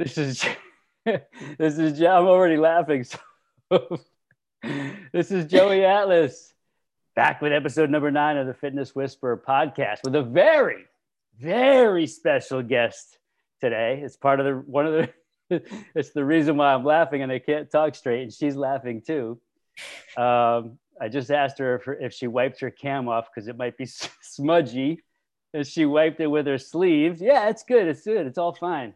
This 0.00 0.16
is 0.16 0.42
this 1.58 1.76
is 1.76 2.00
I'm 2.00 2.26
already 2.26 2.56
laughing. 2.56 3.04
So 3.04 3.18
this 5.12 5.30
is 5.30 5.44
Joey 5.44 5.84
Atlas 5.84 6.54
back 7.14 7.42
with 7.42 7.52
episode 7.52 7.90
number 7.90 8.10
nine 8.10 8.38
of 8.38 8.46
the 8.46 8.54
Fitness 8.54 8.94
Whisperer 8.94 9.36
podcast 9.46 9.98
with 10.02 10.14
a 10.14 10.22
very, 10.22 10.86
very 11.38 12.06
special 12.06 12.62
guest 12.62 13.18
today. 13.60 14.00
It's 14.02 14.16
part 14.16 14.40
of 14.40 14.46
the 14.46 14.52
one 14.52 14.86
of 14.86 15.06
the 15.50 15.62
it's 15.94 16.12
the 16.12 16.24
reason 16.24 16.56
why 16.56 16.72
I'm 16.72 16.84
laughing 16.84 17.20
and 17.20 17.30
I 17.30 17.38
can't 17.38 17.70
talk 17.70 17.94
straight, 17.94 18.22
and 18.22 18.32
she's 18.32 18.56
laughing 18.56 19.02
too. 19.06 19.38
Um, 20.16 20.78
I 20.98 21.10
just 21.10 21.30
asked 21.30 21.58
her 21.58 21.74
if, 21.74 22.00
if 22.00 22.14
she 22.14 22.26
wiped 22.26 22.60
her 22.60 22.70
cam 22.70 23.06
off 23.06 23.28
because 23.28 23.48
it 23.48 23.58
might 23.58 23.76
be 23.76 23.84
smudgy. 24.22 25.02
And 25.52 25.66
she 25.66 25.84
wiped 25.84 26.20
it 26.20 26.28
with 26.28 26.46
her 26.46 26.56
sleeve. 26.56 27.20
Yeah, 27.20 27.50
it's 27.50 27.64
good. 27.64 27.86
It's 27.86 28.02
good. 28.02 28.26
It's 28.26 28.38
all 28.38 28.54
fine. 28.54 28.94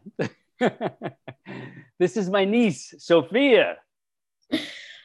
this 1.99 2.17
is 2.17 2.29
my 2.29 2.45
niece, 2.45 2.93
Sophia. 2.97 3.77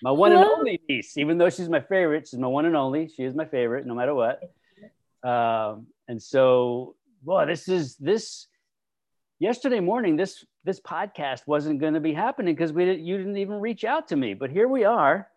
My 0.02 0.10
one 0.10 0.32
and 0.32 0.44
only 0.44 0.80
niece, 0.88 1.16
even 1.18 1.38
though 1.38 1.50
she's 1.50 1.68
my 1.68 1.80
favorite, 1.80 2.28
she's 2.28 2.40
my 2.40 2.46
one 2.46 2.64
and 2.64 2.76
only. 2.76 3.08
She 3.08 3.22
is 3.24 3.34
my 3.34 3.44
favorite, 3.44 3.86
no 3.86 3.94
matter 3.94 4.14
what. 4.14 4.40
Um, 5.22 5.88
and 6.08 6.22
so, 6.22 6.96
well, 7.24 7.46
this 7.46 7.68
is 7.68 7.96
this. 7.96 8.46
Yesterday 9.38 9.80
morning, 9.80 10.16
this 10.16 10.44
this 10.64 10.80
podcast 10.80 11.46
wasn't 11.46 11.80
going 11.80 11.94
to 11.94 12.00
be 12.00 12.12
happening 12.12 12.54
because 12.54 12.72
we 12.72 12.84
didn't, 12.84 13.04
you 13.06 13.16
didn't 13.16 13.38
even 13.38 13.60
reach 13.60 13.84
out 13.84 14.08
to 14.08 14.16
me. 14.16 14.34
But 14.34 14.50
here 14.50 14.68
we 14.68 14.84
are, 14.84 15.28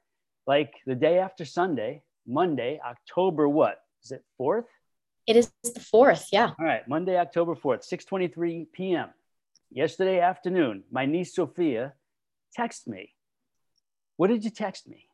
like 0.45 0.73
the 0.85 0.95
day 0.95 1.20
after 1.20 1.45
Sunday, 1.45 2.04
Monday, 2.27 2.82
October 2.85 3.48
what 3.48 3.80
is 4.04 4.12
it 4.12 4.23
fourth? 4.38 4.66
It 5.26 5.38
is 5.38 5.52
the 5.63 5.80
fourth. 5.80 6.27
Yeah. 6.34 6.52
All 6.59 6.66
right, 6.66 6.85
Monday, 6.88 7.18
October 7.18 7.55
4th, 7.55 7.90
6:23 7.90 8.68
p.m. 8.73 9.09
Yesterday 9.76 10.20
afternoon, 10.20 10.84
my 10.91 11.07
niece 11.07 11.34
Sophia 11.34 11.93
texted 12.55 12.90
me. 12.90 13.10
What 14.18 14.27
did 14.27 14.43
you 14.43 14.52
text 14.52 14.88
me? 14.88 15.07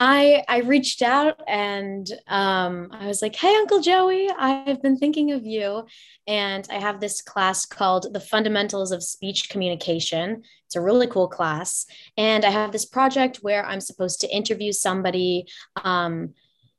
I 0.00 0.42
I 0.48 0.58
reached 0.58 1.00
out 1.00 1.40
and 1.46 2.10
um, 2.26 2.88
I 2.90 3.06
was 3.06 3.22
like, 3.22 3.36
"Hey, 3.36 3.54
Uncle 3.54 3.80
Joey, 3.80 4.28
I've 4.36 4.82
been 4.82 4.98
thinking 4.98 5.30
of 5.30 5.46
you, 5.46 5.86
and 6.26 6.66
I 6.72 6.80
have 6.80 6.98
this 6.98 7.22
class 7.22 7.64
called 7.64 8.12
the 8.12 8.18
Fundamentals 8.18 8.90
of 8.90 9.04
Speech 9.04 9.48
Communication. 9.48 10.42
It's 10.64 10.74
a 10.74 10.80
really 10.80 11.06
cool 11.06 11.28
class, 11.28 11.86
and 12.16 12.44
I 12.44 12.50
have 12.50 12.72
this 12.72 12.84
project 12.84 13.38
where 13.42 13.64
I'm 13.64 13.80
supposed 13.80 14.20
to 14.22 14.34
interview 14.34 14.72
somebody, 14.72 15.46
um, 15.84 16.34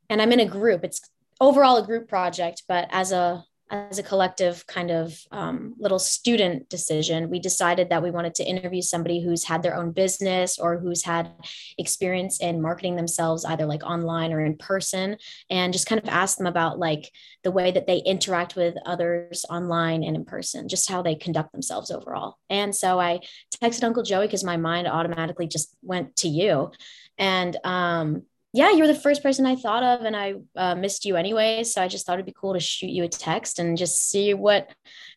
and 0.09 0.21
I'm 0.21 0.33
in 0.33 0.41
a 0.41 0.45
group. 0.45 0.83
It's 0.83 0.99
overall 1.39 1.77
a 1.77 1.85
group 1.85 2.09
project, 2.09 2.63
but 2.67 2.89
as 2.91 3.13
a 3.13 3.45
as 3.69 3.99
a 3.99 4.03
collective 4.03 4.65
kind 4.67 4.91
of 4.91 5.19
um, 5.31 5.75
little 5.77 5.99
student 5.99 6.69
decision, 6.69 7.29
we 7.29 7.39
decided 7.39 7.89
that 7.89 8.01
we 8.01 8.11
wanted 8.11 8.35
to 8.35 8.43
interview 8.43 8.81
somebody 8.81 9.21
who's 9.21 9.43
had 9.43 9.61
their 9.61 9.75
own 9.75 9.91
business 9.91 10.57
or 10.57 10.77
who's 10.77 11.03
had 11.03 11.31
experience 11.77 12.39
in 12.39 12.61
marketing 12.61 12.95
themselves 12.95 13.43
either 13.45 13.65
like 13.65 13.83
online 13.83 14.31
or 14.31 14.43
in 14.43 14.55
person 14.55 15.17
and 15.49 15.73
just 15.73 15.87
kind 15.87 16.01
of 16.01 16.07
ask 16.09 16.37
them 16.37 16.47
about 16.47 16.79
like 16.79 17.11
the 17.43 17.51
way 17.51 17.71
that 17.71 17.87
they 17.87 17.97
interact 17.97 18.55
with 18.55 18.75
others 18.85 19.45
online 19.49 20.03
and 20.03 20.15
in 20.15 20.25
person 20.25 20.67
just 20.67 20.89
how 20.89 21.01
they 21.01 21.15
conduct 21.15 21.51
themselves 21.51 21.91
overall. 21.91 22.37
And 22.49 22.75
so 22.75 22.99
i 22.99 23.19
texted 23.61 23.83
uncle 23.83 24.03
joey 24.03 24.27
because 24.27 24.43
my 24.43 24.57
mind 24.57 24.87
automatically 24.87 25.47
just 25.47 25.75
went 25.81 26.15
to 26.17 26.27
you. 26.27 26.71
And 27.17 27.57
um 27.63 28.23
yeah, 28.53 28.71
you 28.71 28.79
were 28.79 28.87
the 28.87 28.95
first 28.95 29.21
person 29.21 29.45
I 29.45 29.55
thought 29.55 29.83
of, 29.83 30.05
and 30.05 30.15
I 30.15 30.35
uh, 30.55 30.75
missed 30.75 31.05
you 31.05 31.15
anyway. 31.15 31.63
So 31.63 31.81
I 31.81 31.87
just 31.87 32.05
thought 32.05 32.13
it'd 32.13 32.25
be 32.25 32.33
cool 32.39 32.53
to 32.53 32.59
shoot 32.59 32.89
you 32.89 33.03
a 33.03 33.09
text 33.09 33.59
and 33.59 33.77
just 33.77 34.09
see 34.09 34.33
what 34.33 34.69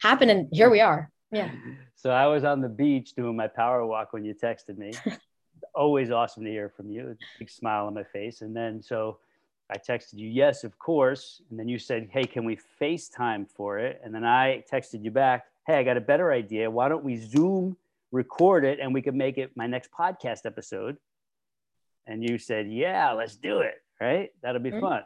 happened. 0.03 0.31
And 0.31 0.49
here 0.53 0.69
we 0.69 0.81
are. 0.81 1.11
Yeah. 1.31 1.51
So 1.95 2.11
I 2.11 2.27
was 2.27 2.45
on 2.45 2.61
the 2.61 2.69
beach 2.69 3.13
doing 3.13 3.37
my 3.37 3.47
power 3.47 3.87
walk 3.87 4.13
when 4.13 4.25
you 4.25 4.35
texted 4.35 4.79
me. 4.79 4.93
Always 5.75 6.11
awesome 6.11 6.45
to 6.45 6.51
hear 6.51 6.69
from 6.69 6.91
you. 6.91 7.17
Big 7.39 7.51
smile 7.51 7.87
on 7.87 7.95
my 7.95 8.03
face. 8.03 8.41
And 8.43 8.55
then 8.55 8.83
so 8.83 9.19
I 9.71 9.77
texted 9.77 10.15
you, 10.15 10.29
yes, 10.29 10.65
of 10.65 10.79
course. 10.79 11.41
And 11.49 11.59
then 11.59 11.69
you 11.69 11.79
said, 11.79 12.09
hey, 12.11 12.25
can 12.25 12.45
we 12.45 12.59
FaceTime 12.81 13.49
for 13.49 13.79
it? 13.79 14.01
And 14.05 14.13
then 14.13 14.25
I 14.25 14.65
texted 14.71 15.05
you 15.05 15.13
back, 15.13 15.45
hey, 15.67 15.75
I 15.75 15.85
got 15.85 15.97
a 15.97 16.01
better 16.01 16.33
idea. 16.33 16.69
Why 16.69 16.89
don't 16.89 17.05
we 17.05 17.17
Zoom 17.17 17.77
record 18.11 18.65
it 18.65 18.81
and 18.81 18.93
we 18.93 19.01
could 19.01 19.15
make 19.15 19.39
it 19.39 19.57
my 19.57 19.69
next 19.69 19.91
podcast 19.93 20.45
episode? 20.45 20.97
And 22.07 22.23
you 22.29 22.39
said, 22.39 22.71
yeah, 22.71 23.13
let's 23.13 23.37
do 23.37 23.61
it. 23.61 23.75
Right? 24.01 24.31
That'll 24.43 24.63
be 24.63 24.71
Mhm. 24.71 24.81
fun. 24.81 25.05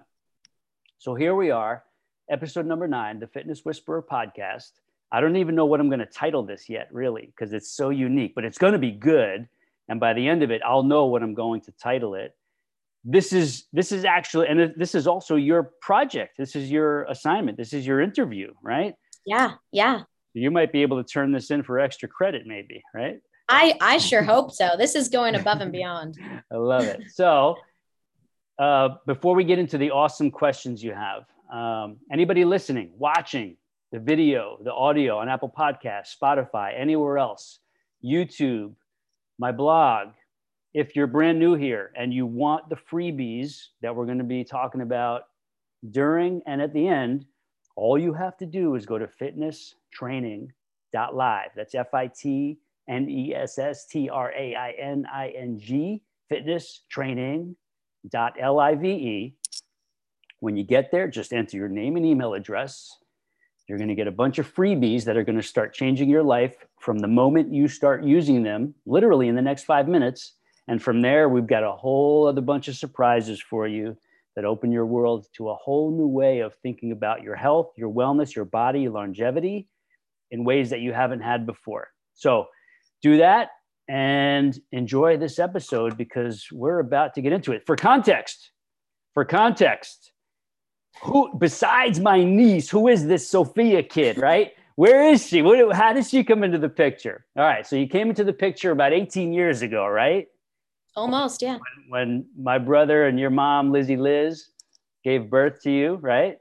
So 0.98 1.14
here 1.14 1.34
we 1.34 1.50
are, 1.50 1.84
episode 2.30 2.64
number 2.64 2.86
nine, 2.86 3.18
the 3.18 3.26
Fitness 3.26 3.64
Whisperer 3.64 4.02
podcast. 4.02 4.70
I 5.12 5.20
don't 5.20 5.36
even 5.36 5.54
know 5.54 5.66
what 5.66 5.80
I'm 5.80 5.88
going 5.88 5.98
to 6.00 6.06
title 6.06 6.44
this 6.44 6.68
yet, 6.68 6.88
really, 6.92 7.26
because 7.26 7.52
it's 7.52 7.70
so 7.70 7.90
unique, 7.90 8.34
but 8.34 8.44
it's 8.44 8.58
going 8.58 8.72
to 8.72 8.78
be 8.78 8.92
good. 8.92 9.48
And 9.88 10.00
by 10.00 10.14
the 10.14 10.26
end 10.26 10.42
of 10.42 10.50
it, 10.50 10.62
I'll 10.64 10.82
know 10.82 11.06
what 11.06 11.22
I'm 11.22 11.34
going 11.34 11.60
to 11.62 11.72
title 11.72 12.14
it. 12.14 12.34
This 13.04 13.32
is 13.34 13.66
this 13.72 13.92
is 13.92 14.04
actually, 14.06 14.48
and 14.48 14.72
this 14.76 14.94
is 14.94 15.06
also 15.06 15.36
your 15.36 15.64
project. 15.82 16.38
This 16.38 16.56
is 16.56 16.70
your 16.70 17.02
assignment. 17.04 17.58
This 17.58 17.74
is 17.74 17.86
your 17.86 18.00
interview, 18.00 18.54
right? 18.62 18.94
Yeah. 19.26 19.56
Yeah. 19.72 20.04
You 20.32 20.50
might 20.50 20.72
be 20.72 20.82
able 20.82 21.02
to 21.02 21.08
turn 21.08 21.32
this 21.32 21.50
in 21.50 21.62
for 21.64 21.78
extra 21.78 22.08
credit, 22.08 22.46
maybe, 22.46 22.82
right? 22.94 23.20
I, 23.48 23.74
I 23.80 23.98
sure 23.98 24.22
hope 24.22 24.52
so. 24.52 24.70
This 24.78 24.94
is 24.94 25.08
going 25.08 25.34
above 25.34 25.60
and 25.60 25.72
beyond. 25.72 26.18
I 26.52 26.56
love 26.56 26.84
it. 26.84 27.02
So, 27.12 27.56
uh, 28.58 28.90
before 29.06 29.34
we 29.34 29.44
get 29.44 29.58
into 29.58 29.78
the 29.78 29.90
awesome 29.90 30.30
questions 30.30 30.82
you 30.82 30.92
have, 30.92 31.24
um, 31.52 31.96
anybody 32.10 32.44
listening, 32.44 32.92
watching 32.96 33.56
the 33.92 33.98
video, 33.98 34.58
the 34.62 34.72
audio 34.72 35.18
on 35.18 35.28
Apple 35.28 35.52
Podcasts, 35.56 36.16
Spotify, 36.20 36.78
anywhere 36.78 37.18
else, 37.18 37.58
YouTube, 38.04 38.74
my 39.38 39.52
blog, 39.52 40.08
if 40.72 40.96
you're 40.96 41.06
brand 41.06 41.38
new 41.38 41.54
here 41.54 41.92
and 41.94 42.12
you 42.12 42.26
want 42.26 42.68
the 42.68 42.76
freebies 42.76 43.66
that 43.82 43.94
we're 43.94 44.06
going 44.06 44.18
to 44.18 44.24
be 44.24 44.44
talking 44.44 44.80
about 44.80 45.22
during 45.90 46.42
and 46.46 46.60
at 46.60 46.72
the 46.72 46.88
end, 46.88 47.26
all 47.76 47.98
you 47.98 48.12
have 48.12 48.36
to 48.38 48.46
do 48.46 48.74
is 48.74 48.86
go 48.86 48.98
to 48.98 49.06
fitnesstraining.live. 49.06 51.50
That's 51.54 51.74
F 51.74 51.94
I 51.94 52.08
T 52.08 52.58
N 52.88 53.08
E 53.08 53.34
S 53.34 53.58
S 53.58 53.86
T 53.86 54.08
R 54.08 54.32
A 54.36 54.54
I 54.54 54.70
N 54.72 55.06
I 55.12 55.28
N 55.28 55.58
G, 55.58 56.02
L 58.40 58.60
I 58.60 58.74
V 58.74 58.88
E. 58.88 59.36
When 60.40 60.56
you 60.56 60.64
get 60.64 60.90
there, 60.90 61.08
just 61.08 61.32
enter 61.32 61.56
your 61.56 61.68
name 61.68 61.96
and 61.96 62.04
email 62.04 62.34
address. 62.34 62.98
You're 63.66 63.78
going 63.78 63.88
to 63.88 63.94
get 63.94 64.06
a 64.06 64.12
bunch 64.12 64.38
of 64.38 64.54
freebies 64.54 65.04
that 65.04 65.16
are 65.16 65.24
going 65.24 65.40
to 65.40 65.42
start 65.42 65.72
changing 65.72 66.10
your 66.10 66.22
life 66.22 66.54
from 66.80 66.98
the 66.98 67.08
moment 67.08 67.52
you 67.52 67.66
start 67.66 68.04
using 68.04 68.42
them, 68.42 68.74
literally 68.84 69.28
in 69.28 69.36
the 69.36 69.42
next 69.42 69.64
five 69.64 69.88
minutes. 69.88 70.34
And 70.68 70.82
from 70.82 71.00
there, 71.00 71.30
we've 71.30 71.46
got 71.46 71.64
a 71.64 71.72
whole 71.72 72.26
other 72.26 72.42
bunch 72.42 72.68
of 72.68 72.76
surprises 72.76 73.40
for 73.40 73.66
you 73.66 73.96
that 74.36 74.44
open 74.44 74.70
your 74.70 74.84
world 74.84 75.26
to 75.36 75.48
a 75.48 75.54
whole 75.54 75.90
new 75.90 76.06
way 76.06 76.40
of 76.40 76.54
thinking 76.56 76.92
about 76.92 77.22
your 77.22 77.36
health, 77.36 77.72
your 77.76 77.90
wellness, 77.90 78.34
your 78.34 78.44
body, 78.44 78.82
your 78.82 78.92
longevity 78.92 79.68
in 80.30 80.44
ways 80.44 80.70
that 80.70 80.80
you 80.80 80.92
haven't 80.92 81.20
had 81.20 81.46
before. 81.46 81.88
So 82.14 82.46
do 83.04 83.18
that 83.18 83.50
and 83.86 84.58
enjoy 84.72 85.18
this 85.18 85.38
episode 85.38 85.98
because 85.98 86.48
we're 86.50 86.78
about 86.78 87.12
to 87.14 87.20
get 87.20 87.34
into 87.34 87.52
it. 87.52 87.66
For 87.66 87.76
context, 87.76 88.50
for 89.12 89.26
context, 89.26 90.12
who 91.02 91.36
besides 91.36 92.00
my 92.00 92.24
niece, 92.24 92.70
who 92.70 92.88
is 92.88 93.06
this 93.06 93.28
Sophia 93.28 93.82
kid, 93.82 94.16
right? 94.16 94.52
Where 94.76 95.04
is 95.12 95.26
she? 95.26 95.42
What, 95.42 95.76
how 95.76 95.92
did 95.92 96.06
she 96.06 96.24
come 96.24 96.42
into 96.42 96.56
the 96.56 96.70
picture? 96.70 97.26
All 97.36 97.44
right, 97.44 97.66
so 97.66 97.76
you 97.76 97.86
came 97.86 98.08
into 98.08 98.24
the 98.24 98.32
picture 98.32 98.70
about 98.70 98.94
18 98.94 99.34
years 99.34 99.60
ago, 99.60 99.86
right? 99.86 100.26
Almost. 100.96 101.42
Yeah. 101.42 101.58
When 101.88 102.26
my 102.38 102.56
brother 102.56 103.06
and 103.06 103.20
your 103.20 103.30
mom, 103.30 103.70
Lizzie 103.70 103.98
Liz, 103.98 104.48
gave 105.04 105.28
birth 105.28 105.60
to 105.64 105.70
you, 105.70 105.96
right? 105.96 106.38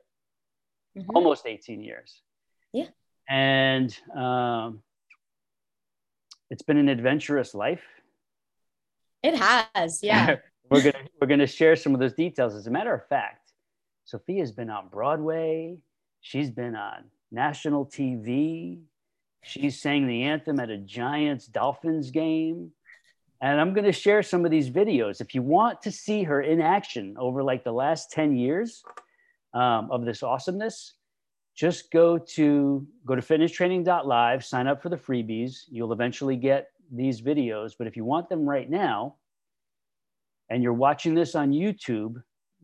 Mhm. 0.97 1.07
Almost 1.13 1.45
18 1.45 1.81
years. 1.81 2.21
Yeah. 2.71 2.87
And 3.27 3.95
um, 4.15 4.82
it's 6.49 6.61
been 6.61 6.77
an 6.77 6.89
adventurous 6.89 7.53
life. 7.53 7.83
It 9.21 9.35
has. 9.35 9.99
Yeah. 10.03 10.37
we're 10.69 10.81
gonna 10.83 11.05
we're 11.19 11.27
gonna 11.27 11.47
share 11.47 11.75
some 11.75 11.93
of 11.93 11.99
those 11.99 12.13
details. 12.13 12.55
As 12.55 12.67
a 12.67 12.71
matter 12.71 12.93
of 12.93 13.07
fact, 13.07 13.51
Sophia's 14.05 14.51
been 14.51 14.69
on 14.69 14.89
Broadway. 14.89 15.77
She's 16.21 16.51
been 16.51 16.75
on 16.75 17.05
national 17.31 17.85
TV. 17.85 18.81
She 19.43 19.69
sang 19.69 20.07
the 20.07 20.23
anthem 20.23 20.59
at 20.59 20.69
a 20.69 20.77
Giants 20.77 21.47
Dolphins 21.47 22.11
game. 22.11 22.71
And 23.41 23.59
I'm 23.59 23.73
going 23.73 23.83
to 23.83 23.91
share 23.91 24.23
some 24.23 24.45
of 24.45 24.51
these 24.51 24.69
videos. 24.69 25.19
If 25.19 25.35
you 25.35 25.41
want 25.41 25.81
to 25.81 25.91
see 25.91 26.23
her 26.23 26.41
in 26.41 26.61
action 26.61 27.15
over 27.19 27.43
like 27.43 27.65
the 27.65 27.73
last 27.73 28.09
10 28.11 28.37
years 28.37 28.83
um, 29.53 29.91
of 29.91 30.05
this 30.05 30.23
awesomeness, 30.23 30.93
just 31.55 31.91
go 31.91 32.17
to 32.17 32.87
go 33.05 33.15
to 33.15 33.21
fitnesstraining.live, 33.21 34.43
sign 34.45 34.67
up 34.67 34.81
for 34.81 34.89
the 34.89 34.97
freebies. 34.97 35.63
You'll 35.69 35.93
eventually 35.93 36.35
get 36.35 36.69
these 36.91 37.21
videos. 37.21 37.73
But 37.77 37.87
if 37.87 37.95
you 37.95 38.05
want 38.05 38.29
them 38.29 38.47
right 38.47 38.69
now, 38.69 39.15
and 40.49 40.61
you're 40.63 40.73
watching 40.73 41.15
this 41.15 41.35
on 41.35 41.51
YouTube, 41.51 42.21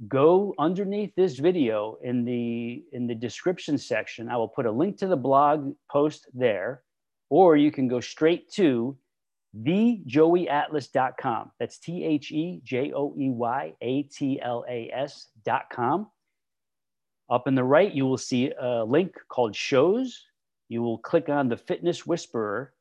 go 0.07 0.53
underneath 0.59 1.13
this 1.15 1.39
video 1.39 1.97
in 2.03 2.25
the 2.25 2.83
in 2.93 3.07
the 3.07 3.15
description 3.15 3.77
section. 3.77 4.29
I 4.29 4.37
will 4.37 4.47
put 4.47 4.65
a 4.65 4.71
link 4.71 4.97
to 4.97 5.07
the 5.07 5.17
blog 5.17 5.73
post 5.91 6.27
there. 6.33 6.83
or 7.29 7.55
you 7.57 7.71
can 7.71 7.87
go 7.87 7.99
straight 7.99 8.51
to 8.51 8.97
thejoeyatlas.com. 9.55 11.51
That's 11.59 11.79
T 11.79 12.03
H 12.03 12.31
E 12.31 12.61
J 12.63 12.91
O 12.93 13.13
E 13.17 13.29
Y 13.29 13.73
A 13.81 14.03
T 14.03 14.39
L 14.41 14.65
A 14.69 14.89
S.com. 14.93 16.07
Up 17.29 17.47
in 17.47 17.53
the 17.55 17.63
right, 17.63 17.93
you 17.93 18.05
will 18.05 18.17
see 18.17 18.51
a 18.59 18.83
link 18.83 19.15
called 19.27 19.55
Shows. 19.55 20.25
You 20.67 20.81
will 20.81 20.97
click 20.97 21.29
on 21.29 21.47
the 21.47 21.57
Fitness 21.57 22.05
Whisperer 22.05 22.73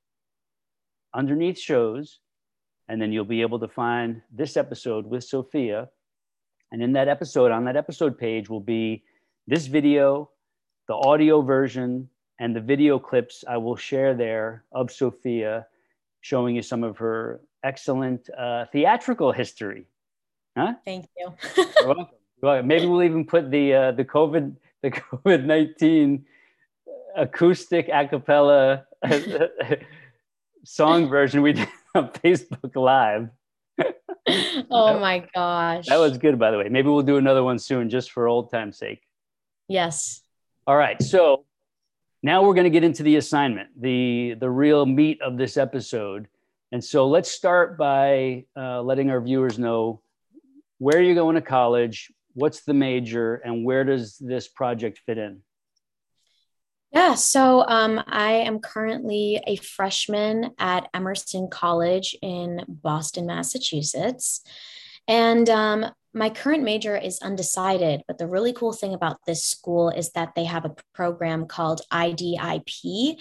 underneath 1.15 1.59
Shows, 1.59 2.21
and 2.89 3.01
then 3.01 3.13
you'll 3.13 3.25
be 3.25 3.43
able 3.43 3.59
to 3.59 3.69
find 3.69 4.23
this 4.33 4.57
episode 4.57 5.07
with 5.07 5.25
Sophia. 5.25 5.89
And 6.73 6.83
in 6.83 6.93
that 6.93 7.09
episode, 7.09 7.51
on 7.51 7.65
that 7.67 7.77
episode 7.77 8.19
page, 8.19 8.49
will 8.49 8.61
be 8.61 9.05
this 9.47 9.67
video, 9.67 10.31
the 10.87 10.95
audio 10.95 11.43
version, 11.43 12.09
and 12.41 12.57
the 12.57 12.61
video 12.61 12.99
clips 12.99 13.45
I 13.47 13.59
will 13.59 13.77
share 13.77 14.15
there 14.15 14.65
of 14.73 14.91
Sophia 14.91 15.67
showing 16.21 16.57
you 16.57 16.63
some 16.63 16.85
of 16.85 16.97
her 16.99 17.41
excellent 17.65 18.29
uh, 18.37 18.67
theatrical 18.73 19.33
history. 19.33 19.87
Huh? 20.57 20.75
Thank 20.85 21.07
you. 21.19 21.35
Well, 22.41 22.63
maybe 22.63 22.87
we'll 22.87 23.03
even 23.03 23.25
put 23.25 23.51
the 23.51 23.75
uh, 23.75 23.93
the 23.93 24.05
COVID 24.05 24.55
the 24.83 24.91
COVID 24.91 25.45
nineteen 25.45 26.27
acoustic 27.17 27.89
a 27.93 28.07
cappella 28.07 28.87
song 30.65 31.09
version 31.09 31.43
we 31.43 31.53
did 31.53 31.69
on 31.95 32.09
Facebook 32.11 32.77
Live. 32.77 33.29
oh 34.71 34.99
my 34.99 35.27
gosh. 35.35 35.87
That 35.87 35.99
was 35.99 36.19
good, 36.19 36.39
by 36.39 36.51
the 36.51 36.59
way. 36.59 36.69
Maybe 36.69 36.89
we'll 36.89 37.03
do 37.03 37.17
another 37.17 37.43
one 37.43 37.59
soon 37.59 37.91
just 37.91 38.11
for 38.11 38.29
old 38.29 38.51
time's 38.51 38.79
sake. 38.79 39.03
Yes. 39.69 40.23
All 40.67 40.77
right. 40.77 41.01
So 41.03 41.45
now 42.23 42.43
we're 42.43 42.55
going 42.55 42.65
to 42.65 42.71
get 42.71 42.85
into 42.85 43.03
the 43.03 43.17
assignment, 43.17 43.69
the, 43.81 44.35
the 44.39 44.51
real 44.51 44.85
meat 44.87 45.21
of 45.23 45.37
this 45.39 45.57
episode. 45.57 46.29
And 46.73 46.85
so 46.85 47.09
let's 47.09 47.31
start 47.31 47.79
by 47.79 48.45
uh, 48.57 48.83
letting 48.83 49.11
our 49.11 49.21
viewers 49.21 49.59
know 49.59 50.01
where 50.79 51.01
you're 51.01 51.15
going 51.15 51.37
to 51.37 51.41
college, 51.41 52.13
what's 52.35 52.65
the 52.65 52.75
major, 52.75 53.37
and 53.37 53.65
where 53.65 53.85
does 53.85 54.17
this 54.19 54.49
project 54.49 55.01
fit 55.07 55.19
in? 55.19 55.43
Yeah, 56.93 57.15
so 57.15 57.67
um, 57.69 58.03
I 58.07 58.33
am 58.33 58.61
currently 58.61 59.43
a 59.47 59.57
freshman 59.57 60.53
at 60.59 60.89
Emerson 60.95 61.49
College 61.51 62.17
in 62.23 62.65
Boston, 62.67 63.27
Massachusetts. 63.27 64.43
And 65.07 65.49
um, 65.51 65.87
my 66.15 66.31
current 66.31 66.65
major 66.65 66.97
is 66.97 67.21
undecided, 67.21 68.03
but 68.09 68.17
the 68.17 68.27
really 68.27 68.55
cool 68.55 68.73
thing 68.73 68.95
about 68.95 69.19
this 69.27 69.45
school 69.45 69.91
is 69.91 70.13
that 70.13 70.35
they 70.35 70.45
have 70.45 70.65
a 70.65 70.75
program 70.95 71.47
called 71.47 71.83
IDIP. 71.93 73.21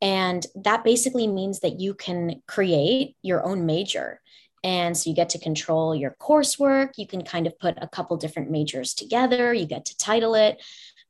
And 0.00 0.46
that 0.54 0.84
basically 0.84 1.26
means 1.26 1.60
that 1.60 1.80
you 1.80 1.94
can 1.94 2.42
create 2.46 3.16
your 3.22 3.44
own 3.44 3.66
major. 3.66 4.20
And 4.62 4.96
so 4.96 5.08
you 5.08 5.16
get 5.16 5.30
to 5.30 5.38
control 5.38 5.94
your 5.94 6.16
coursework. 6.20 6.90
You 6.96 7.06
can 7.06 7.24
kind 7.24 7.46
of 7.46 7.58
put 7.58 7.76
a 7.80 7.88
couple 7.88 8.16
different 8.16 8.50
majors 8.50 8.94
together. 8.94 9.54
You 9.54 9.66
get 9.66 9.86
to 9.86 9.96
title 9.96 10.34
it 10.34 10.60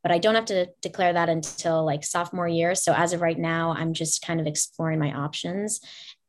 but 0.03 0.13
I 0.13 0.19
don't 0.19 0.35
have 0.35 0.47
to 0.47 0.67
declare 0.81 1.13
that 1.13 1.29
until 1.29 1.85
like 1.85 2.05
sophomore 2.05 2.49
year. 2.49 2.75
So 2.75 2.93
as 2.95 3.13
of 3.13 3.21
right 3.21 3.39
now, 3.39 3.75
I'm 3.77 3.93
just 3.93 4.25
kind 4.25 4.41
of 4.41 4.47
exploring 4.47 4.99
my 4.99 5.13
options. 5.13 5.81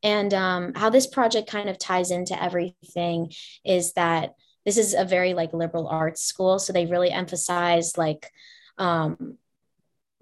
And 0.02 0.34
um, 0.34 0.74
how 0.74 0.90
this 0.90 1.06
project 1.06 1.48
kind 1.48 1.68
of 1.68 1.78
ties 1.78 2.10
into 2.10 2.40
everything 2.40 3.32
is 3.64 3.92
that 3.94 4.34
this 4.64 4.76
is 4.76 4.94
a 4.94 5.04
very 5.04 5.34
like 5.34 5.52
liberal 5.52 5.88
arts 5.88 6.22
school. 6.22 6.58
So 6.58 6.72
they 6.72 6.86
really 6.86 7.10
emphasize 7.10 7.96
like 7.96 8.30
um, 8.78 9.38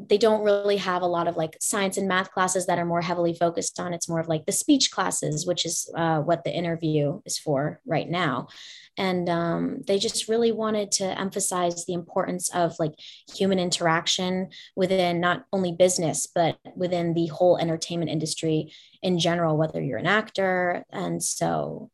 they 0.09 0.19
don't 0.19 0.43
really 0.43 0.77
have 0.77 1.03
a 1.03 1.07
lot 1.07 1.29
of 1.29 1.37
like 1.37 1.57
science 1.61 1.97
and 1.97 2.09
math 2.09 2.31
classes 2.31 2.67
that 2.67 2.79
are 2.79 2.85
more 2.85 3.01
heavily 3.01 3.35
focused 3.35 3.79
on. 3.79 3.93
It's 3.93 4.09
more 4.09 4.21
of 4.21 4.29
like 4.29 4.47
the 4.47 4.53
speech 4.53 4.91
classes 4.91 5.47
which 5.47 5.65
is 5.65 5.91
uh, 5.97 6.21
what 6.21 6.45
the 6.45 6.55
interview 6.55 7.21
is 7.25 7.39
for 7.39 7.81
right 7.87 8.09
now. 8.09 8.49
And 8.97 9.29
um, 9.29 9.83
they 9.87 9.99
just 9.99 10.29
really 10.29 10.53
wanted 10.53 10.93
to 10.93 11.19
emphasize 11.19 11.87
the 11.87 11.95
importance 11.95 12.51
of 12.55 12.79
like 12.79 12.95
human 13.35 13.59
interaction 13.59 14.51
within 14.77 15.21
not 15.21 15.45
only 15.53 15.73
business 15.73 16.27
but 16.35 16.59
within 16.77 17.15
the 17.15 17.27
whole 17.27 17.59
entertainment 17.59 18.11
industry 18.11 18.73
in 19.03 19.19
general 19.19 19.57
whether 19.57 19.83
you're 19.83 19.99
an 19.99 20.07
actor. 20.07 20.85
And 20.91 21.23
so 21.23 21.91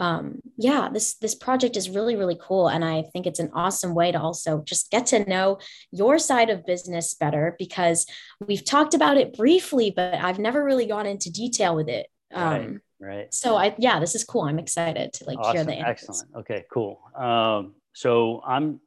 um, 0.00 0.40
yeah, 0.56 0.88
this 0.90 1.16
this 1.16 1.34
project 1.34 1.76
is 1.76 1.90
really 1.90 2.16
really 2.16 2.38
cool, 2.40 2.68
and 2.68 2.82
I 2.82 3.02
think 3.12 3.26
it's 3.26 3.38
an 3.38 3.50
awesome 3.52 3.94
way 3.94 4.10
to 4.10 4.18
also 4.18 4.62
just 4.62 4.90
get 4.90 5.04
to 5.06 5.28
know 5.28 5.58
your 5.92 6.18
side 6.18 6.48
of 6.48 6.64
business 6.64 7.12
better 7.12 7.54
because 7.58 8.06
we've 8.40 8.64
talked 8.64 8.94
about 8.94 9.18
it 9.18 9.36
briefly, 9.36 9.92
but 9.94 10.14
I've 10.14 10.38
never 10.38 10.64
really 10.64 10.86
gone 10.86 11.04
into 11.04 11.30
detail 11.30 11.76
with 11.76 11.90
it. 11.90 12.06
Um, 12.32 12.80
right. 12.98 13.16
right. 13.16 13.34
So 13.34 13.56
I 13.56 13.74
yeah, 13.78 14.00
this 14.00 14.14
is 14.14 14.24
cool. 14.24 14.42
I'm 14.42 14.58
excited 14.58 15.12
to 15.12 15.24
like 15.26 15.38
awesome. 15.38 15.54
hear 15.54 15.64
the 15.64 15.74
answers. 15.74 16.08
excellent. 16.08 16.30
Okay, 16.34 16.64
cool. 16.72 16.98
Um, 17.14 17.74
so 17.92 18.42
I'm 18.46 18.80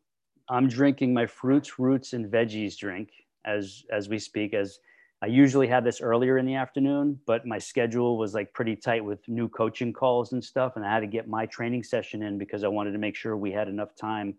I'm 0.49 0.67
drinking 0.67 1.13
my 1.13 1.27
fruits, 1.27 1.77
roots, 1.77 2.13
and 2.13 2.25
veggies 2.25 2.75
drink 2.75 3.11
as 3.45 3.83
as 3.91 4.09
we 4.09 4.17
speak 4.17 4.55
as 4.55 4.79
I 5.23 5.27
usually 5.27 5.67
have 5.67 5.85
this 5.85 6.01
earlier 6.01 6.37
in 6.37 6.45
the 6.45 6.55
afternoon, 6.55 7.17
but 7.25 7.45
my 7.45 7.57
schedule 7.57 8.17
was 8.17 8.33
like 8.33 8.51
pretty 8.51 8.75
tight 8.75 9.05
with 9.05 9.25
new 9.29 9.47
coaching 9.47 9.93
calls 9.93 10.33
and 10.33 10.43
stuff. 10.43 10.73
And 10.75 10.85
I 10.85 10.93
had 10.93 10.99
to 10.99 11.07
get 11.07 11.29
my 11.29 11.45
training 11.45 11.83
session 11.83 12.21
in 12.23 12.37
because 12.37 12.65
I 12.65 12.67
wanted 12.67 12.91
to 12.91 12.97
make 12.97 13.15
sure 13.15 13.37
we 13.37 13.49
had 13.49 13.69
enough 13.69 13.95
time 13.95 14.35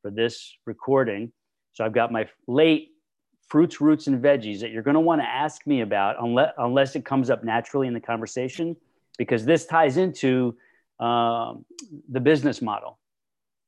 for 0.00 0.12
this 0.12 0.56
recording. 0.64 1.32
So 1.72 1.84
I've 1.84 1.92
got 1.92 2.12
my 2.12 2.28
late 2.46 2.90
fruits, 3.48 3.80
roots, 3.80 4.06
and 4.06 4.22
veggies 4.22 4.60
that 4.60 4.70
you're 4.70 4.84
going 4.84 4.94
to 4.94 5.00
want 5.00 5.20
to 5.22 5.26
ask 5.26 5.66
me 5.66 5.80
about 5.80 6.14
unless, 6.20 6.52
unless 6.56 6.94
it 6.94 7.04
comes 7.04 7.30
up 7.30 7.42
naturally 7.42 7.88
in 7.88 7.94
the 7.94 7.98
conversation, 7.98 8.76
because 9.18 9.44
this 9.44 9.66
ties 9.66 9.96
into 9.96 10.54
um, 11.00 11.64
the 12.08 12.20
business 12.20 12.62
model 12.62 12.97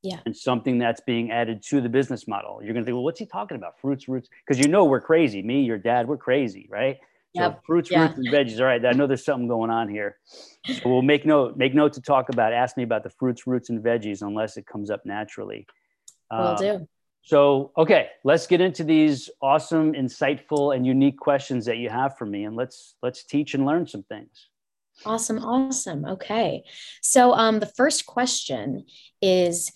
yeah. 0.02 0.20
and 0.26 0.36
something 0.36 0.78
that's 0.78 1.00
being 1.00 1.30
added 1.30 1.62
to 1.68 1.80
the 1.80 1.88
business 1.88 2.26
model. 2.26 2.60
You're 2.62 2.72
going 2.72 2.84
to 2.84 2.86
think, 2.86 2.94
well, 2.94 3.04
what's 3.04 3.18
he 3.18 3.26
talking 3.26 3.56
about? 3.56 3.80
Fruits, 3.80 4.08
roots, 4.08 4.28
because 4.46 4.58
you 4.58 4.68
know 4.68 4.84
we're 4.84 5.00
crazy. 5.00 5.42
Me, 5.42 5.62
your 5.62 5.78
dad, 5.78 6.08
we're 6.08 6.16
crazy, 6.16 6.68
right? 6.70 6.98
So 7.36 7.56
fruits, 7.64 7.90
yeah. 7.90 8.02
roots, 8.02 8.18
and 8.18 8.28
veggies. 8.28 8.58
All 8.58 8.66
right, 8.66 8.84
I 8.84 8.92
know 8.92 9.06
there's 9.06 9.24
something 9.24 9.46
going 9.46 9.70
on 9.70 9.88
here. 9.88 10.18
So 10.64 10.80
we'll 10.86 11.02
make 11.02 11.24
note, 11.24 11.56
make 11.56 11.74
note 11.74 11.92
to 11.92 12.00
talk 12.00 12.28
about. 12.28 12.52
Ask 12.52 12.76
me 12.76 12.82
about 12.82 13.04
the 13.04 13.10
fruits, 13.10 13.46
roots, 13.46 13.70
and 13.70 13.82
veggies, 13.82 14.22
unless 14.22 14.56
it 14.56 14.66
comes 14.66 14.90
up 14.90 15.06
naturally. 15.06 15.66
Will 16.30 16.38
um, 16.38 16.56
do. 16.56 16.88
So, 17.22 17.70
okay, 17.76 18.08
let's 18.24 18.46
get 18.46 18.60
into 18.60 18.82
these 18.82 19.30
awesome, 19.40 19.92
insightful, 19.92 20.74
and 20.74 20.86
unique 20.86 21.18
questions 21.18 21.66
that 21.66 21.76
you 21.76 21.88
have 21.88 22.16
for 22.16 22.26
me, 22.26 22.44
and 22.44 22.56
let's 22.56 22.96
let's 23.02 23.24
teach 23.24 23.54
and 23.54 23.64
learn 23.64 23.86
some 23.86 24.02
things. 24.02 24.48
Awesome, 25.06 25.38
awesome. 25.38 26.04
Okay, 26.04 26.64
so 27.00 27.32
um, 27.32 27.60
the 27.60 27.66
first 27.66 28.06
question 28.06 28.86
is 29.22 29.70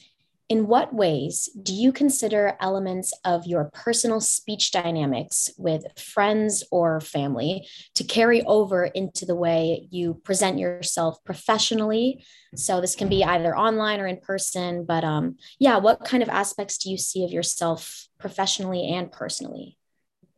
in 0.49 0.67
what 0.67 0.95
ways 0.95 1.49
do 1.63 1.73
you 1.73 1.91
consider 1.91 2.57
elements 2.61 3.15
of 3.25 3.47
your 3.47 3.71
personal 3.73 4.21
speech 4.21 4.73
dynamics 4.73 5.51
with 5.57 5.85
friends 5.99 6.63
or 6.71 7.01
family 7.01 7.67
to 7.95 8.05
carry 8.05 8.43
over 8.43 8.85
into 8.85 9.25
the 9.25 9.35
way 9.35 9.89
you 9.91 10.15
present 10.15 10.59
yourself 10.59 11.23
professionally? 11.25 12.25
So, 12.55 12.81
this 12.81 12.95
can 12.95 13.09
be 13.09 13.25
either 13.25 13.57
online 13.57 14.01
or 14.01 14.07
in 14.07 14.19
person, 14.19 14.85
but 14.85 15.03
um, 15.03 15.37
yeah, 15.59 15.79
what 15.79 16.05
kind 16.05 16.23
of 16.23 16.29
aspects 16.29 16.79
do 16.79 16.91
you 16.91 16.99
see 16.99 17.25
of 17.25 17.33
yourself 17.33 18.09
professionally 18.19 18.89
and 18.89 19.11
personally? 19.11 19.79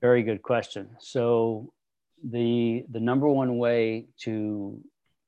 Very 0.00 0.22
good 0.22 0.42
question. 0.42 0.90
So, 1.00 1.72
the, 2.28 2.84
the 2.90 3.00
number 3.00 3.28
one 3.28 3.58
way 3.58 4.06
to 4.20 4.80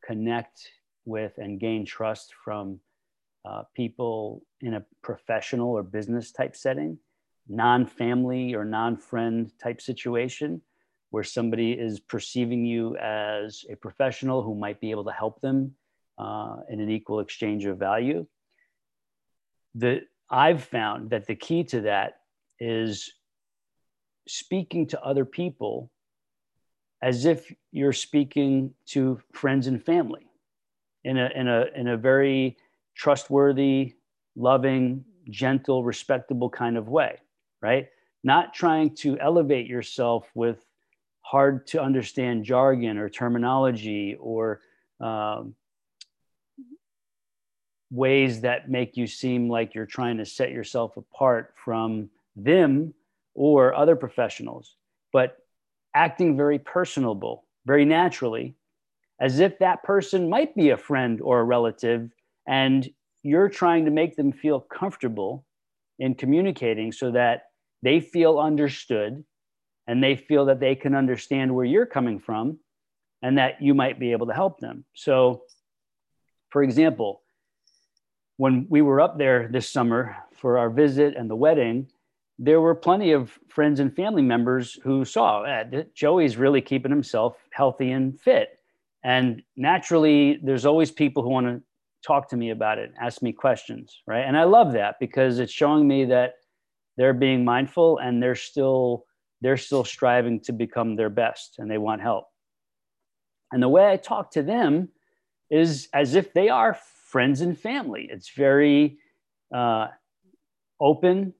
connect 0.04 0.70
with 1.04 1.32
and 1.38 1.58
gain 1.58 1.84
trust 1.84 2.32
from 2.44 2.80
uh, 3.44 3.62
people 3.74 4.42
in 4.60 4.74
a 4.74 4.84
professional 5.02 5.70
or 5.70 5.82
business 5.82 6.32
type 6.32 6.56
setting, 6.56 6.98
non 7.48 7.86
family 7.86 8.54
or 8.54 8.64
non 8.64 8.96
friend 8.96 9.50
type 9.62 9.80
situation 9.80 10.60
where 11.10 11.24
somebody 11.24 11.72
is 11.72 12.00
perceiving 12.00 12.64
you 12.64 12.96
as 12.96 13.64
a 13.70 13.76
professional 13.76 14.42
who 14.42 14.54
might 14.54 14.80
be 14.80 14.90
able 14.90 15.04
to 15.04 15.12
help 15.12 15.40
them 15.40 15.72
uh, 16.18 16.56
in 16.68 16.80
an 16.80 16.90
equal 16.90 17.20
exchange 17.20 17.64
of 17.64 17.78
value. 17.78 18.26
The, 19.74 20.02
I've 20.30 20.64
found 20.64 21.10
that 21.10 21.26
the 21.26 21.34
key 21.34 21.64
to 21.64 21.82
that 21.82 22.20
is 22.60 23.12
speaking 24.26 24.88
to 24.88 25.00
other 25.00 25.24
people 25.24 25.90
as 27.00 27.24
if 27.24 27.50
you're 27.70 27.92
speaking 27.92 28.74
to 28.86 29.20
friends 29.32 29.66
and 29.66 29.82
family 29.82 30.26
in 31.04 31.16
a, 31.16 31.30
in 31.34 31.48
a, 31.48 31.64
in 31.74 31.88
a 31.88 31.96
very 31.96 32.56
trustworthy, 32.98 33.94
loving, 34.36 35.04
gentle, 35.30 35.84
respectable 35.84 36.50
kind 36.50 36.76
of 36.76 36.88
way, 36.88 37.16
right? 37.62 37.88
Not 38.24 38.52
trying 38.52 38.94
to 38.96 39.18
elevate 39.18 39.66
yourself 39.66 40.28
with 40.34 40.64
hard 41.20 41.66
to 41.68 41.80
understand 41.80 42.44
jargon 42.44 42.98
or 42.98 43.08
terminology 43.08 44.16
or 44.18 44.60
um, 45.00 45.54
ways 47.90 48.40
that 48.40 48.68
make 48.68 48.96
you 48.96 49.06
seem 49.06 49.48
like 49.48 49.74
you're 49.74 49.86
trying 49.86 50.18
to 50.18 50.26
set 50.26 50.50
yourself 50.50 50.96
apart 50.96 51.54
from 51.64 52.10
them 52.34 52.92
or 53.34 53.74
other 53.74 53.94
professionals, 53.94 54.76
but 55.12 55.38
acting 55.94 56.36
very 56.36 56.58
personable, 56.58 57.44
very 57.64 57.84
naturally 57.84 58.56
as 59.20 59.40
if 59.40 59.58
that 59.58 59.82
person 59.82 60.28
might 60.28 60.54
be 60.54 60.70
a 60.70 60.76
friend 60.76 61.20
or 61.20 61.40
a 61.40 61.44
relative 61.44 62.10
and 62.48 62.88
you're 63.22 63.50
trying 63.50 63.84
to 63.84 63.90
make 63.90 64.16
them 64.16 64.32
feel 64.32 64.58
comfortable 64.58 65.44
in 65.98 66.14
communicating 66.14 66.90
so 66.90 67.10
that 67.10 67.42
they 67.82 68.00
feel 68.00 68.38
understood 68.38 69.22
and 69.86 70.02
they 70.02 70.16
feel 70.16 70.46
that 70.46 70.58
they 70.58 70.74
can 70.74 70.94
understand 70.94 71.54
where 71.54 71.64
you're 71.64 71.86
coming 71.86 72.18
from 72.18 72.58
and 73.22 73.36
that 73.36 73.60
you 73.60 73.74
might 73.74 74.00
be 74.00 74.12
able 74.12 74.26
to 74.26 74.32
help 74.32 74.58
them. 74.60 74.84
So, 74.94 75.42
for 76.50 76.62
example, 76.62 77.20
when 78.38 78.66
we 78.70 78.80
were 78.80 79.00
up 79.00 79.18
there 79.18 79.48
this 79.48 79.68
summer 79.68 80.16
for 80.32 80.56
our 80.56 80.70
visit 80.70 81.16
and 81.16 81.28
the 81.28 81.36
wedding, 81.36 81.88
there 82.38 82.60
were 82.60 82.74
plenty 82.74 83.12
of 83.12 83.36
friends 83.48 83.80
and 83.80 83.94
family 83.94 84.22
members 84.22 84.78
who 84.84 85.04
saw 85.04 85.42
eh, 85.42 85.82
Joey's 85.94 86.36
really 86.36 86.62
keeping 86.62 86.92
himself 86.92 87.36
healthy 87.50 87.90
and 87.90 88.18
fit. 88.18 88.50
And 89.02 89.42
naturally, 89.56 90.38
there's 90.42 90.64
always 90.64 90.90
people 90.90 91.22
who 91.22 91.30
want 91.30 91.46
to 91.46 91.62
talk 92.06 92.28
to 92.30 92.36
me 92.36 92.50
about 92.50 92.78
it, 92.78 92.92
ask 93.00 93.22
me 93.22 93.32
questions, 93.32 94.02
right? 94.06 94.24
And 94.24 94.36
I 94.36 94.44
love 94.44 94.72
that 94.72 94.96
because 95.00 95.38
it's 95.38 95.52
showing 95.52 95.86
me 95.86 96.06
that 96.06 96.34
they're 96.96 97.14
being 97.14 97.44
mindful 97.44 97.98
and 97.98 98.22
they're 98.22 98.34
still 98.34 99.04
they're 99.40 99.56
still 99.56 99.84
striving 99.84 100.40
to 100.40 100.52
become 100.52 100.96
their 100.96 101.10
best 101.10 101.56
and 101.58 101.70
they 101.70 101.78
want 101.78 102.02
help. 102.02 102.24
And 103.52 103.62
the 103.62 103.68
way 103.68 103.88
I 103.88 103.96
talk 103.96 104.32
to 104.32 104.42
them 104.42 104.88
is 105.48 105.88
as 105.94 106.16
if 106.16 106.32
they 106.32 106.48
are 106.48 106.76
friends 107.06 107.40
and 107.40 107.56
family. 107.56 108.08
It's 108.10 108.30
very 108.30 108.98
uh, 109.54 109.88
open, 110.80 111.34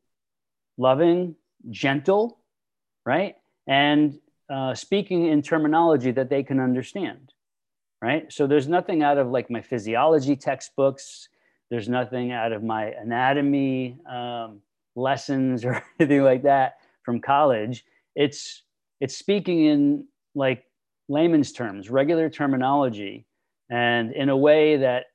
loving, 0.79 1.35
gentle, 1.71 2.39
right? 3.05 3.35
And 3.67 4.19
uh, 4.49 4.75
speaking 4.75 5.27
in 5.27 5.43
terminology 5.43 6.13
that 6.13 6.31
they 6.31 6.43
can 6.43 6.61
understand, 6.61 7.33
right? 8.01 8.33
So 8.33 8.47
there's 8.47 8.69
nothing 8.69 9.03
out 9.03 9.19
of 9.19 9.29
like 9.29 9.51
my 9.51 9.61
physiology 9.61 10.37
textbooks. 10.37 11.29
There's 11.71 11.89
nothing 11.89 12.33
out 12.33 12.53
of 12.53 12.63
my 12.63 12.87
anatomy 12.87 13.99
um, 14.09 14.61
lessons 14.95 15.65
or 15.65 15.83
anything 15.99 16.23
like 16.23 16.43
that 16.45 16.79
from 17.03 17.21
college. 17.21 17.85
It's 18.15 18.63
it's 19.01 19.17
speaking 19.17 19.65
in 19.65 20.07
like 20.35 20.65
layman's 21.09 21.53
terms, 21.53 21.91
regular 21.91 22.29
terminology, 22.29 23.27
and 23.71 24.13
in 24.13 24.29
a 24.29 24.37
way 24.37 24.79
that 24.79 25.07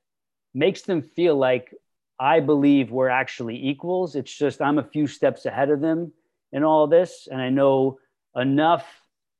makes 0.53 0.83
them 0.83 1.01
feel 1.01 1.35
like 1.35 1.73
I 2.19 2.39
believe 2.39 2.91
we're 2.91 3.09
actually 3.09 3.67
equals. 3.67 4.15
It's 4.15 4.33
just 4.33 4.61
I'm 4.61 4.79
a 4.79 4.83
few 4.83 5.07
steps 5.07 5.45
ahead 5.45 5.69
of 5.69 5.81
them 5.81 6.13
in 6.51 6.63
all 6.63 6.87
this, 6.87 7.27
and 7.31 7.41
I 7.41 7.49
know 7.49 7.99
enough 8.35 8.85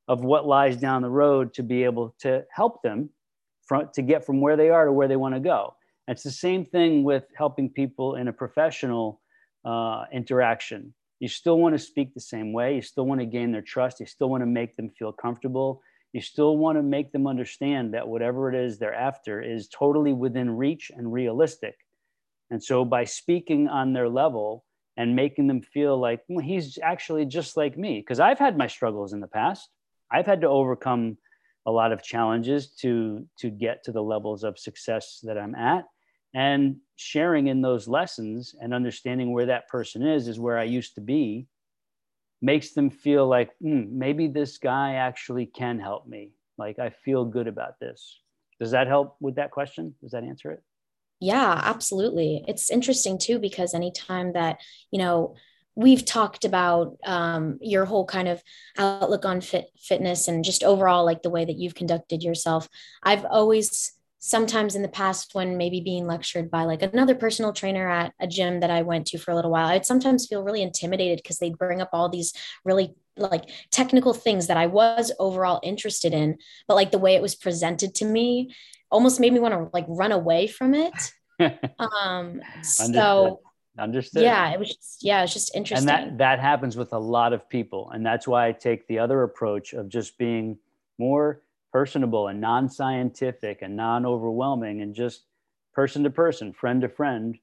of 0.07 0.23
what 0.23 0.45
lies 0.45 0.77
down 0.77 1.01
the 1.01 1.09
road 1.09 1.53
to 1.53 1.63
be 1.63 1.85
able 1.85 2.13
to 2.19 2.43
help 2.51 2.81
them 2.81 3.09
from, 3.65 3.89
to 3.93 4.01
get 4.01 4.25
from 4.25 4.41
where 4.41 4.57
they 4.57 4.69
are 4.69 4.85
to 4.85 4.91
where 4.91 5.07
they 5.07 5.15
want 5.15 5.35
to 5.35 5.39
go. 5.39 5.75
And 6.07 6.15
it's 6.15 6.23
the 6.23 6.31
same 6.31 6.65
thing 6.65 7.03
with 7.03 7.25
helping 7.35 7.69
people 7.69 8.15
in 8.15 8.27
a 8.27 8.33
professional 8.33 9.21
uh, 9.65 10.05
interaction. 10.11 10.93
You 11.19 11.29
still 11.29 11.57
want 11.57 11.73
to 11.73 11.79
speak 11.79 12.13
the 12.13 12.19
same 12.19 12.51
way. 12.51 12.75
You 12.75 12.81
still 12.81 13.05
want 13.05 13.21
to 13.21 13.25
gain 13.25 13.51
their 13.51 13.61
trust. 13.61 13.99
You 13.99 14.05
still 14.05 14.29
want 14.29 14.41
to 14.41 14.47
make 14.47 14.75
them 14.75 14.89
feel 14.89 15.13
comfortable 15.13 15.81
you 16.13 16.21
still 16.21 16.57
want 16.57 16.77
to 16.77 16.83
make 16.83 17.11
them 17.11 17.25
understand 17.25 17.95
that 17.95 18.07
whatever 18.07 18.47
it 18.47 18.55
is 18.55 18.77
they're 18.77 18.93
after 18.93 19.41
is 19.41 19.67
totally 19.67 20.13
within 20.13 20.55
reach 20.55 20.91
and 20.95 21.11
realistic. 21.11 21.75
And 22.51 22.63
so 22.63 22.85
by 22.85 23.03
speaking 23.03 23.67
on 23.67 23.93
their 23.93 24.07
level 24.07 24.63
and 24.95 25.15
making 25.15 25.47
them 25.47 25.63
feel 25.63 25.99
like 25.99 26.21
well, 26.29 26.45
he's 26.45 26.77
actually 26.81 27.25
just 27.25 27.57
like 27.57 27.77
me, 27.77 27.99
because 27.99 28.19
I've 28.19 28.37
had 28.37 28.57
my 28.57 28.67
struggles 28.67 29.11
in 29.11 29.21
the 29.21 29.27
past. 29.27 29.67
I've 30.11 30.27
had 30.27 30.41
to 30.41 30.47
overcome 30.47 31.17
a 31.65 31.71
lot 31.71 31.91
of 31.91 32.03
challenges 32.03 32.71
to 32.75 33.25
to 33.39 33.49
get 33.49 33.83
to 33.85 33.91
the 33.91 34.03
levels 34.03 34.43
of 34.43 34.59
success 34.59 35.19
that 35.23 35.37
I'm 35.37 35.55
at. 35.55 35.85
And 36.35 36.77
sharing 36.95 37.47
in 37.47 37.61
those 37.61 37.87
lessons 37.87 38.55
and 38.59 38.73
understanding 38.73 39.33
where 39.33 39.47
that 39.47 39.67
person 39.67 40.05
is 40.05 40.27
is 40.27 40.39
where 40.39 40.57
I 40.57 40.63
used 40.63 40.95
to 40.95 41.01
be 41.01 41.47
makes 42.41 42.73
them 42.73 42.89
feel 42.89 43.27
like 43.27 43.51
mm, 43.63 43.89
maybe 43.91 44.27
this 44.27 44.57
guy 44.57 44.95
actually 44.95 45.45
can 45.45 45.79
help 45.79 46.07
me. 46.07 46.31
Like 46.57 46.79
I 46.79 46.89
feel 46.89 47.25
good 47.25 47.47
about 47.47 47.79
this. 47.79 48.19
Does 48.59 48.71
that 48.71 48.87
help 48.87 49.15
with 49.19 49.35
that 49.35 49.51
question? 49.51 49.95
Does 50.01 50.11
that 50.11 50.23
answer 50.23 50.51
it? 50.51 50.63
Yeah, 51.19 51.59
absolutely. 51.63 52.43
It's 52.47 52.69
interesting 52.69 53.17
too 53.17 53.39
because 53.39 53.73
anytime 53.73 54.33
that, 54.33 54.59
you 54.91 54.99
know, 54.99 55.35
we've 55.75 56.05
talked 56.05 56.45
about 56.45 56.97
um, 57.03 57.57
your 57.61 57.85
whole 57.85 58.05
kind 58.05 58.27
of 58.27 58.41
outlook 58.77 59.25
on 59.25 59.41
fit 59.41 59.69
fitness 59.79 60.27
and 60.27 60.43
just 60.43 60.63
overall 60.63 61.03
like 61.03 61.21
the 61.23 61.29
way 61.29 61.45
that 61.45 61.57
you've 61.57 61.75
conducted 61.75 62.23
yourself, 62.23 62.67
I've 63.01 63.25
always 63.25 63.93
sometimes 64.19 64.73
in 64.73 64.81
the 64.81 64.87
past 64.87 65.35
when 65.35 65.57
maybe 65.57 65.81
being 65.81 66.07
lectured 66.07 66.49
by 66.49 66.63
like 66.63 66.81
another 66.81 67.13
personal 67.13 67.51
trainer 67.51 67.89
at 67.89 68.13
a 68.21 68.27
gym 68.27 68.61
that 68.61 68.69
I 68.69 68.81
went 68.81 69.07
to 69.07 69.17
for 69.17 69.31
a 69.31 69.35
little 69.35 69.51
while, 69.51 69.67
I'd 69.67 69.85
sometimes 69.85 70.27
feel 70.27 70.43
really 70.43 70.61
intimidated 70.61 71.17
because 71.21 71.39
they'd 71.39 71.57
bring 71.57 71.81
up 71.81 71.89
all 71.91 72.07
these 72.07 72.33
really 72.63 72.95
like 73.17 73.49
technical 73.69 74.13
things 74.13 74.47
that 74.47 74.55
I 74.55 74.67
was 74.67 75.11
overall 75.19 75.59
interested 75.61 76.13
in, 76.13 76.37
but 76.69 76.75
like 76.75 76.91
the 76.91 76.99
way 76.99 77.15
it 77.15 77.21
was 77.21 77.35
presented 77.35 77.95
to 77.95 78.05
me 78.05 78.55
almost 78.89 79.19
made 79.19 79.33
me 79.33 79.39
want 79.39 79.55
to 79.55 79.69
like 79.73 79.85
run 79.89 80.13
away 80.13 80.47
from 80.47 80.73
it. 80.73 80.93
um 81.79 82.41
so 82.61 83.41
understood. 83.79 84.23
Yeah 84.23 84.53
it 84.53 84.59
was 84.59 84.75
just, 84.75 85.03
yeah 85.03 85.23
it's 85.23 85.33
just 85.33 85.55
interesting 85.55 85.89
and 85.89 86.11
that 86.11 86.17
that 86.19 86.39
happens 86.39 86.77
with 86.77 86.93
a 86.93 86.99
lot 86.99 87.33
of 87.33 87.49
people 87.49 87.89
and 87.91 88.05
that's 88.05 88.27
why 88.27 88.47
i 88.47 88.51
take 88.51 88.87
the 88.87 88.99
other 88.99 89.23
approach 89.23 89.73
of 89.73 89.89
just 89.89 90.17
being 90.17 90.57
more 90.99 91.41
personable 91.71 92.27
and 92.27 92.39
non-scientific 92.39 93.63
and 93.63 93.75
non-overwhelming 93.75 94.81
and 94.81 94.93
just 94.93 95.23
person 95.73 96.03
to 96.03 96.09
person 96.09 96.53
friend 96.53 96.81
to 96.81 96.87
friend. 96.87 97.37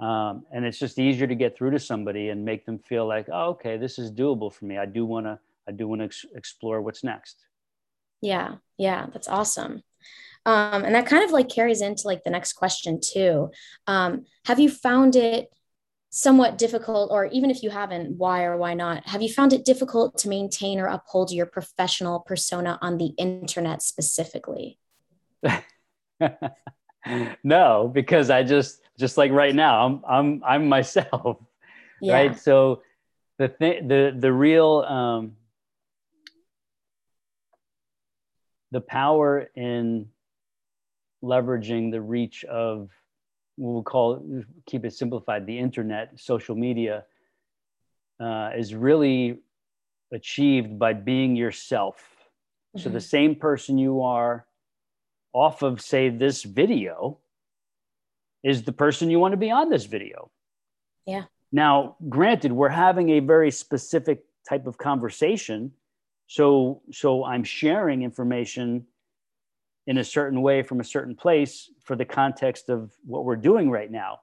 Um, 0.00 0.44
and 0.52 0.64
it's 0.64 0.78
just 0.78 0.98
easier 0.98 1.26
to 1.26 1.34
get 1.34 1.56
through 1.56 1.70
to 1.72 1.78
somebody 1.78 2.28
and 2.28 2.44
make 2.44 2.66
them 2.66 2.78
feel 2.78 3.06
like 3.06 3.26
oh 3.32 3.50
okay 3.50 3.76
this 3.76 3.98
is 3.98 4.12
doable 4.12 4.52
for 4.52 4.64
me. 4.64 4.78
I 4.78 4.86
do 4.86 5.04
want 5.06 5.26
to 5.26 5.38
i 5.68 5.72
do 5.72 5.88
want 5.88 6.00
to 6.00 6.04
ex- 6.06 6.26
explore 6.34 6.80
what's 6.82 7.02
next. 7.02 7.36
Yeah 8.20 8.56
yeah 8.76 9.06
that's 9.12 9.28
awesome. 9.28 9.82
Um, 10.46 10.84
and 10.84 10.94
that 10.94 11.06
kind 11.06 11.24
of 11.24 11.30
like 11.30 11.48
carries 11.48 11.82
into 11.82 12.06
like 12.06 12.24
the 12.24 12.30
next 12.30 12.54
question 12.54 13.00
too. 13.00 13.50
Um, 13.86 14.24
have 14.46 14.60
you 14.60 14.70
found 14.70 15.16
it 15.16 15.50
somewhat 16.10 16.56
difficult, 16.58 17.10
or 17.10 17.26
even 17.26 17.50
if 17.50 17.62
you 17.62 17.70
haven't, 17.70 18.16
why 18.16 18.44
or 18.44 18.56
why 18.56 18.74
not? 18.74 19.06
Have 19.06 19.22
you 19.22 19.28
found 19.28 19.52
it 19.52 19.64
difficult 19.64 20.16
to 20.18 20.28
maintain 20.28 20.80
or 20.80 20.86
uphold 20.86 21.30
your 21.30 21.46
professional 21.46 22.20
persona 22.20 22.78
on 22.80 22.98
the 22.98 23.12
internet 23.18 23.82
specifically? 23.82 24.78
no, 27.44 27.90
because 27.92 28.30
I 28.30 28.42
just 28.42 28.80
just 28.98 29.16
like 29.16 29.32
right 29.32 29.54
now, 29.54 29.84
I'm 29.86 30.02
I'm 30.08 30.42
I'm 30.44 30.68
myself. 30.68 31.38
Yeah. 32.00 32.14
Right. 32.14 32.38
So 32.38 32.82
the 33.38 33.48
thing 33.48 33.88
the 33.88 34.14
the 34.16 34.32
real 34.32 34.84
um 34.88 35.32
the 38.70 38.80
power 38.80 39.48
in 39.54 40.08
leveraging 41.22 41.90
the 41.90 42.00
reach 42.00 42.44
of 42.44 42.90
we'll 43.58 43.82
call 43.82 44.24
keep 44.66 44.84
it 44.84 44.92
simplified 44.94 45.46
the 45.46 45.58
internet 45.58 46.18
social 46.18 46.54
media 46.54 47.04
uh, 48.20 48.50
is 48.56 48.74
really 48.74 49.38
achieved 50.12 50.78
by 50.78 50.92
being 50.92 51.36
yourself 51.36 51.96
mm-hmm. 51.96 52.82
so 52.82 52.88
the 52.88 52.98
mm-hmm. 52.98 53.04
same 53.04 53.34
person 53.34 53.76
you 53.76 54.00
are 54.02 54.46
off 55.32 55.62
of 55.62 55.80
say 55.80 56.08
this 56.08 56.44
video 56.44 57.18
is 58.42 58.62
the 58.62 58.72
person 58.72 59.10
you 59.10 59.18
want 59.18 59.32
to 59.32 59.36
be 59.36 59.50
on 59.50 59.68
this 59.68 59.84
video 59.84 60.30
yeah 61.04 61.24
now 61.50 61.96
granted 62.08 62.52
we're 62.52 62.68
having 62.68 63.10
a 63.10 63.20
very 63.20 63.50
specific 63.50 64.24
type 64.48 64.66
of 64.66 64.78
conversation 64.78 65.72
so 66.28 66.80
so 66.92 67.24
i'm 67.24 67.42
sharing 67.42 68.02
information 68.02 68.86
in 69.88 69.96
a 69.96 70.04
certain 70.04 70.42
way 70.42 70.62
from 70.62 70.80
a 70.80 70.84
certain 70.84 71.14
place 71.14 71.70
for 71.82 71.96
the 71.96 72.04
context 72.04 72.68
of 72.68 72.92
what 73.06 73.24
we're 73.24 73.36
doing 73.36 73.70
right 73.70 73.90
now. 73.90 74.20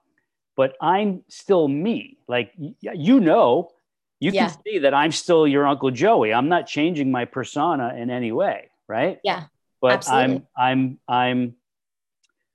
But 0.56 0.76
I'm 0.80 1.24
still 1.28 1.68
me. 1.68 2.20
Like 2.28 2.54
you 2.56 3.20
know, 3.20 3.72
you 4.20 4.32
yeah. 4.32 4.50
can 4.50 4.58
see 4.64 4.80
that 4.80 4.94
I'm 4.94 5.12
still 5.12 5.48
your 5.48 5.68
Uncle 5.68 5.90
Joey. 5.90 6.32
I'm 6.32 6.50
not 6.50 6.68
changing 6.68 7.12
my 7.12 7.26
persona 7.26 7.96
in 7.98 8.12
any 8.12 8.32
way, 8.32 8.70
right? 8.88 9.20
Yeah. 9.24 9.46
But 9.82 9.94
absolutely. 9.94 10.44
I'm 10.56 11.00
I'm 11.10 11.16
I'm 11.34 11.56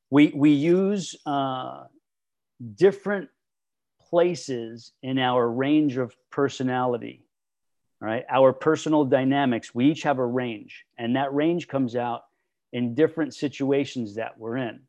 we 0.08 0.32
we 0.34 0.50
use 0.52 1.16
uh, 1.26 1.84
different 2.74 3.28
places 4.08 4.92
in 5.02 5.18
our 5.18 5.48
range 5.48 5.96
of 5.96 6.16
personality 6.30 7.24
right 8.00 8.24
our 8.28 8.52
personal 8.52 9.04
dynamics 9.04 9.72
we 9.72 9.88
each 9.90 10.02
have 10.02 10.18
a 10.18 10.26
range 10.26 10.84
and 10.98 11.14
that 11.14 11.32
range 11.32 11.68
comes 11.68 11.94
out 11.94 12.24
in 12.72 12.94
different 12.94 13.34
situations 13.34 14.14
that 14.14 14.38
we're 14.38 14.56
in. 14.56 14.80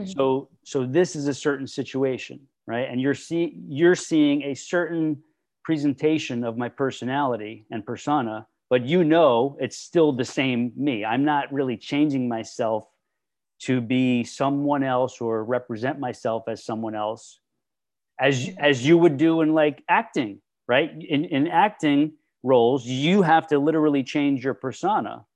Mm-hmm. 0.00 0.10
So, 0.10 0.48
so 0.64 0.86
this 0.86 1.16
is 1.16 1.28
a 1.28 1.34
certain 1.34 1.66
situation, 1.66 2.40
right? 2.66 2.88
And 2.88 3.00
you're 3.00 3.14
seeing 3.14 3.64
you're 3.68 3.94
seeing 3.94 4.42
a 4.42 4.54
certain 4.54 5.22
presentation 5.64 6.44
of 6.44 6.56
my 6.56 6.68
personality 6.68 7.66
and 7.70 7.84
persona 7.84 8.46
but 8.70 8.86
you 8.86 9.02
know 9.02 9.56
it's 9.60 9.76
still 9.76 10.12
the 10.12 10.24
same 10.24 10.72
me. 10.76 11.04
I'm 11.04 11.24
not 11.24 11.52
really 11.52 11.76
changing 11.76 12.28
myself 12.28 12.86
to 13.62 13.80
be 13.80 14.24
someone 14.24 14.84
else 14.84 15.20
or 15.20 15.44
represent 15.44 15.98
myself 15.98 16.44
as 16.48 16.64
someone 16.64 16.94
else 16.94 17.40
as 18.18 18.48
as 18.58 18.86
you 18.86 18.96
would 18.96 19.16
do 19.16 19.40
in 19.40 19.52
like 19.52 19.82
acting, 19.88 20.40
right? 20.68 20.90
In 21.06 21.24
in 21.26 21.48
acting 21.48 22.12
roles, 22.42 22.86
you 22.86 23.22
have 23.22 23.48
to 23.48 23.58
literally 23.58 24.04
change 24.04 24.44
your 24.44 24.54
persona 24.54 25.26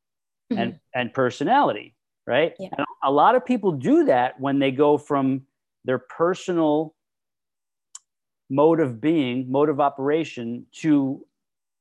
mm-hmm. 0.52 0.60
and 0.60 0.80
and 0.94 1.12
personality, 1.12 1.94
right? 2.26 2.54
Yeah. 2.58 2.68
And 2.76 2.86
a 3.02 3.10
lot 3.10 3.34
of 3.34 3.44
people 3.44 3.72
do 3.72 4.04
that 4.04 4.40
when 4.40 4.58
they 4.58 4.70
go 4.70 4.98
from 4.98 5.42
their 5.84 5.98
personal 5.98 6.94
mode 8.50 8.80
of 8.80 9.00
being, 9.00 9.50
mode 9.50 9.68
of 9.68 9.80
operation 9.80 10.66
to 10.80 11.24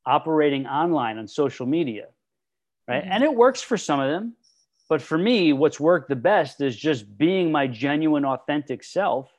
operating 0.05 0.65
online 0.67 1.17
on 1.17 1.27
social 1.27 1.65
media, 1.65 2.07
right? 2.87 3.03
Mm-hmm. 3.03 3.11
And 3.11 3.23
it 3.23 3.33
works 3.33 3.61
for 3.61 3.77
some 3.77 3.99
of 3.99 4.09
them. 4.09 4.35
But 4.89 5.01
for 5.01 5.17
me, 5.17 5.53
what's 5.53 5.79
worked 5.79 6.09
the 6.09 6.15
best 6.15 6.61
is 6.61 6.75
just 6.75 7.17
being 7.17 7.51
my 7.51 7.67
genuine, 7.67 8.25
authentic 8.25 8.83
self 8.83 9.29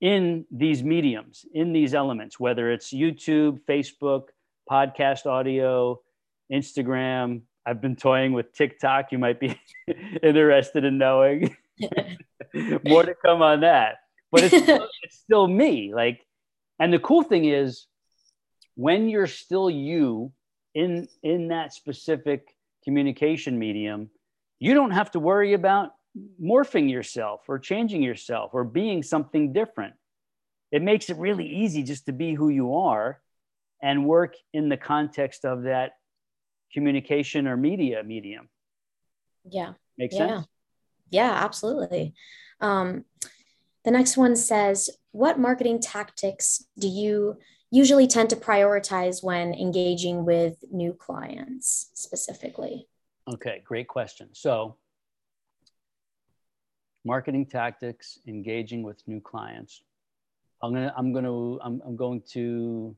in 0.00 0.44
these 0.50 0.82
mediums, 0.82 1.44
in 1.52 1.72
these 1.72 1.94
elements, 1.94 2.38
whether 2.38 2.70
it's 2.70 2.92
YouTube, 2.92 3.60
Facebook, 3.68 4.28
podcast 4.70 5.26
audio, 5.26 6.00
Instagram. 6.52 7.42
I've 7.68 7.82
been 7.82 7.96
toying 7.96 8.32
with 8.32 8.54
TikTok. 8.54 9.12
You 9.12 9.18
might 9.18 9.38
be 9.38 9.60
interested 10.22 10.84
in 10.84 10.96
knowing. 10.96 11.54
More 12.86 13.02
to 13.02 13.14
come 13.14 13.42
on 13.42 13.60
that. 13.60 13.96
But 14.32 14.44
it's, 14.44 14.54
it's 15.02 15.18
still 15.18 15.46
me. 15.46 15.92
Like, 15.94 16.24
and 16.80 16.92
the 16.92 16.98
cool 16.98 17.22
thing 17.22 17.44
is, 17.44 17.86
when 18.74 19.08
you're 19.08 19.26
still 19.26 19.68
you 19.68 20.32
in 20.74 21.08
in 21.22 21.48
that 21.48 21.74
specific 21.74 22.46
communication 22.84 23.58
medium, 23.58 24.08
you 24.60 24.72
don't 24.72 24.92
have 24.92 25.10
to 25.10 25.20
worry 25.20 25.52
about 25.52 25.90
morphing 26.42 26.90
yourself 26.90 27.42
or 27.48 27.58
changing 27.58 28.02
yourself 28.02 28.52
or 28.54 28.64
being 28.64 29.02
something 29.02 29.52
different. 29.52 29.94
It 30.72 30.80
makes 30.80 31.10
it 31.10 31.18
really 31.18 31.46
easy 31.46 31.82
just 31.82 32.06
to 32.06 32.12
be 32.12 32.34
who 32.34 32.48
you 32.48 32.76
are 32.76 33.20
and 33.82 34.06
work 34.06 34.34
in 34.54 34.68
the 34.70 34.76
context 34.76 35.44
of 35.44 35.64
that 35.64 35.92
communication 36.72 37.46
or 37.46 37.56
media 37.56 38.02
medium. 38.02 38.48
Yeah. 39.44 39.74
Makes 39.96 40.16
yeah. 40.16 40.28
sense? 40.28 40.46
Yeah, 41.10 41.32
absolutely. 41.32 42.14
Um, 42.60 43.04
the 43.84 43.90
next 43.90 44.16
one 44.16 44.36
says, 44.36 44.90
What 45.12 45.38
marketing 45.38 45.80
tactics 45.80 46.64
do 46.78 46.88
you 46.88 47.38
usually 47.70 48.06
tend 48.06 48.30
to 48.30 48.36
prioritize 48.36 49.22
when 49.22 49.54
engaging 49.54 50.24
with 50.24 50.56
new 50.70 50.92
clients 50.92 51.90
specifically? 51.94 52.88
Okay, 53.26 53.62
great 53.64 53.88
question. 53.88 54.28
So, 54.32 54.76
marketing 57.04 57.46
tactics, 57.46 58.18
engaging 58.26 58.82
with 58.82 59.02
new 59.06 59.20
clients. 59.20 59.82
I'm 60.62 60.72
gonna, 60.72 60.92
I'm 60.96 61.12
gonna, 61.12 61.58
I'm, 61.58 61.80
I'm 61.86 61.96
going 61.96 62.22
to 62.32 62.96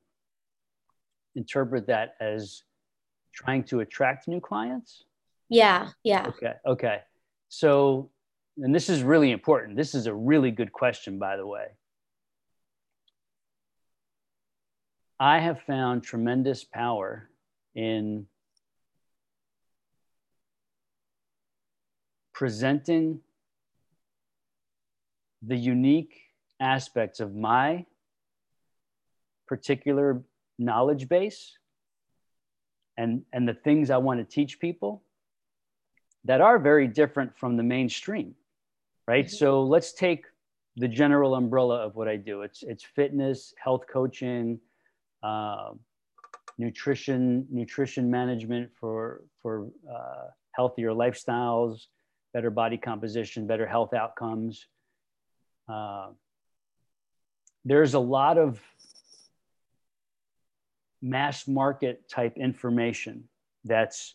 interpret 1.35 1.87
that 1.89 2.15
as 2.21 2.63
trying 3.33 3.65
to 3.65 3.81
attract 3.81 4.29
new 4.29 4.41
clients. 4.41 5.05
Yeah, 5.49 5.91
yeah. 6.05 6.27
Okay, 6.29 6.55
okay. 6.67 7.01
So, 7.49 8.11
and 8.59 8.75
this 8.75 8.89
is 8.89 9.03
really 9.03 9.31
important. 9.31 9.77
This 9.77 9.95
is 9.95 10.07
a 10.07 10.15
really 10.15 10.51
good 10.51 10.73
question, 10.73 11.19
by 11.19 11.37
the 11.37 11.47
way. 11.47 11.67
I 15.19 15.39
have 15.39 15.61
found 15.63 16.03
tremendous 16.03 16.65
power 16.65 17.29
in 17.75 18.27
presenting 22.33 23.21
the 25.43 25.57
unique 25.57 26.15
aspects 26.59 27.21
of 27.21 27.35
my 27.35 27.85
particular 29.47 30.23
knowledge 30.59 31.09
base 31.09 31.59
and, 33.01 33.23
and 33.33 33.49
the 33.49 33.55
things 33.55 33.91
I 33.91 33.97
want 33.97 34.21
to 34.21 34.25
teach 34.25 34.61
people 34.61 35.03
that 36.25 36.43
are 36.43 36.59
very 36.59 36.87
different 36.87 37.35
from 37.35 37.57
the 37.57 37.63
mainstream, 37.63 38.35
right? 39.09 39.25
Mm-hmm. 39.25 39.37
So 39.37 39.63
let's 39.63 39.95
take 39.95 40.27
the 40.77 40.87
general 40.87 41.35
umbrella 41.35 41.79
of 41.87 41.97
what 41.97 42.09
I 42.09 42.17
do. 42.17 42.43
It's, 42.43 42.63
it's 42.63 42.85
fitness, 42.85 43.55
health 43.57 43.85
coaching, 43.91 44.61
uh, 45.23 45.71
nutrition, 46.59 47.47
nutrition 47.51 48.11
management 48.11 48.69
for, 48.79 49.23
for 49.41 49.69
uh, 49.91 50.27
healthier 50.53 50.91
lifestyles, 50.91 51.87
better 52.35 52.51
body 52.51 52.77
composition, 52.77 53.47
better 53.47 53.67
health 53.67 53.95
outcomes. 53.95 54.67
Uh, 55.73 56.09
there's 57.65 57.95
a 57.95 57.99
lot 57.99 58.37
of 58.37 58.61
mass 61.03 61.49
market 61.49 62.09
type 62.09 62.37
information 62.37 63.25
that's 63.65 64.15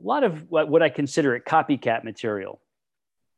a 0.00 0.06
lot 0.06 0.24
of 0.24 0.50
what, 0.50 0.68
what 0.68 0.82
I 0.82 0.88
consider 0.88 1.34
it 1.34 1.44
copycat 1.44 2.04
material. 2.04 2.60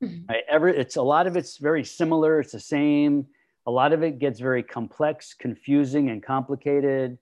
Mm-hmm. 0.03 0.27
Right? 0.29 0.45
Every, 0.49 0.77
it's 0.77 0.97
a 0.97 1.03
lot 1.03 1.27
of 1.27 1.37
it's 1.37 1.59
very 1.59 1.85
similar. 1.85 2.41
It's 2.41 2.53
the 2.53 2.61
same. 2.61 3.27
A 3.67 3.71
lot 3.71 3.93
of 3.93 4.03
it 4.03 4.19
gets 4.19 4.41
very 4.41 4.63
complex, 4.63 5.35
confusing, 5.35 6.11
and 6.11 6.23
complicated. 6.23 7.19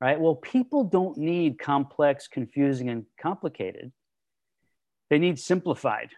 Right? 0.00 0.18
Well, 0.18 0.36
people 0.36 0.84
don't 0.84 1.18
need 1.18 1.58
complex, 1.58 2.26
confusing, 2.26 2.88
and 2.88 3.04
complicated. 3.20 3.92
They 5.10 5.18
need 5.18 5.38
simplified. 5.38 6.10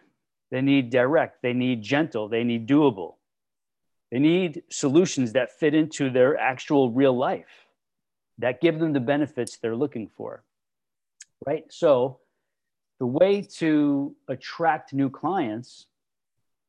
They 0.51 0.61
need 0.61 0.89
direct. 0.89 1.41
They 1.41 1.53
need 1.53 1.81
gentle. 1.81 2.29
They 2.29 2.43
need 2.43 2.67
doable. 2.67 3.15
They 4.11 4.19
need 4.19 4.61
solutions 4.69 5.33
that 5.33 5.57
fit 5.59 5.73
into 5.73 6.11
their 6.11 6.37
actual 6.37 6.91
real 6.91 7.17
life, 7.17 7.62
that 8.43 8.59
give 8.59 8.77
them 8.77 8.91
the 8.91 8.99
benefits 8.99 9.55
they're 9.55 9.73
looking 9.75 10.09
for. 10.17 10.43
Right? 11.47 11.63
So, 11.69 12.19
the 12.99 13.05
way 13.05 13.41
to 13.59 14.15
attract 14.27 14.93
new 14.93 15.09
clients 15.09 15.87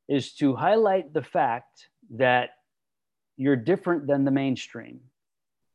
is 0.09 0.35
to 0.35 0.55
highlight 0.55 1.13
the 1.13 1.23
fact 1.23 1.89
that 2.11 2.51
you're 3.37 3.57
different 3.57 4.07
than 4.07 4.25
the 4.25 4.31
mainstream. 4.31 5.01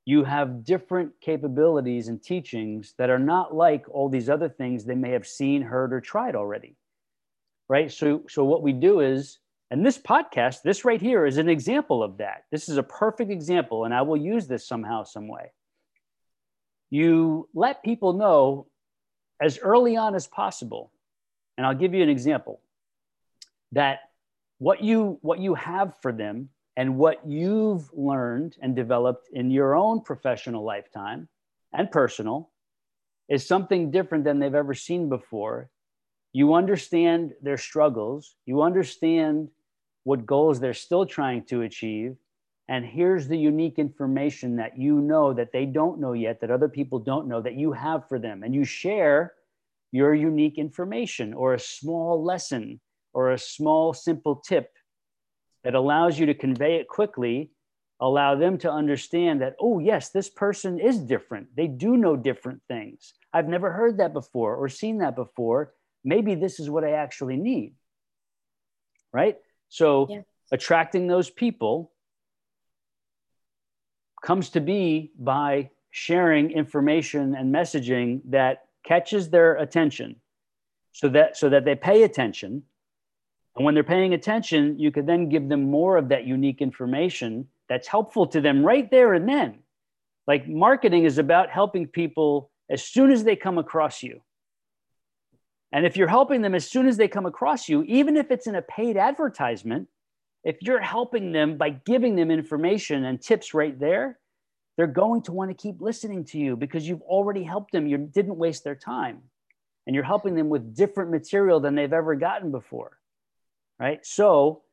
You 0.05 0.23
have 0.23 0.63
different 0.63 1.11
capabilities 1.19 2.07
and 2.07 2.23
teachings 2.23 2.93
that 2.97 3.09
are 3.09 3.19
not 3.19 3.53
like 3.53 3.83
all 3.89 4.07
these 4.07 4.29
other 4.29 4.47
things 4.47 4.85
they 4.85 4.95
may 4.95 5.11
have 5.11 5.27
seen, 5.27 5.61
heard, 5.61 5.91
or 5.91 5.99
tried 5.99 6.35
already. 6.35 6.77
Right? 7.67 7.91
So, 7.91 8.23
so 8.29 8.45
what 8.45 8.63
we 8.63 8.71
do 8.71 9.01
is, 9.01 9.39
and 9.69 9.85
this 9.85 9.97
podcast, 9.97 10.61
this 10.61 10.85
right 10.85 11.01
here 11.01 11.25
is 11.25 11.37
an 11.37 11.49
example 11.49 12.01
of 12.01 12.19
that. 12.19 12.45
This 12.51 12.69
is 12.69 12.77
a 12.77 12.83
perfect 12.83 13.31
example, 13.31 13.83
and 13.83 13.93
I 13.93 14.01
will 14.01 14.17
use 14.17 14.47
this 14.47 14.65
somehow, 14.65 15.03
some 15.03 15.27
way. 15.27 15.51
You 16.89 17.47
let 17.53 17.83
people 17.83 18.13
know 18.13 18.67
as 19.41 19.59
early 19.59 19.95
on 19.95 20.15
as 20.15 20.27
possible, 20.27 20.91
and 21.57 21.65
I'll 21.65 21.75
give 21.75 21.93
you 21.93 22.03
an 22.03 22.09
example 22.09 22.61
that 23.71 23.99
what 24.57 24.83
you 24.83 25.17
what 25.21 25.39
you 25.39 25.55
have 25.55 25.93
for 26.01 26.11
them 26.11 26.49
and 26.75 26.97
what 26.97 27.27
you've 27.27 27.89
learned 27.93 28.55
and 28.61 28.75
developed 28.75 29.29
in 29.33 29.51
your 29.51 29.75
own 29.75 30.01
professional 30.01 30.63
lifetime 30.63 31.27
and 31.73 31.91
personal 31.91 32.49
is 33.27 33.45
something 33.45 33.91
different 33.91 34.23
than 34.23 34.39
they've 34.39 34.55
ever 34.55 34.73
seen 34.73 35.09
before. 35.09 35.69
You 36.33 36.53
understand 36.53 37.33
their 37.41 37.57
struggles, 37.57 38.35
you 38.45 38.61
understand 38.61 39.49
what 40.03 40.25
goals 40.25 40.59
they're 40.59 40.73
still 40.73 41.05
trying 41.05 41.43
to 41.45 41.61
achieve. 41.61 42.15
And 42.69 42.85
here's 42.85 43.27
the 43.27 43.35
unique 43.35 43.79
information 43.79 44.55
that 44.57 44.77
you 44.77 45.01
know 45.01 45.33
that 45.33 45.51
they 45.51 45.65
don't 45.65 45.99
know 45.99 46.13
yet, 46.13 46.39
that 46.39 46.51
other 46.51 46.69
people 46.69 46.99
don't 46.99 47.27
know, 47.27 47.41
that 47.41 47.55
you 47.55 47.71
have 47.71 48.07
for 48.07 48.19
them. 48.19 48.43
And 48.43 48.53
you 48.53 48.63
share 48.63 49.33
your 49.91 50.13
unique 50.13 50.59
information 50.59 51.33
or 51.33 51.55
a 51.55 51.59
small 51.59 52.23
lesson 52.23 52.79
or 53.11 53.31
a 53.31 53.39
small, 53.39 53.91
simple 53.91 54.35
tip 54.35 54.71
that 55.63 55.73
allows 55.73 56.19
you 56.19 56.27
to 56.27 56.35
convey 56.35 56.75
it 56.75 56.87
quickly, 56.87 57.49
allow 57.99 58.35
them 58.35 58.59
to 58.59 58.71
understand 58.71 59.41
that, 59.41 59.55
oh, 59.59 59.79
yes, 59.79 60.09
this 60.11 60.29
person 60.29 60.79
is 60.79 60.99
different. 60.99 61.47
They 61.55 61.65
do 61.65 61.97
know 61.97 62.15
different 62.15 62.61
things. 62.67 63.15
I've 63.33 63.47
never 63.47 63.71
heard 63.71 63.97
that 63.97 64.13
before 64.13 64.55
or 64.55 64.69
seen 64.69 64.99
that 64.99 65.15
before. 65.15 65.73
Maybe 66.03 66.35
this 66.35 66.59
is 66.59 66.69
what 66.69 66.83
I 66.83 66.91
actually 66.91 67.37
need. 67.37 67.73
Right? 69.11 69.37
So, 69.69 70.05
yeah. 70.07 70.21
attracting 70.51 71.07
those 71.07 71.31
people 71.31 71.91
comes 74.21 74.49
to 74.51 74.59
be 74.59 75.11
by 75.17 75.69
sharing 75.91 76.51
information 76.51 77.35
and 77.35 77.53
messaging 77.53 78.21
that 78.25 78.65
catches 78.83 79.29
their 79.29 79.55
attention 79.55 80.15
so 80.91 81.09
that 81.09 81.37
so 81.37 81.49
that 81.49 81.65
they 81.65 81.75
pay 81.75 82.03
attention 82.03 82.63
and 83.59 83.65
when 83.65 83.73
they're 83.73 83.83
paying 83.83 84.13
attention, 84.13 84.79
you 84.79 84.89
could 84.89 85.05
then 85.05 85.27
give 85.27 85.49
them 85.49 85.69
more 85.69 85.97
of 85.97 86.07
that 86.09 86.25
unique 86.25 86.61
information 86.61 87.49
that's 87.67 87.89
helpful 87.89 88.25
to 88.27 88.39
them 88.39 88.63
right 88.65 88.89
there 88.89 89.13
and 89.13 89.27
then. 89.27 89.59
Like 90.27 90.47
marketing 90.47 91.03
is 91.03 91.17
about 91.17 91.49
helping 91.49 91.85
people 91.85 92.51
as 92.69 92.81
soon 92.83 93.11
as 93.11 93.25
they 93.25 93.35
come 93.35 93.57
across 93.57 94.01
you. 94.01 94.21
And 95.73 95.85
if 95.85 95.97
you're 95.97 96.07
helping 96.07 96.41
them 96.41 96.55
as 96.55 96.69
soon 96.69 96.87
as 96.87 96.95
they 96.95 97.09
come 97.09 97.25
across 97.25 97.67
you, 97.67 97.83
even 97.83 98.15
if 98.15 98.31
it's 98.31 98.47
in 98.47 98.55
a 98.55 98.61
paid 98.61 98.95
advertisement, 98.95 99.89
if 100.49 100.63
you're 100.63 100.81
helping 100.81 101.31
them 101.31 101.57
by 101.57 101.69
giving 101.69 102.15
them 102.15 102.31
information 102.31 103.05
and 103.05 103.21
tips 103.21 103.53
right 103.53 103.79
there, 103.79 104.17
they're 104.75 104.87
going 104.87 105.21
to 105.21 105.31
want 105.31 105.51
to 105.51 105.53
keep 105.53 105.79
listening 105.79 106.25
to 106.25 106.39
you 106.39 106.55
because 106.55 106.87
you've 106.87 107.03
already 107.03 107.43
helped 107.43 107.71
them. 107.71 107.85
You 107.85 107.99
didn't 107.99 108.35
waste 108.35 108.63
their 108.63 108.73
time. 108.73 109.21
And 109.85 109.93
you're 109.93 110.03
helping 110.03 110.33
them 110.33 110.49
with 110.49 110.75
different 110.75 111.11
material 111.11 111.59
than 111.59 111.75
they've 111.75 111.93
ever 111.93 112.15
gotten 112.15 112.49
before. 112.49 112.97
Right. 113.79 114.03
So, 114.03 114.63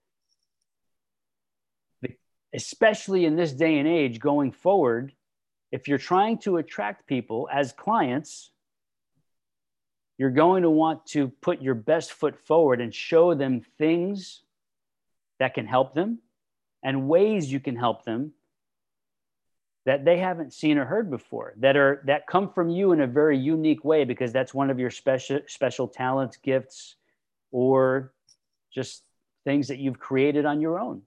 especially 2.54 3.26
in 3.26 3.36
this 3.36 3.52
day 3.52 3.78
and 3.78 3.86
age 3.86 4.18
going 4.18 4.52
forward, 4.52 5.12
if 5.72 5.88
you're 5.88 5.98
trying 5.98 6.38
to 6.38 6.56
attract 6.56 7.06
people 7.06 7.50
as 7.52 7.72
clients, 7.72 8.50
you're 10.16 10.30
going 10.30 10.62
to 10.62 10.70
want 10.70 11.04
to 11.08 11.28
put 11.42 11.60
your 11.60 11.74
best 11.74 12.12
foot 12.12 12.38
forward 12.46 12.80
and 12.80 12.94
show 12.94 13.34
them 13.34 13.60
things 13.76 14.40
that 15.38 15.54
can 15.54 15.66
help 15.66 15.94
them 15.94 16.18
and 16.82 17.08
ways 17.08 17.50
you 17.50 17.60
can 17.60 17.76
help 17.76 18.04
them 18.04 18.32
that 19.86 20.04
they 20.04 20.18
haven't 20.18 20.52
seen 20.52 20.78
or 20.78 20.84
heard 20.84 21.10
before 21.10 21.54
that 21.58 21.76
are 21.76 22.02
that 22.06 22.26
come 22.26 22.50
from 22.52 22.68
you 22.68 22.92
in 22.92 23.00
a 23.00 23.06
very 23.06 23.38
unique 23.38 23.84
way 23.84 24.04
because 24.04 24.32
that's 24.32 24.52
one 24.52 24.68
of 24.68 24.78
your 24.78 24.90
special 24.90 25.40
special 25.46 25.88
talents 25.88 26.36
gifts 26.38 26.96
or 27.52 28.12
just 28.74 29.02
things 29.44 29.68
that 29.68 29.78
you've 29.78 29.98
created 29.98 30.44
on 30.44 30.60
your 30.60 30.78
own 30.78 31.02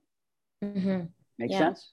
mm-hmm. 0.64 1.02
make 1.38 1.52
yeah. 1.52 1.60
sense 1.60 1.92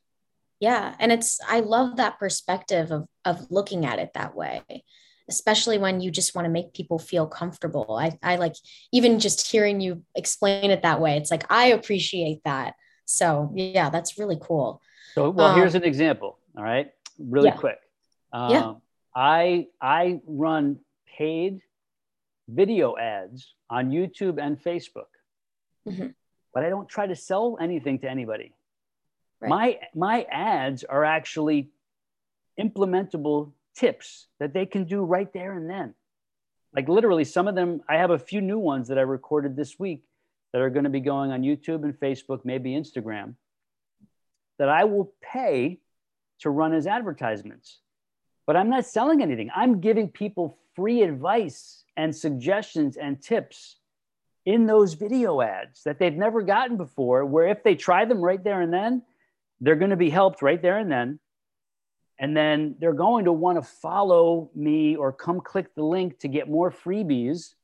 yeah 0.61 0.94
and 0.99 1.12
it's 1.12 1.40
i 1.49 1.61
love 1.61 1.96
that 1.96 2.18
perspective 2.18 2.90
of 2.92 3.07
of 3.25 3.51
looking 3.51 3.85
at 3.85 3.99
it 3.99 4.12
that 4.14 4.35
way 4.35 4.62
especially 5.29 5.79
when 5.79 6.01
you 6.01 6.11
just 6.11 6.35
want 6.35 6.45
to 6.45 6.51
make 6.51 6.73
people 6.73 6.99
feel 6.99 7.27
comfortable. 7.27 7.97
I, 7.99 8.19
I 8.23 8.37
like 8.37 8.55
even 8.93 9.19
just 9.19 9.51
hearing 9.51 9.81
you 9.81 10.03
explain 10.15 10.71
it 10.71 10.83
that 10.83 11.01
way. 11.01 11.17
It's 11.17 11.31
like, 11.31 11.45
I 11.51 11.67
appreciate 11.69 12.43
that. 12.45 12.75
So 13.05 13.51
yeah, 13.55 13.91
that's 13.91 14.19
really 14.19 14.39
cool. 14.41 14.81
So, 15.15 15.31
well, 15.31 15.49
um, 15.49 15.59
here's 15.59 15.75
an 15.75 15.85
example. 15.85 16.39
All 16.57 16.65
right. 16.65 16.91
Really 17.19 17.49
yeah. 17.49 17.57
quick. 17.57 17.79
Um, 18.33 18.51
yeah. 18.51 18.73
I, 19.15 19.69
I 19.81 20.21
run 20.27 20.79
paid 21.17 21.61
video 22.49 22.97
ads 22.97 23.55
on 23.69 23.91
YouTube 23.91 24.41
and 24.41 24.62
Facebook, 24.62 25.11
mm-hmm. 25.89 26.09
but 26.55 26.65
I 26.65 26.69
don't 26.69 26.89
try 26.89 27.07
to 27.07 27.17
sell 27.17 27.57
anything 27.61 27.99
to 28.01 28.11
anybody. 28.11 28.53
Right. 29.41 29.49
My, 29.49 29.79
my 29.95 30.27
ads 30.31 30.85
are 30.85 31.05
actually 31.05 31.71
implementable 32.61 33.53
tips 33.77 34.27
that 34.41 34.53
they 34.53 34.67
can 34.67 34.85
do 34.85 35.03
right 35.03 35.33
there 35.33 35.53
and 35.53 35.69
then. 35.69 35.95
Like 36.75 36.89
literally, 36.89 37.25
some 37.25 37.49
of 37.49 37.55
them, 37.55 37.81
I 37.89 37.97
have 37.97 38.11
a 38.11 38.19
few 38.19 38.41
new 38.41 38.59
ones 38.59 38.89
that 38.89 38.99
I 38.99 39.03
recorded 39.03 39.57
this 39.57 39.79
week 39.79 40.03
that 40.53 40.61
are 40.61 40.71
going 40.71 40.85
to 40.85 40.91
be 40.91 41.01
going 41.01 41.33
on 41.33 41.43
YouTube 41.43 41.85
and 41.85 41.95
Facebook, 41.95 42.41
maybe 42.45 42.73
Instagram, 42.73 43.35
that 44.59 44.69
I 44.69 44.85
will 44.85 45.12
pay 45.23 45.81
to 46.41 46.51
run 46.51 46.73
as 46.75 46.87
advertisements. 46.87 47.81
But 48.47 48.57
I'm 48.57 48.71
not 48.71 48.87
selling 48.87 49.23
anything. 49.23 49.51
I'm 49.55 49.81
giving 49.81 50.09
people 50.09 50.59
free 50.75 51.03
advice 51.03 51.85
and 51.97 52.15
suggestions 52.15 52.97
and 52.97 53.21
tips 53.23 53.77
in 54.45 54.67
those 54.67 54.95
video 54.95 55.41
ads 55.41 55.83
that 55.85 55.99
they've 55.99 56.15
never 56.15 56.43
gotten 56.43 56.77
before, 56.77 57.25
where 57.25 57.49
if 57.49 57.65
they 57.65 57.75
try 57.75 58.05
them 58.05 58.21
right 58.21 58.43
there 58.43 58.61
and 58.61 58.73
then, 58.73 59.03
they're 59.61 59.77
going 59.77 59.91
to 59.91 59.97
be 59.97 60.11
helped 60.11 60.43
right 60.43 60.61
there 60.61 60.79
and 60.79 60.91
then 60.91 61.19
and 62.18 62.37
then 62.37 62.76
they're 62.79 62.94
going 62.94 63.26
to 63.26 63.33
want 63.33 63.59
to 63.59 63.62
follow 63.62 64.50
me 64.55 64.96
or 64.96 65.12
come 65.12 65.40
click 65.40 65.74
the 65.74 65.83
link 65.83 66.18
to 66.20 66.29
get 66.29 66.48
more 66.48 66.70
freebies 66.70 67.55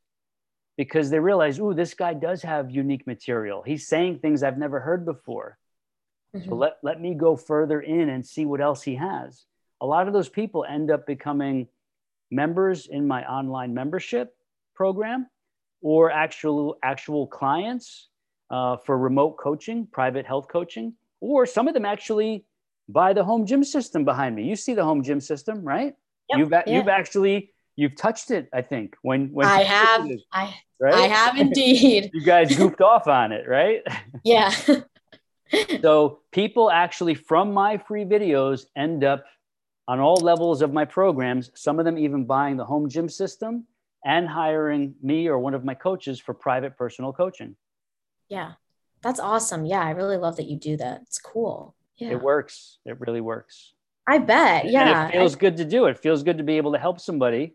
because 0.76 1.10
they 1.10 1.18
realize, 1.18 1.58
oh, 1.58 1.72
this 1.72 1.94
guy 1.94 2.14
does 2.14 2.42
have 2.42 2.70
unique 2.70 3.06
material. 3.06 3.62
He's 3.62 3.86
saying 3.86 4.18
things 4.18 4.42
I've 4.42 4.58
never 4.58 4.80
heard 4.80 5.04
before. 5.04 5.58
Mm-hmm. 6.34 6.48
So 6.48 6.54
let, 6.54 6.78
let 6.82 7.00
me 7.00 7.14
go 7.14 7.36
further 7.36 7.80
in 7.80 8.08
and 8.08 8.26
see 8.26 8.44
what 8.44 8.60
else 8.60 8.82
he 8.82 8.96
has. 8.96 9.44
A 9.80 9.86
lot 9.86 10.06
of 10.06 10.12
those 10.12 10.28
people 10.28 10.64
end 10.68 10.90
up 10.90 11.06
becoming 11.06 11.68
members 12.30 12.86
in 12.86 13.06
my 13.06 13.24
online 13.24 13.74
membership 13.74 14.34
program 14.74 15.26
or 15.82 16.10
actual 16.10 16.76
actual 16.82 17.26
clients 17.26 18.08
uh, 18.50 18.76
for 18.76 18.96
remote 18.96 19.36
coaching, 19.38 19.86
private 19.86 20.26
health 20.26 20.46
coaching, 20.48 20.94
or 21.20 21.46
some 21.46 21.68
of 21.68 21.74
them 21.74 21.84
actually 21.84 22.44
buy 22.88 23.12
the 23.12 23.24
home 23.24 23.46
gym 23.46 23.64
system 23.64 24.04
behind 24.04 24.36
me. 24.36 24.44
You 24.44 24.56
see 24.56 24.74
the 24.74 24.84
home 24.84 25.02
gym 25.02 25.20
system, 25.20 25.62
right? 25.62 25.94
Yep, 26.30 26.38
you've 26.38 26.50
yeah. 26.50 26.62
you've 26.66 26.88
actually 26.88 27.52
you've 27.76 27.96
touched 27.96 28.30
it. 28.30 28.48
I 28.52 28.62
think 28.62 28.96
when 29.02 29.28
when 29.32 29.46
I 29.46 29.62
have 29.62 30.10
it, 30.10 30.20
I 30.32 30.54
right? 30.80 30.94
I 30.94 31.06
have 31.06 31.36
indeed. 31.36 32.10
you 32.14 32.22
guys 32.22 32.56
goofed 32.56 32.80
off 32.80 33.06
on 33.06 33.32
it, 33.32 33.48
right? 33.48 33.82
Yeah. 34.24 34.52
so 35.82 36.20
people 36.30 36.70
actually 36.70 37.14
from 37.14 37.52
my 37.52 37.78
free 37.78 38.04
videos 38.04 38.66
end 38.76 39.04
up 39.04 39.24
on 39.88 40.00
all 40.00 40.16
levels 40.16 40.62
of 40.62 40.72
my 40.72 40.84
programs. 40.84 41.50
Some 41.54 41.78
of 41.78 41.84
them 41.84 41.98
even 41.98 42.24
buying 42.24 42.56
the 42.56 42.64
home 42.64 42.88
gym 42.88 43.08
system 43.08 43.66
and 44.04 44.28
hiring 44.28 44.94
me 45.02 45.28
or 45.28 45.38
one 45.38 45.54
of 45.54 45.64
my 45.64 45.74
coaches 45.74 46.20
for 46.20 46.34
private 46.34 46.76
personal 46.76 47.12
coaching. 47.12 47.56
Yeah. 48.28 48.52
That's 49.02 49.18
awesome. 49.18 49.66
Yeah, 49.66 49.80
I 49.80 49.90
really 49.90 50.16
love 50.16 50.36
that 50.36 50.46
you 50.46 50.56
do 50.56 50.76
that. 50.76 51.02
It's 51.02 51.18
cool 51.18 51.74
yeah. 52.02 52.12
it 52.12 52.22
works. 52.22 52.78
It 52.84 53.00
really 53.00 53.20
works. 53.20 53.72
I 54.08 54.18
bet. 54.18 54.66
Yeah. 54.66 55.06
And 55.06 55.08
it 55.08 55.12
feels 55.12 55.36
I, 55.36 55.38
good 55.38 55.56
to 55.58 55.64
do 55.64 55.86
it. 55.86 55.98
Feels 55.98 56.22
good 56.22 56.38
to 56.38 56.44
be 56.44 56.56
able 56.56 56.72
to 56.72 56.78
help 56.78 57.00
somebody. 57.00 57.54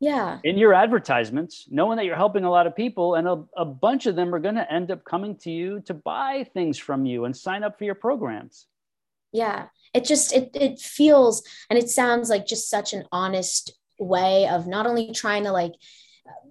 Yeah. 0.00 0.38
In 0.44 0.58
your 0.58 0.74
advertisements, 0.74 1.66
knowing 1.70 1.96
that 1.96 2.04
you're 2.04 2.16
helping 2.16 2.44
a 2.44 2.50
lot 2.50 2.66
of 2.66 2.74
people, 2.74 3.14
and 3.14 3.28
a, 3.28 3.44
a 3.56 3.64
bunch 3.64 4.06
of 4.06 4.16
them 4.16 4.34
are 4.34 4.40
going 4.40 4.56
to 4.56 4.72
end 4.72 4.90
up 4.90 5.04
coming 5.04 5.36
to 5.38 5.50
you 5.50 5.80
to 5.86 5.94
buy 5.94 6.46
things 6.52 6.78
from 6.78 7.06
you 7.06 7.24
and 7.24 7.36
sign 7.36 7.62
up 7.62 7.78
for 7.78 7.84
your 7.84 7.94
programs. 7.94 8.66
Yeah. 9.32 9.66
It 9.92 10.04
just 10.04 10.32
it 10.32 10.50
it 10.54 10.78
feels 10.78 11.42
and 11.70 11.78
it 11.78 11.88
sounds 11.88 12.28
like 12.28 12.46
just 12.46 12.68
such 12.68 12.92
an 12.92 13.04
honest 13.12 13.72
way 13.98 14.48
of 14.48 14.66
not 14.66 14.86
only 14.86 15.12
trying 15.12 15.44
to 15.44 15.52
like, 15.52 15.72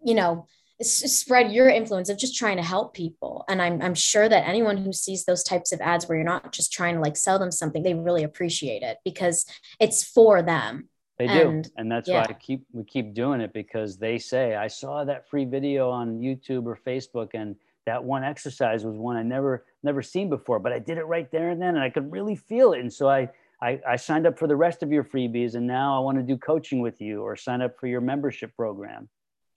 you 0.03 0.15
know, 0.15 0.47
spread 0.81 1.51
your 1.51 1.69
influence 1.69 2.09
of 2.09 2.17
just 2.17 2.35
trying 2.35 2.57
to 2.57 2.63
help 2.63 2.93
people 2.93 3.45
and 3.47 3.61
I'm, 3.61 3.81
I'm 3.81 3.93
sure 3.93 4.27
that 4.27 4.47
anyone 4.47 4.77
who 4.77 4.91
sees 4.91 5.25
those 5.25 5.43
types 5.43 5.71
of 5.71 5.79
ads 5.81 6.07
where 6.07 6.17
you're 6.17 6.25
not 6.25 6.51
just 6.51 6.73
trying 6.73 6.95
to 6.95 7.01
like 7.01 7.15
sell 7.15 7.37
them 7.37 7.51
something 7.51 7.83
they 7.83 7.93
really 7.93 8.23
appreciate 8.23 8.81
it 8.81 8.97
because 9.05 9.45
it's 9.79 10.03
for 10.03 10.41
them 10.41 10.89
they 11.17 11.27
and, 11.27 11.65
do 11.65 11.69
and 11.77 11.91
that's 11.91 12.09
yeah. 12.09 12.21
why 12.21 12.25
i 12.29 12.33
keep 12.33 12.65
we 12.71 12.83
keep 12.83 13.13
doing 13.13 13.39
it 13.39 13.53
because 13.53 13.97
they 13.97 14.17
say 14.17 14.55
i 14.55 14.67
saw 14.67 15.03
that 15.03 15.29
free 15.29 15.45
video 15.45 15.89
on 15.89 16.19
youtube 16.19 16.65
or 16.65 16.77
facebook 16.85 17.29
and 17.33 17.55
that 17.85 18.03
one 18.03 18.23
exercise 18.23 18.83
was 18.83 18.97
one 18.97 19.15
i 19.15 19.23
never 19.23 19.65
never 19.83 20.01
seen 20.01 20.27
before 20.27 20.59
but 20.59 20.73
i 20.73 20.79
did 20.79 20.97
it 20.97 21.05
right 21.05 21.31
there 21.31 21.51
and 21.51 21.61
then 21.61 21.75
and 21.75 21.83
i 21.83 21.89
could 21.89 22.11
really 22.11 22.35
feel 22.35 22.73
it 22.73 22.79
and 22.79 22.91
so 22.91 23.07
i 23.07 23.29
I, 23.61 23.79
I 23.87 23.95
signed 23.95 24.27
up 24.27 24.37
for 24.37 24.45
the 24.45 24.57
rest 24.57 24.83
of 24.83 24.91
your 24.91 25.05
freebies 25.05 25.55
and 25.55 25.65
now 25.65 25.95
I 25.95 26.01
want 26.01 26.17
to 26.17 26.23
do 26.23 26.35
coaching 26.35 26.81
with 26.81 26.99
you 26.99 27.21
or 27.21 27.37
sign 27.37 27.61
up 27.61 27.79
for 27.79 27.87
your 27.87 28.01
membership 28.01 28.53
program. 28.57 29.07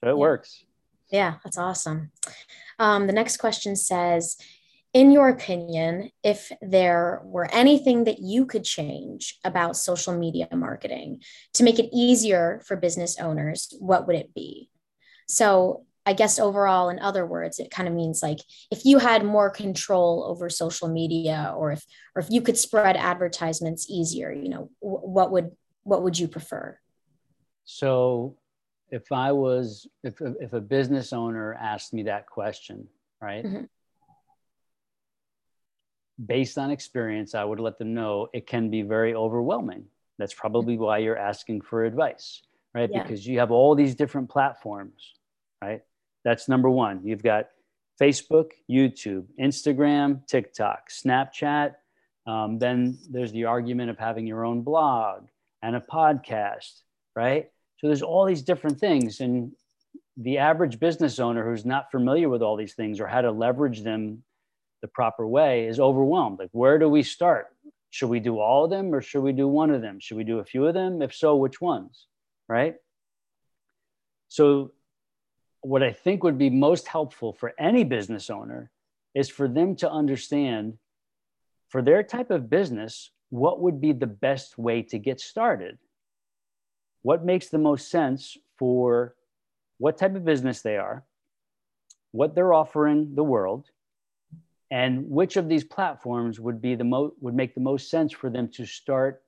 So 0.00 0.11
it 0.11 0.12
yeah. 0.12 0.18
works. 0.18 0.64
Yeah, 1.11 1.35
that's 1.45 1.59
awesome. 1.59 2.11
Um, 2.79 3.07
the 3.07 3.12
next 3.12 3.37
question 3.38 3.77
says, 3.77 4.37
in 4.92 5.11
your 5.11 5.29
opinion, 5.29 6.11
if 6.23 6.51
there 6.62 7.21
were 7.25 7.49
anything 7.53 8.05
that 8.05 8.19
you 8.19 8.47
could 8.47 8.64
change 8.64 9.38
about 9.45 9.77
social 9.77 10.16
media 10.16 10.49
marketing 10.53 11.21
to 11.55 11.64
make 11.64 11.79
it 11.79 11.90
easier 11.92 12.62
for 12.66 12.77
business 12.77 13.19
owners, 13.21 13.75
what 13.79 14.07
would 14.07 14.16
it 14.16 14.35
be? 14.35 14.71
So, 15.29 15.85
I 16.09 16.12
guess 16.12 16.38
overall, 16.38 16.88
in 16.88 17.01
other 17.01 17.27
words, 17.27 17.59
it 17.59 17.71
kind 17.71 17.88
of 17.88 17.95
means 17.95 18.23
like 18.23 18.38
if 18.71 18.85
you 18.85 18.99
had 18.99 19.25
more 19.25 19.51
control 19.51 20.25
over 20.25 20.49
social 20.49 20.87
media, 20.87 21.53
or 21.57 21.73
if 21.73 21.85
or 22.14 22.23
if 22.23 22.31
you 22.31 22.40
could 22.42 22.57
spread 22.57 22.97
advertisements 22.97 23.90
easier, 23.90 24.33
you 24.33 24.49
know, 24.49 24.71
what 24.79 25.33
would 25.33 25.51
what 25.83 26.05
would 26.05 26.16
you 26.16 26.29
prefer? 26.29 26.79
So 27.64 28.37
if 28.90 29.11
I 29.12 29.33
was, 29.33 29.87
if, 30.03 30.20
if 30.20 30.53
a 30.53 30.61
business 30.61 31.12
owner 31.12 31.55
asked 31.55 31.92
me 31.92 32.05
that 32.05 32.27
question, 32.27 32.88
right? 33.20 33.44
Mm-hmm. 33.44 33.64
Based 36.25 36.57
on 36.57 36.70
experience, 36.70 37.35
I 37.35 37.44
would 37.44 37.61
let 37.61 37.79
them 37.79 37.94
know 37.94 38.29
it 38.33 38.46
can 38.46 38.70
be 38.70 38.83
very 38.83 39.14
overwhelming. 39.14 39.85
That's 40.18 40.33
probably 40.33 40.79
why 40.79 40.99
you're 40.99 41.18
asking 41.18 41.61
for 41.62 41.85
advice, 41.85 42.42
right? 42.75 42.88
Yeah. 42.90 43.03
Because 43.03 43.27
you 43.27 43.38
have 43.40 43.51
all 43.51 43.75
these 43.75 43.94
different 43.94 44.31
platforms, 44.31 45.14
right? 45.61 45.83
That's 46.25 46.49
number 46.49 46.70
one. 46.70 47.03
You've 47.05 47.22
got 47.22 47.49
Facebook, 48.01 48.53
YouTube, 48.70 49.27
Instagram, 49.40 50.27
TikTok, 50.27 50.88
Snapchat. 50.90 51.75
Um, 52.27 52.59
then 52.59 52.99
there's 53.11 53.33
the 53.33 53.44
argument 53.44 53.90
of 53.90 53.99
having 53.99 54.27
your 54.27 54.44
own 54.44 54.62
blog 54.62 55.27
and 55.62 55.77
a 55.77 55.81
podcast, 55.81 56.81
right? 57.14 57.51
So 57.78 57.86
there's 57.86 58.02
all 58.02 58.24
these 58.24 58.42
different 58.42 58.80
things. 58.80 59.20
And 59.20 59.52
the 60.16 60.38
average 60.38 60.78
business 60.78 61.18
owner 61.18 61.44
who's 61.44 61.66
not 61.66 61.90
familiar 61.90 62.28
with 62.28 62.42
all 62.42 62.56
these 62.56 62.74
things 62.74 63.00
or 63.00 63.06
how 63.06 63.20
to 63.20 63.30
leverage 63.30 63.82
them 63.82 64.22
the 64.82 64.88
proper 64.88 65.26
way 65.26 65.66
is 65.66 65.80
overwhelmed. 65.80 66.38
Like, 66.38 66.50
where 66.52 66.78
do 66.78 66.88
we 66.88 67.02
start? 67.02 67.48
Should 67.90 68.08
we 68.08 68.20
do 68.20 68.38
all 68.38 68.64
of 68.64 68.70
them 68.70 68.94
or 68.94 69.00
should 69.00 69.22
we 69.22 69.32
do 69.32 69.48
one 69.48 69.70
of 69.70 69.82
them? 69.82 70.00
Should 70.00 70.16
we 70.16 70.24
do 70.24 70.38
a 70.38 70.44
few 70.44 70.66
of 70.66 70.74
them? 70.74 71.02
If 71.02 71.14
so, 71.14 71.36
which 71.36 71.60
ones? 71.60 72.06
Right? 72.48 72.76
So, 74.28 74.72
what 75.60 75.82
I 75.82 75.92
think 75.92 76.22
would 76.22 76.38
be 76.38 76.50
most 76.50 76.86
helpful 76.86 77.32
for 77.32 77.52
any 77.58 77.82
business 77.82 78.30
owner 78.30 78.70
is 79.14 79.28
for 79.28 79.48
them 79.48 79.74
to 79.76 79.90
understand 79.90 80.78
for 81.68 81.82
their 81.82 82.02
type 82.02 82.30
of 82.30 82.48
business 82.48 83.10
what 83.30 83.60
would 83.60 83.80
be 83.80 83.92
the 83.92 84.06
best 84.06 84.56
way 84.58 84.82
to 84.82 84.98
get 84.98 85.20
started. 85.20 85.78
What 87.07 87.25
makes 87.25 87.51
the 87.51 87.59
most 87.59 87.88
sense 87.88 88.37
for 88.57 89.14
what 89.79 89.97
type 89.97 90.16
of 90.16 90.25
business 90.25 90.62
they 90.62 90.77
are, 90.77 91.05
what 92.11 92.35
they're 92.35 92.53
offering 92.53 93.14
the 93.14 93.23
world, 93.23 93.71
and 94.73 95.09
which 95.09 95.37
of 95.37 95.49
these 95.49 95.62
platforms 95.62 96.40
would 96.40 96.61
be 96.61 96.75
the 96.75 96.83
most 96.83 97.14
would 97.21 97.37
make 97.37 97.55
the 97.55 97.61
most 97.61 97.90
sense 97.90 98.12
for 98.12 98.29
them 98.29 98.49
to 98.55 98.66
start 98.66 99.23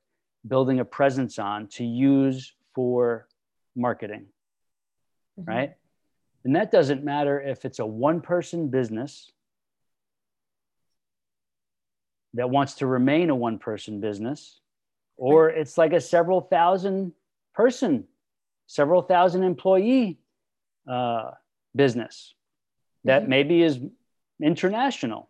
building 0.49 0.81
a 0.81 0.85
presence 0.85 1.39
on 1.39 1.69
to 1.69 1.85
use 1.85 2.53
for 2.75 3.29
marketing 3.77 4.27
mm-hmm. 5.39 5.49
right 5.49 5.77
and 6.45 6.57
that 6.57 6.73
doesn't 6.73 7.05
matter 7.05 7.41
if 7.41 7.65
it's 7.65 7.79
a 7.79 7.87
one 7.87 8.21
person 8.21 8.71
business 8.71 9.31
that 12.35 12.51
wants 12.51 12.75
to 12.75 12.87
remain 12.87 13.31
a 13.31 13.37
one 13.37 13.61
person 13.61 14.01
business 14.01 14.59
or 15.17 15.49
it's 15.49 15.79
like 15.79 15.93
a 15.93 16.01
several 16.01 16.41
thousand 16.41 17.13
person 17.59 18.05
several 18.69 19.03
thousand 19.03 19.43
employee 19.43 20.17
uh, 20.89 21.33
business 21.75 22.35
that 23.03 23.23
mm-hmm. 23.23 23.31
maybe 23.31 23.63
is 23.63 23.81
international. 24.41 25.29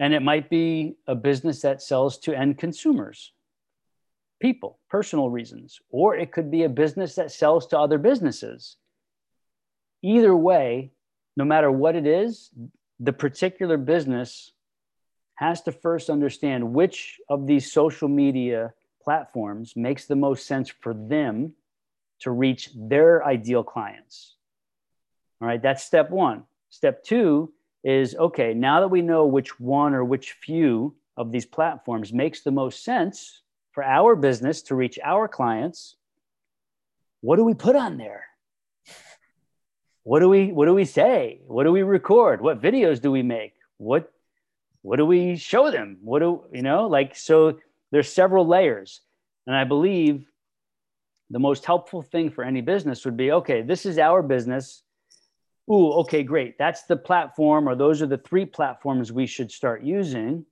And 0.00 0.12
it 0.12 0.20
might 0.20 0.50
be 0.50 0.96
a 1.06 1.14
business 1.14 1.62
that 1.62 1.80
sells 1.80 2.18
to 2.18 2.36
end 2.36 2.58
consumers, 2.58 3.32
people, 4.40 4.80
personal 4.90 5.30
reasons, 5.30 5.80
or 5.90 6.16
it 6.16 6.32
could 6.32 6.50
be 6.50 6.64
a 6.64 6.68
business 6.68 7.14
that 7.14 7.30
sells 7.30 7.68
to 7.68 7.78
other 7.78 7.98
businesses. 7.98 8.76
Either 10.02 10.34
way, 10.34 10.90
no 11.36 11.44
matter 11.44 11.70
what 11.70 11.94
it 11.94 12.06
is, 12.06 12.50
the 12.98 13.12
particular 13.12 13.76
business 13.76 14.52
has 15.34 15.62
to 15.62 15.72
first 15.72 16.10
understand 16.10 16.74
which 16.74 17.20
of 17.28 17.46
these 17.46 17.72
social 17.72 18.08
media 18.08 18.72
platforms 19.08 19.74
makes 19.74 20.04
the 20.04 20.14
most 20.14 20.46
sense 20.46 20.68
for 20.68 20.92
them 20.92 21.54
to 22.20 22.30
reach 22.30 22.68
their 22.76 23.24
ideal 23.24 23.64
clients. 23.64 24.36
All 25.40 25.48
right, 25.48 25.62
that's 25.62 25.82
step 25.82 26.10
one. 26.10 26.44
Step 26.68 27.02
two 27.04 27.50
is 27.82 28.14
okay, 28.14 28.52
now 28.52 28.80
that 28.80 28.88
we 28.88 29.00
know 29.00 29.24
which 29.24 29.58
one 29.58 29.94
or 29.94 30.04
which 30.04 30.32
few 30.32 30.94
of 31.16 31.32
these 31.32 31.46
platforms 31.46 32.12
makes 32.12 32.42
the 32.42 32.50
most 32.50 32.84
sense 32.84 33.40
for 33.72 33.82
our 33.82 34.14
business 34.14 34.60
to 34.64 34.74
reach 34.74 34.98
our 35.02 35.26
clients, 35.26 35.96
what 37.22 37.36
do 37.36 37.44
we 37.44 37.54
put 37.54 37.76
on 37.76 37.96
there? 37.96 38.24
What 40.02 40.20
do 40.20 40.28
we 40.28 40.52
what 40.52 40.66
do 40.66 40.74
we 40.74 40.84
say? 40.84 41.40
What 41.46 41.64
do 41.64 41.72
we 41.72 41.82
record? 41.82 42.42
What 42.42 42.60
videos 42.60 43.00
do 43.00 43.10
we 43.10 43.22
make? 43.22 43.54
What 43.78 44.12
what 44.82 44.96
do 44.96 45.06
we 45.06 45.36
show 45.36 45.70
them? 45.70 45.96
What 46.02 46.18
do 46.18 46.44
you 46.52 46.62
know? 46.62 46.88
Like 46.88 47.16
so 47.16 47.58
there's 47.90 48.12
several 48.12 48.46
layers. 48.46 49.00
And 49.46 49.56
I 49.56 49.64
believe 49.64 50.26
the 51.30 51.38
most 51.38 51.64
helpful 51.64 52.02
thing 52.02 52.30
for 52.30 52.44
any 52.44 52.60
business 52.60 53.04
would 53.04 53.16
be 53.16 53.32
okay, 53.32 53.62
this 53.62 53.86
is 53.86 53.98
our 53.98 54.22
business. 54.22 54.82
Ooh, 55.70 55.92
okay, 56.00 56.22
great. 56.22 56.56
That's 56.58 56.84
the 56.84 56.96
platform, 56.96 57.68
or 57.68 57.74
those 57.74 58.00
are 58.00 58.06
the 58.06 58.18
three 58.18 58.46
platforms 58.46 59.12
we 59.12 59.26
should 59.26 59.50
start 59.50 59.82
using. 59.82 60.46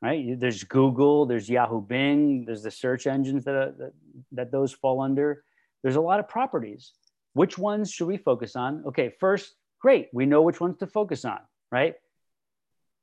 Right? 0.00 0.38
There's 0.38 0.62
Google, 0.62 1.26
there's 1.26 1.50
Yahoo 1.50 1.80
Bing, 1.80 2.44
there's 2.44 2.62
the 2.62 2.70
search 2.70 3.08
engines 3.08 3.44
that, 3.44 3.56
uh, 3.56 3.70
that, 3.78 3.92
that 4.30 4.52
those 4.52 4.72
fall 4.72 5.00
under. 5.00 5.42
There's 5.82 5.96
a 5.96 6.00
lot 6.00 6.20
of 6.20 6.28
properties. 6.28 6.92
Which 7.32 7.58
ones 7.58 7.90
should 7.90 8.06
we 8.06 8.16
focus 8.16 8.54
on? 8.54 8.84
Okay, 8.86 9.14
first, 9.18 9.54
great. 9.80 10.08
We 10.12 10.24
know 10.24 10.42
which 10.42 10.60
ones 10.60 10.78
to 10.78 10.86
focus 10.86 11.24
on, 11.24 11.40
right? 11.72 11.96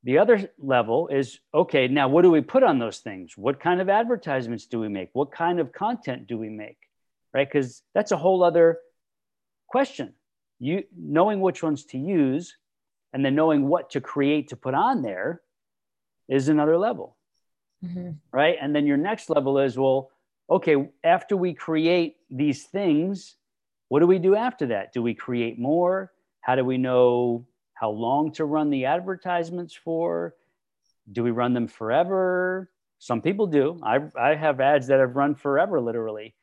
The 0.06 0.18
other 0.18 0.48
level 0.58 1.08
is 1.08 1.38
okay, 1.52 1.88
now 1.88 2.08
what 2.08 2.22
do 2.22 2.30
we 2.30 2.40
put 2.40 2.62
on 2.62 2.78
those 2.78 2.98
things? 2.98 3.36
What 3.36 3.60
kind 3.60 3.80
of 3.80 3.90
advertisements 3.90 4.66
do 4.66 4.80
we 4.80 4.88
make? 4.88 5.10
What 5.12 5.30
kind 5.32 5.60
of 5.60 5.72
content 5.72 6.26
do 6.26 6.38
we 6.38 6.48
make? 6.48 6.78
right? 7.36 7.46
Because 7.46 7.82
that's 7.94 8.12
a 8.12 8.16
whole 8.16 8.42
other 8.42 8.78
question. 9.66 10.14
You 10.58 10.84
knowing 10.98 11.42
which 11.42 11.62
ones 11.62 11.84
to 11.86 11.98
use 11.98 12.56
and 13.12 13.22
then 13.22 13.34
knowing 13.34 13.68
what 13.68 13.90
to 13.90 14.00
create 14.00 14.48
to 14.48 14.56
put 14.56 14.72
on 14.72 15.02
there 15.02 15.42
is 16.30 16.48
another 16.48 16.78
level. 16.78 17.18
Mm-hmm. 17.84 18.12
Right. 18.32 18.56
And 18.58 18.74
then 18.74 18.86
your 18.86 18.96
next 18.96 19.28
level 19.28 19.58
is 19.58 19.78
well, 19.78 20.10
okay, 20.48 20.88
after 21.04 21.36
we 21.36 21.52
create 21.52 22.16
these 22.30 22.64
things, 22.64 23.36
what 23.88 24.00
do 24.00 24.06
we 24.06 24.18
do 24.18 24.34
after 24.34 24.68
that? 24.68 24.94
Do 24.94 25.02
we 25.02 25.12
create 25.12 25.58
more? 25.58 26.12
How 26.40 26.54
do 26.54 26.64
we 26.64 26.78
know 26.78 27.46
how 27.76 27.90
long 27.90 28.32
to 28.32 28.44
run 28.44 28.70
the 28.70 28.86
advertisements 28.86 29.74
for? 29.74 30.34
Do 31.12 31.22
we 31.22 31.30
run 31.30 31.52
them 31.52 31.68
forever? 31.68 32.70
Some 32.98 33.20
people 33.20 33.46
do. 33.46 33.78
I, 33.82 34.00
I 34.18 34.34
have 34.34 34.60
ads 34.60 34.86
that 34.86 34.98
have 34.98 35.14
run 35.14 35.34
forever, 35.34 35.80
literally. 35.80 36.34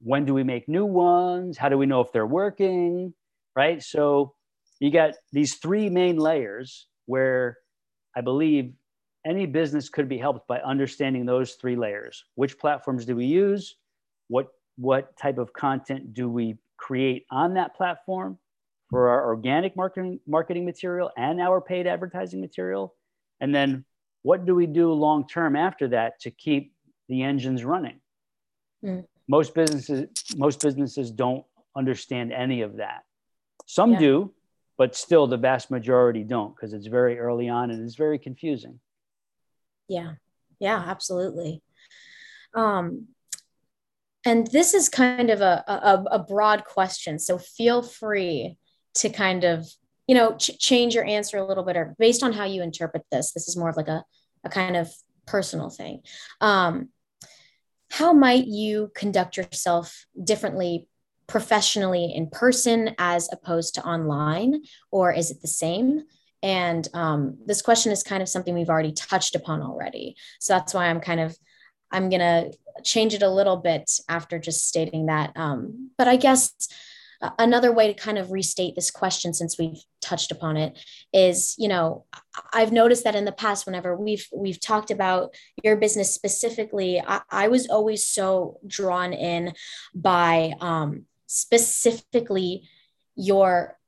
When 0.00 0.24
do 0.24 0.34
we 0.34 0.42
make 0.42 0.68
new 0.68 0.84
ones? 0.84 1.56
How 1.56 1.68
do 1.68 1.78
we 1.78 1.86
know 1.86 2.00
if 2.00 2.12
they're 2.12 2.26
working? 2.26 3.14
Right? 3.54 3.80
So 3.82 4.34
you 4.80 4.90
got 4.90 5.14
these 5.32 5.54
three 5.54 5.88
main 5.88 6.16
layers 6.16 6.88
where 7.06 7.58
i 8.16 8.20
believe 8.20 8.74
any 9.24 9.46
business 9.46 9.88
could 9.88 10.08
be 10.08 10.18
helped 10.18 10.48
by 10.48 10.58
understanding 10.58 11.24
those 11.24 11.52
three 11.52 11.76
layers. 11.76 12.24
Which 12.34 12.58
platforms 12.58 13.04
do 13.04 13.14
we 13.14 13.26
use? 13.26 13.76
What 14.26 14.48
what 14.76 15.16
type 15.16 15.38
of 15.38 15.52
content 15.52 16.14
do 16.14 16.28
we 16.28 16.56
create 16.76 17.24
on 17.30 17.54
that 17.54 17.76
platform 17.76 18.38
for 18.92 19.08
our 19.08 19.26
organic 19.26 19.74
marketing 19.74 20.20
marketing 20.26 20.64
material 20.64 21.10
and 21.16 21.40
our 21.40 21.60
paid 21.60 21.88
advertising 21.88 22.40
material. 22.40 22.94
And 23.40 23.52
then 23.52 23.84
what 24.22 24.46
do 24.46 24.54
we 24.54 24.68
do 24.68 24.92
long 24.92 25.26
term 25.26 25.56
after 25.56 25.88
that 25.88 26.20
to 26.20 26.30
keep 26.30 26.72
the 27.08 27.24
engines 27.24 27.64
running? 27.64 28.00
Mm 28.84 29.04
most 29.28 29.54
businesses 29.54 30.08
most 30.36 30.60
businesses 30.60 31.10
don't 31.10 31.44
understand 31.76 32.32
any 32.32 32.62
of 32.62 32.76
that. 32.76 33.02
Some 33.66 33.92
yeah. 33.92 33.98
do 33.98 34.34
but 34.78 34.96
still 34.96 35.26
the 35.26 35.36
vast 35.36 35.70
majority 35.70 36.24
don't 36.24 36.54
because 36.54 36.72
it's 36.72 36.86
very 36.86 37.18
early 37.18 37.48
on 37.48 37.70
and 37.70 37.84
it's 37.84 37.94
very 37.94 38.18
confusing. 38.18 38.80
Yeah. 39.88 40.14
Yeah 40.58 40.82
absolutely. 40.86 41.62
Um 42.54 43.08
and 44.24 44.46
this 44.48 44.72
is 44.72 44.88
kind 44.88 45.30
of 45.30 45.40
a, 45.40 45.64
a, 45.66 46.04
a 46.12 46.18
broad 46.18 46.64
question 46.64 47.18
so 47.18 47.38
feel 47.38 47.82
free 47.82 48.56
to 48.94 49.08
kind 49.10 49.44
of 49.44 49.66
you 50.06 50.14
know 50.14 50.36
ch- 50.36 50.58
change 50.58 50.94
your 50.94 51.04
answer 51.04 51.36
a 51.36 51.46
little 51.46 51.64
bit 51.64 51.76
or 51.76 51.94
based 51.98 52.22
on 52.22 52.32
how 52.32 52.44
you 52.44 52.62
interpret 52.62 53.04
this 53.10 53.32
this 53.32 53.48
is 53.48 53.56
more 53.56 53.68
of 53.68 53.76
like 53.76 53.88
a, 53.88 54.04
a 54.44 54.48
kind 54.48 54.76
of 54.76 54.90
personal 55.26 55.70
thing. 55.70 56.02
Um 56.40 56.88
how 57.90 58.14
might 58.14 58.46
you 58.46 58.90
conduct 58.94 59.36
yourself 59.36 60.06
differently 60.22 60.88
professionally 61.26 62.12
in 62.14 62.28
person 62.28 62.94
as 62.98 63.28
opposed 63.32 63.74
to 63.74 63.84
online 63.84 64.62
or 64.90 65.12
is 65.12 65.30
it 65.30 65.42
the 65.42 65.48
same? 65.48 66.02
And 66.42 66.88
um, 66.94 67.38
this 67.46 67.62
question 67.62 67.92
is 67.92 68.02
kind 68.02 68.22
of 68.22 68.28
something 68.28 68.54
we've 68.54 68.70
already 68.70 68.92
touched 68.92 69.36
upon 69.36 69.62
already. 69.62 70.16
So 70.40 70.54
that's 70.54 70.74
why 70.74 70.88
i'm 70.88 71.00
kind 71.00 71.20
of 71.20 71.36
i'm 71.90 72.08
to 72.10 72.52
change 72.82 73.14
it 73.14 73.22
a 73.22 73.30
little 73.30 73.58
bit 73.58 73.90
after 74.08 74.38
just 74.38 74.66
stating 74.66 75.06
that. 75.06 75.32
Um, 75.36 75.90
but 75.98 76.08
i 76.08 76.16
guess 76.16 76.52
another 77.38 77.72
way 77.72 77.92
to 77.92 77.94
kind 77.94 78.18
of 78.18 78.32
restate 78.32 78.74
this 78.74 78.90
question 78.90 79.32
since 79.32 79.58
we've 79.58 79.82
touched 80.00 80.32
upon 80.32 80.56
it 80.56 80.76
is 81.12 81.54
you 81.58 81.68
know 81.68 82.04
i've 82.52 82.72
noticed 82.72 83.04
that 83.04 83.14
in 83.14 83.24
the 83.24 83.32
past 83.32 83.66
whenever 83.66 83.96
we've 83.96 84.26
we've 84.34 84.60
talked 84.60 84.90
about 84.90 85.34
your 85.62 85.76
business 85.76 86.12
specifically 86.12 87.02
i, 87.06 87.20
I 87.30 87.48
was 87.48 87.68
always 87.68 88.06
so 88.06 88.58
drawn 88.66 89.12
in 89.12 89.54
by 89.94 90.52
um, 90.60 91.06
specifically 91.26 92.68
your 93.14 93.78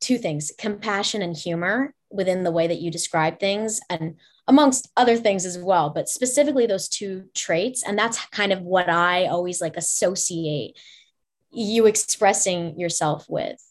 two 0.00 0.18
things 0.18 0.52
compassion 0.56 1.22
and 1.22 1.36
humor 1.36 1.94
within 2.10 2.44
the 2.44 2.52
way 2.52 2.66
that 2.66 2.80
you 2.80 2.90
describe 2.90 3.40
things 3.40 3.80
and 3.90 4.16
amongst 4.46 4.90
other 4.96 5.16
things 5.16 5.44
as 5.44 5.58
well 5.58 5.90
but 5.90 6.08
specifically 6.08 6.66
those 6.66 6.88
two 6.88 7.24
traits. 7.34 7.82
And 7.82 7.98
that's 7.98 8.24
kind 8.26 8.52
of 8.52 8.62
what 8.62 8.88
i 8.88 9.26
always 9.26 9.60
like 9.60 9.76
associate 9.76 10.78
you 11.50 11.86
expressing 11.86 12.78
yourself 12.78 13.26
with. 13.28 13.62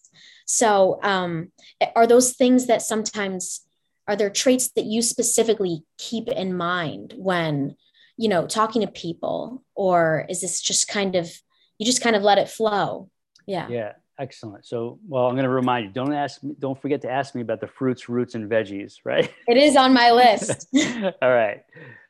So, 0.46 1.00
um, 1.04 1.52
are 1.96 2.08
those 2.08 2.34
things 2.34 2.68
that 2.68 2.82
sometimes 2.82 3.62
are 4.08 4.16
there 4.16 4.30
traits 4.30 4.70
that 4.72 4.86
you 4.86 5.02
specifically 5.02 5.84
keep 5.98 6.30
in 6.30 6.56
mind 6.56 7.14
when 7.18 7.76
you 8.16 8.30
know 8.30 8.48
talking 8.48 8.82
to 8.82 8.88
people, 8.88 9.64
or 9.76 10.26
is 10.30 10.42
this 10.42 10.62
just 10.62 10.88
kind 10.88 11.16
of 11.16 11.30
you 11.78 11.86
just 11.86 12.02
kind 12.02 12.16
of 12.16 12.24
let 12.24 12.38
it 12.38 12.50
flow? 12.50 13.10
Yeah. 13.46 13.68
Yeah. 13.70 13.94
Excellent. 14.20 14.66
So, 14.66 15.00
well, 15.08 15.28
I'm 15.28 15.36
going 15.36 15.44
to 15.44 15.50
remind 15.50 15.86
you. 15.86 15.92
Don't 15.92 16.14
ask. 16.14 16.42
Me, 16.42 16.56
don't 16.58 16.80
forget 16.82 17.02
to 17.02 17.12
ask 17.12 17.36
me 17.36 17.42
about 17.42 17.62
the 17.62 17.68
fruits, 17.68 18.10
roots, 18.10 18.34
and 18.34 18.50
veggies. 18.50 18.96
Right. 19.04 19.32
It 19.48 19.58
is 19.58 19.76
on 19.76 19.94
my 19.94 20.12
list. 20.12 20.68
All 21.22 21.32
right. 21.32 21.62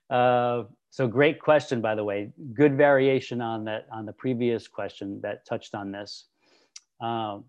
Uh, 0.10 0.64
so 0.98 1.08
great 1.08 1.40
question, 1.40 1.80
by 1.80 1.94
the 1.94 2.04
way. 2.04 2.32
Good 2.56 2.76
variation 2.76 3.40
on 3.40 3.66
that 3.66 3.86
on 3.92 4.08
the 4.08 4.14
previous 4.14 4.68
question 4.68 5.22
that 5.22 5.46
touched 5.46 5.76
on 5.76 5.92
this. 5.92 6.26
Um, 7.00 7.44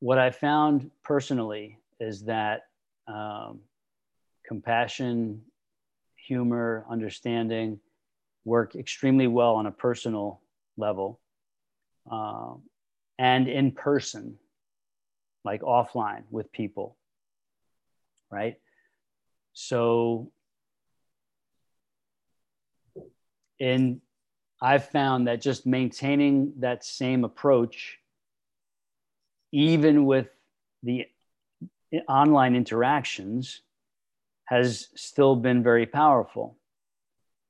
what 0.00 0.16
I 0.16 0.30
found 0.30 0.90
personally 1.02 1.78
is 2.00 2.22
that 2.22 2.62
um, 3.06 3.60
compassion, 4.46 5.42
humor, 6.16 6.86
understanding 6.88 7.78
work 8.46 8.76
extremely 8.76 9.26
well 9.26 9.56
on 9.56 9.66
a 9.66 9.72
personal 9.72 10.40
level 10.78 11.20
um, 12.10 12.62
and 13.18 13.46
in 13.46 13.72
person, 13.72 14.38
like 15.44 15.60
offline 15.60 16.22
with 16.30 16.50
people, 16.50 16.96
right? 18.30 18.56
So, 19.54 20.32
and 23.60 24.00
I've 24.60 24.88
found 24.88 25.28
that 25.28 25.40
just 25.40 25.64
maintaining 25.64 26.54
that 26.58 26.84
same 26.84 27.24
approach, 27.24 27.98
even 29.52 30.04
with 30.04 30.28
the 30.82 31.06
online 32.08 32.56
interactions, 32.56 33.62
has 34.46 34.88
still 34.96 35.36
been 35.36 35.62
very 35.62 35.86
powerful. 35.86 36.58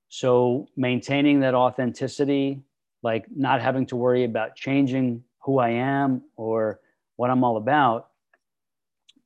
So, 0.08 0.68
maintaining 0.76 1.40
that 1.40 1.54
authenticity, 1.54 2.60
like 3.02 3.24
not 3.34 3.62
having 3.62 3.86
to 3.86 3.96
worry 3.96 4.24
about 4.24 4.56
changing 4.56 5.24
who 5.40 5.58
I 5.58 5.70
am 5.70 6.22
or 6.36 6.80
what 7.16 7.30
I'm 7.30 7.42
all 7.42 7.56
about, 7.56 8.10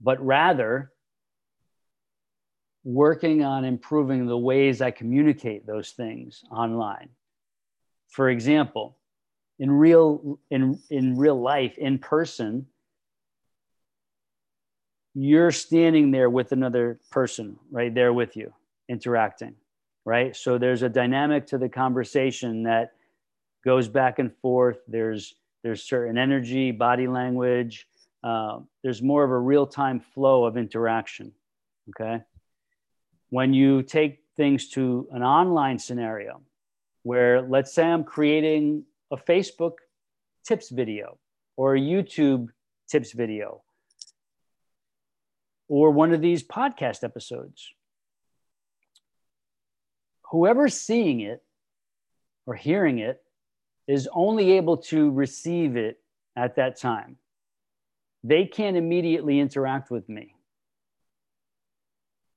but 0.01 0.25
rather 0.25 0.93
working 2.85 3.45
on 3.45 3.65
improving 3.65 4.27
the 4.27 4.39
ways 4.39 4.81
I 4.81 4.91
communicate 4.91 5.67
those 5.67 5.91
things 5.91 6.45
online. 6.51 7.09
For 8.09 8.31
example, 8.31 8.97
in 9.59 9.71
real 9.71 10.39
in 10.51 10.79
in 10.89 11.17
real 11.17 11.41
life 11.41 11.77
in 11.79 11.99
person 11.99 12.67
you're 15.15 15.51
standing 15.51 16.13
there 16.13 16.31
with 16.31 16.53
another 16.53 17.01
person 17.11 17.59
right 17.73 17.93
there 17.93 18.13
with 18.13 18.37
you 18.37 18.53
interacting 18.89 19.57
right? 20.09 20.35
So 20.35 20.57
there's 20.57 20.81
a 20.81 20.89
dynamic 20.89 21.47
to 21.49 21.59
the 21.59 21.69
conversation 21.69 22.63
that 22.63 22.93
goes 23.63 23.89
back 23.89 24.19
and 24.19 24.35
forth. 24.37 24.79
There's 24.89 25.35
there's 25.63 25.83
certain 25.83 26.17
energy 26.17 26.71
body 26.71 27.07
language 27.07 27.87
uh, 28.25 28.61
there's 28.83 29.03
more 29.03 29.23
of 29.23 29.31
a 29.31 29.39
real-time 29.39 30.01
flow 30.01 30.45
of 30.45 30.57
interaction 30.57 31.33
okay 31.91 32.23
when 33.31 33.53
you 33.53 33.83
take 33.83 34.21
things 34.37 34.69
to 34.71 35.09
an 35.13 35.23
online 35.23 35.79
scenario 35.79 36.41
where 37.03 37.43
let's 37.43 37.73
say 37.73 37.85
i'm 37.85 38.05
creating 38.05 38.85
a 39.11 39.17
facebook 39.17 39.75
tips 40.47 40.71
video 40.71 41.19
or 41.57 41.75
a 41.75 41.81
youtube 41.81 42.49
tips 42.89 43.13
video 43.13 43.63
or 45.69 45.91
one 45.91 46.13
of 46.13 46.21
these 46.21 46.43
podcast 46.43 47.05
episodes. 47.05 47.73
Whoever's 50.31 50.75
seeing 50.75 51.21
it 51.21 51.43
or 52.47 52.55
hearing 52.55 52.99
it 52.99 53.23
is 53.87 54.09
only 54.13 54.53
able 54.53 54.79
to 54.79 55.11
receive 55.11 55.77
it 55.77 56.01
at 56.37 56.57
that 56.57 56.79
time. 56.79 57.17
They 58.25 58.47
can't 58.47 58.77
immediately 58.77 59.39
interact 59.39 59.91
with 59.91 60.09
me. 60.09 60.35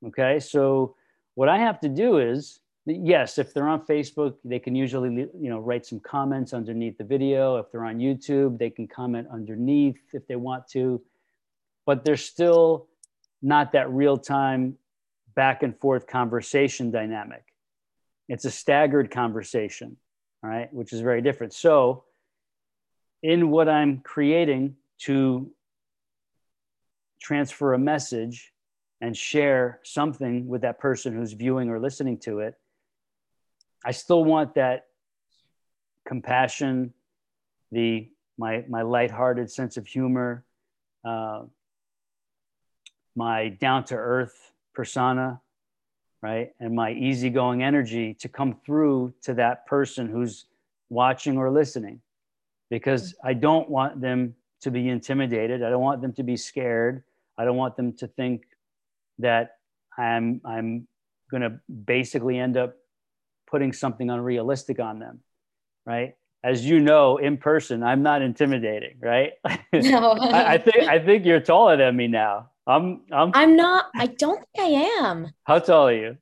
Okay, 0.08 0.40
so 0.40 0.96
what 1.36 1.50
I 1.50 1.60
have 1.60 1.80
to 1.82 1.90
do 1.90 2.18
is 2.18 2.60
yes, 2.86 3.38
if 3.38 3.54
they're 3.54 3.68
on 3.68 3.86
Facebook, 3.86 4.36
they 4.44 4.60
can 4.60 4.76
usually 4.76 5.10
you 5.10 5.50
know 5.50 5.60
write 5.60 5.86
some 5.86 6.00
comments 6.00 6.54
underneath 6.54 6.98
the 6.98 7.04
video. 7.04 7.58
If 7.58 7.72
they're 7.72 7.86
on 7.86 8.00
YouTube, 8.00 8.58
they 8.58 8.70
can 8.70 8.88
comment 8.88 9.28
underneath 9.32 10.00
if 10.14 10.28
they 10.28 10.36
want 10.36 10.68
to, 10.70 11.02
but 11.86 12.04
they're 12.04 12.18
still 12.18 12.88
not 13.42 13.72
that 13.74 13.90
real 13.92 14.18
time 14.18 14.78
back 15.36 15.64
and 15.64 15.78
forth 15.80 16.08
conversation 16.08 16.92
dynamic. 16.92 17.44
It's 18.28 18.46
a 18.46 18.52
staggered 18.52 19.12
conversation, 19.12 19.98
all 20.44 20.50
right, 20.50 20.74
which 20.74 20.94
is 20.94 21.02
very 21.02 21.22
different. 21.22 21.54
So, 21.54 22.06
in 23.24 23.52
what 23.52 23.70
I'm 23.70 24.00
creating 24.00 24.76
to 25.00 25.52
transfer 27.22 27.74
a 27.74 27.80
message 27.80 28.51
and 29.02 29.18
share 29.18 29.80
something 29.84 30.48
with 30.48 30.62
that 30.62 30.80
person 30.80 31.14
who's 31.14 31.34
viewing 31.34 31.70
or 31.70 31.80
listening 31.80 32.20
to 32.20 32.40
it, 32.40 32.56
I 33.84 33.92
still 33.92 34.24
want 34.24 34.56
that 34.56 34.86
compassion, 36.08 36.94
the 37.72 38.10
my 38.38 38.64
my 38.70 38.84
lighthearted 38.84 39.52
sense 39.52 39.78
of 39.78 39.88
humor, 39.88 40.46
uh, 41.04 41.44
my 43.16 43.50
down 43.50 43.84
to 43.86 43.96
earth 43.96 44.54
persona, 44.74 45.42
right? 46.22 46.52
And 46.60 46.76
my 46.76 46.92
easygoing 46.92 47.64
energy 47.64 48.14
to 48.16 48.30
come 48.30 48.56
through 48.66 49.14
to 49.24 49.34
that 49.36 49.66
person 49.66 50.08
who's 50.08 50.46
watching 50.90 51.38
or 51.38 51.50
listening 51.50 52.02
because 52.70 53.16
I 53.24 53.34
don't 53.34 53.70
want 53.70 54.00
them 54.00 54.36
to 54.62 54.72
be 54.72 54.90
intimidated. 54.90 55.64
I 55.64 55.70
don't 55.70 55.82
want 55.82 56.02
them 56.02 56.14
to 56.14 56.24
be 56.24 56.38
scared. 56.38 57.04
I 57.38 57.46
don't 57.46 57.58
want 57.58 57.76
them 57.76 57.94
to 57.94 58.08
think 58.08 58.44
that 59.22 59.52
I'm 59.98 60.42
I'm 60.46 60.88
going 61.30 61.42
to 61.42 61.60
basically 61.70 62.38
end 62.38 62.58
up 62.58 62.76
putting 63.50 63.74
something 63.74 64.10
unrealistic 64.10 64.80
on 64.80 65.00
them, 65.00 65.22
right? 65.86 66.16
As 66.44 66.66
you 66.66 66.80
know, 66.80 67.18
in 67.18 67.38
person, 67.38 67.84
I'm 67.84 68.02
not 68.02 68.22
intimidating, 68.22 68.98
right? 69.00 69.34
No. 69.74 70.12
I, 70.12 70.54
I 70.54 70.58
think 70.58 70.78
I 70.88 71.00
think 71.00 71.26
you're 71.26 71.40
taller 71.40 71.78
than 71.78 71.96
me 71.96 72.08
now. 72.08 72.50
I'm 72.68 73.02
I'm 73.12 73.32
I'm 73.34 73.56
not 73.56 73.86
I 73.96 74.08
don't 74.08 74.44
think 74.56 74.60
I 74.60 75.06
am. 75.06 75.32
How 75.44 75.60
tall 75.60 75.88
are 75.88 75.94
you? 75.94 76.18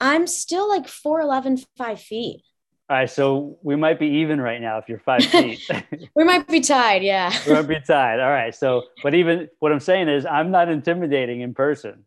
I'm 0.00 0.26
still 0.26 0.66
like 0.66 0.86
4'11, 0.86 1.66
5 1.76 2.00
feet. 2.00 2.42
All 2.88 2.96
right, 2.96 3.08
so 3.08 3.56
we 3.62 3.76
might 3.76 4.00
be 4.00 4.06
even 4.06 4.40
right 4.40 4.60
now 4.60 4.78
if 4.78 4.88
you're 4.88 4.98
five 4.98 5.24
feet. 5.26 5.60
we 6.16 6.24
might 6.24 6.48
be 6.48 6.60
tied, 6.60 7.04
yeah. 7.04 7.32
we 7.46 7.52
might 7.52 7.68
be 7.68 7.78
tied. 7.80 8.18
All 8.18 8.30
right. 8.30 8.52
So, 8.52 8.82
but 9.04 9.14
even 9.14 9.48
what 9.60 9.70
I'm 9.70 9.78
saying 9.78 10.08
is 10.08 10.26
I'm 10.26 10.50
not 10.50 10.68
intimidating 10.68 11.40
in 11.42 11.54
person. 11.54 12.04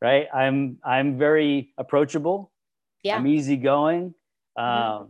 Right? 0.00 0.26
I'm 0.32 0.78
I'm 0.84 1.18
very 1.18 1.72
approachable. 1.76 2.50
Yeah. 3.02 3.16
I'm 3.16 3.26
easygoing. 3.26 4.14
Um, 4.56 4.66
mm-hmm. 4.66 5.04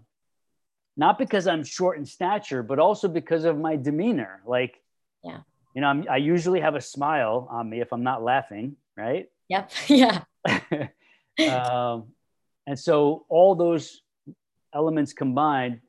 not 0.97 1.19
because 1.19 1.47
I'm 1.47 1.65
short 1.65 1.99
in 1.99 2.05
stature, 2.05 2.63
but 2.63 2.79
also 2.79 3.09
because 3.09 3.45
of 3.45 3.59
my 3.59 3.77
demeanor. 3.77 4.43
Like, 4.47 4.81
yeah 5.25 5.41
you 5.75 5.81
know, 5.81 5.89
I'm, 5.89 6.07
i 6.11 6.17
usually 6.17 6.61
have 6.61 6.75
a 6.75 6.81
smile 6.81 7.49
on 7.51 7.69
me 7.71 7.81
if 7.81 7.93
I'm 7.93 8.03
not 8.03 8.23
laughing, 8.23 8.77
right? 8.97 9.29
Yep. 9.49 9.71
Yeah. 9.89 10.23
um, 11.49 12.13
and 12.67 12.79
so 12.79 13.25
all 13.29 13.55
those 13.55 14.03
elements 14.75 15.13
combined 15.13 15.81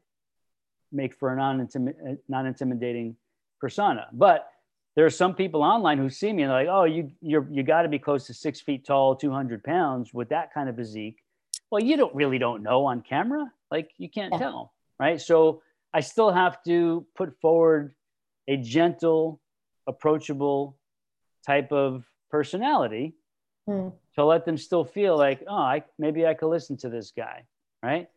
make 0.91 1.15
for 1.15 1.31
a 1.33 1.35
non-intimi- 1.35 2.17
non-intimidating 2.27 3.15
persona. 3.59 4.07
But 4.11 4.47
there 4.95 5.05
are 5.05 5.11
some 5.11 5.35
people 5.35 5.63
online 5.63 5.97
who 5.97 6.09
see 6.09 6.33
me 6.33 6.43
and 6.43 6.51
they're 6.51 6.65
like, 6.65 6.67
"Oh, 6.69 6.83
you 6.83 7.11
you're 7.21 7.47
you 7.49 7.63
got 7.63 7.83
to 7.83 7.89
be 7.89 7.99
close 7.99 8.27
to 8.27 8.33
six 8.33 8.61
feet 8.61 8.85
tall, 8.85 9.15
200 9.15 9.63
pounds 9.63 10.13
with 10.13 10.29
that 10.29 10.53
kind 10.53 10.69
of 10.69 10.75
physique." 10.75 11.23
Well, 11.69 11.81
you 11.81 11.95
don't 11.95 12.13
really 12.13 12.37
don't 12.37 12.63
know 12.63 12.85
on 12.85 13.01
camera, 13.01 13.51
like 13.69 13.91
you 13.97 14.09
can't 14.09 14.33
yeah. 14.33 14.39
tell, 14.39 14.73
right? 14.99 15.19
So 15.21 15.61
I 15.93 16.01
still 16.01 16.31
have 16.31 16.61
to 16.63 17.05
put 17.15 17.39
forward 17.39 17.95
a 18.47 18.57
gentle 18.57 19.39
approachable 19.87 20.77
type 21.45 21.71
of 21.71 22.05
personality 22.29 23.15
mm. 23.67 23.93
to 24.15 24.25
let 24.25 24.45
them 24.45 24.57
still 24.57 24.83
feel 24.83 25.17
like, 25.17 25.43
oh, 25.47 25.55
I, 25.55 25.83
maybe 25.97 26.25
I 26.25 26.33
could 26.33 26.47
listen 26.49 26.77
to 26.77 26.89
this 26.89 27.11
guy, 27.15 27.43
right? 27.81 28.09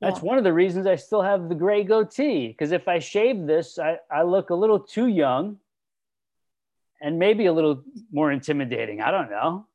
That's 0.00 0.20
yeah. 0.20 0.24
one 0.24 0.38
of 0.38 0.44
the 0.44 0.52
reasons 0.52 0.86
I 0.86 0.96
still 0.96 1.22
have 1.22 1.48
the 1.48 1.54
gray 1.54 1.82
goatee. 1.82 2.48
Because 2.48 2.72
if 2.72 2.86
I 2.88 2.98
shave 2.98 3.46
this, 3.46 3.78
I, 3.78 3.98
I 4.10 4.22
look 4.22 4.50
a 4.50 4.54
little 4.54 4.78
too 4.78 5.08
young 5.08 5.58
and 7.00 7.18
maybe 7.18 7.46
a 7.46 7.52
little 7.52 7.82
more 8.12 8.32
intimidating. 8.32 9.00
I 9.00 9.10
don't 9.10 9.30
know. 9.30 9.66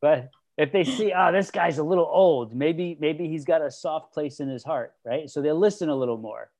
But 0.00 0.30
if 0.56 0.72
they 0.72 0.84
see, 0.84 1.12
oh, 1.12 1.32
this 1.32 1.50
guy's 1.50 1.78
a 1.78 1.82
little 1.82 2.08
old, 2.10 2.54
maybe, 2.54 2.96
maybe 3.00 3.28
he's 3.28 3.44
got 3.44 3.62
a 3.62 3.70
soft 3.70 4.12
place 4.12 4.40
in 4.40 4.48
his 4.48 4.62
heart, 4.62 4.94
right? 5.04 5.28
So 5.28 5.42
they'll 5.42 5.58
listen 5.58 5.88
a 5.88 5.96
little 5.96 6.16
more, 6.16 6.50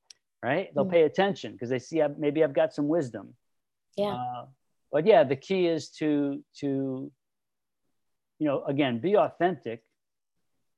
right? 0.42 0.74
They'll 0.74 0.84
mm. 0.84 0.90
pay 0.90 1.02
attention 1.02 1.52
because 1.52 1.70
they 1.70 1.78
see 1.78 2.02
I've, 2.02 2.18
maybe 2.18 2.42
I've 2.42 2.54
got 2.54 2.74
some 2.74 2.88
wisdom. 2.88 3.34
Yeah. 3.96 4.14
Uh, 4.14 4.46
but 4.90 5.06
yeah, 5.06 5.24
the 5.24 5.36
key 5.36 5.66
is 5.66 5.88
to 5.98 6.42
to 6.60 7.10
you 8.38 8.46
know 8.46 8.64
again 8.64 9.00
be 9.00 9.16
authentic, 9.16 9.82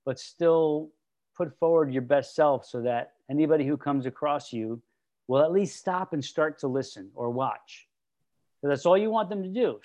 but 0.05 0.18
still 0.18 0.91
put 1.37 1.59
forward 1.59 1.93
your 1.93 2.03
best 2.03 2.35
self 2.35 2.64
so 2.64 2.83
that 2.83 3.12
anybody 3.31 3.66
who 3.66 3.77
comes 3.77 4.07
across 4.07 4.53
you 4.53 4.81
will 5.29 5.43
at 5.43 5.53
least 5.53 5.79
stop 5.79 6.12
and 6.12 6.24
start 6.24 6.61
to 6.61 6.68
listen 6.68 7.11
or 7.14 7.31
watch. 7.31 7.86
That's 8.63 8.87
all 8.87 8.99
you 8.99 9.11
want 9.11 9.29
them 9.29 9.43
to 9.43 9.49
do. 9.49 9.81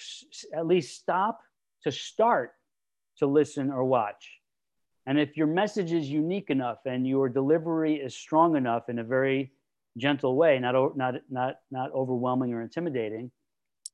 At 0.56 0.66
least 0.66 1.00
stop 1.00 1.42
to 1.84 1.92
start 1.92 2.54
to 3.18 3.28
listen 3.28 3.72
or 3.72 3.84
watch. 3.84 4.40
And 5.06 5.20
if 5.20 5.36
your 5.36 5.48
message 5.48 5.92
is 5.92 6.10
unique 6.10 6.50
enough 6.50 6.80
and 6.86 7.08
your 7.08 7.30
delivery 7.30 7.96
is 7.96 8.16
strong 8.16 8.56
enough 8.56 8.90
in 8.90 9.00
a 9.00 9.04
very 9.04 9.52
gentle 9.98 10.36
way, 10.36 10.60
not, 10.60 10.96
not, 10.96 11.16
not, 11.30 11.56
not 11.70 11.92
overwhelming 11.92 12.54
or 12.54 12.62
intimidating, 12.62 13.32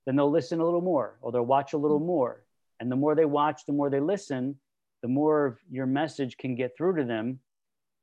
then 0.06 0.16
they'll 0.16 0.32
listen 0.32 0.60
a 0.60 0.66
little 0.66 0.82
more 0.82 1.18
or 1.22 1.32
they'll 1.32 1.46
watch 1.46 1.74
a 1.74 1.78
little 1.78 2.00
more. 2.00 2.44
And 2.80 2.92
the 2.92 2.96
more 2.96 3.16
they 3.16 3.26
watch, 3.26 3.66
the 3.66 3.74
more 3.74 3.90
they 3.90 4.00
listen, 4.00 4.56
the 5.02 5.08
more 5.08 5.60
your 5.70 5.86
message 5.86 6.38
can 6.38 6.56
get 6.56 6.76
through 6.78 6.98
to 6.98 7.04
them, 7.04 7.40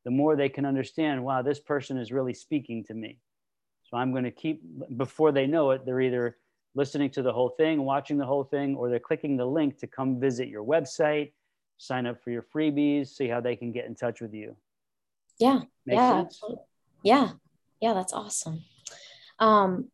the 0.04 0.10
more 0.10 0.36
they 0.36 0.48
can 0.48 0.66
understand, 0.66 1.24
wow, 1.24 1.42
this 1.42 1.60
person 1.60 1.96
is 1.96 2.12
really 2.12 2.34
speaking 2.34 2.84
to 2.84 2.94
me. 2.94 3.18
So 3.84 3.96
I'm 3.96 4.12
going 4.12 4.24
to 4.24 4.30
keep, 4.30 4.62
before 4.96 5.32
they 5.32 5.46
know 5.46 5.70
it, 5.70 5.86
they're 5.86 6.00
either 6.00 6.36
listening 6.74 7.10
to 7.10 7.22
the 7.22 7.32
whole 7.32 7.50
thing, 7.50 7.84
watching 7.84 8.18
the 8.18 8.26
whole 8.26 8.44
thing, 8.44 8.76
or 8.76 8.88
they're 8.88 8.98
clicking 8.98 9.36
the 9.36 9.46
link 9.46 9.78
to 9.78 9.86
come 9.86 10.20
visit 10.20 10.48
your 10.48 10.64
website, 10.64 11.32
sign 11.78 12.06
up 12.06 12.22
for 12.22 12.30
your 12.30 12.44
freebies, 12.54 13.08
see 13.08 13.28
how 13.28 13.40
they 13.40 13.56
can 13.56 13.72
get 13.72 13.86
in 13.86 13.94
touch 13.94 14.20
with 14.20 14.34
you. 14.34 14.56
Yeah. 15.38 15.62
Makes 15.86 15.96
yeah. 15.96 16.22
Sense? 16.22 16.42
Yeah. 17.02 17.30
Yeah. 17.80 17.94
That's 17.94 18.12
awesome. 18.12 18.64
Um, 19.38 19.88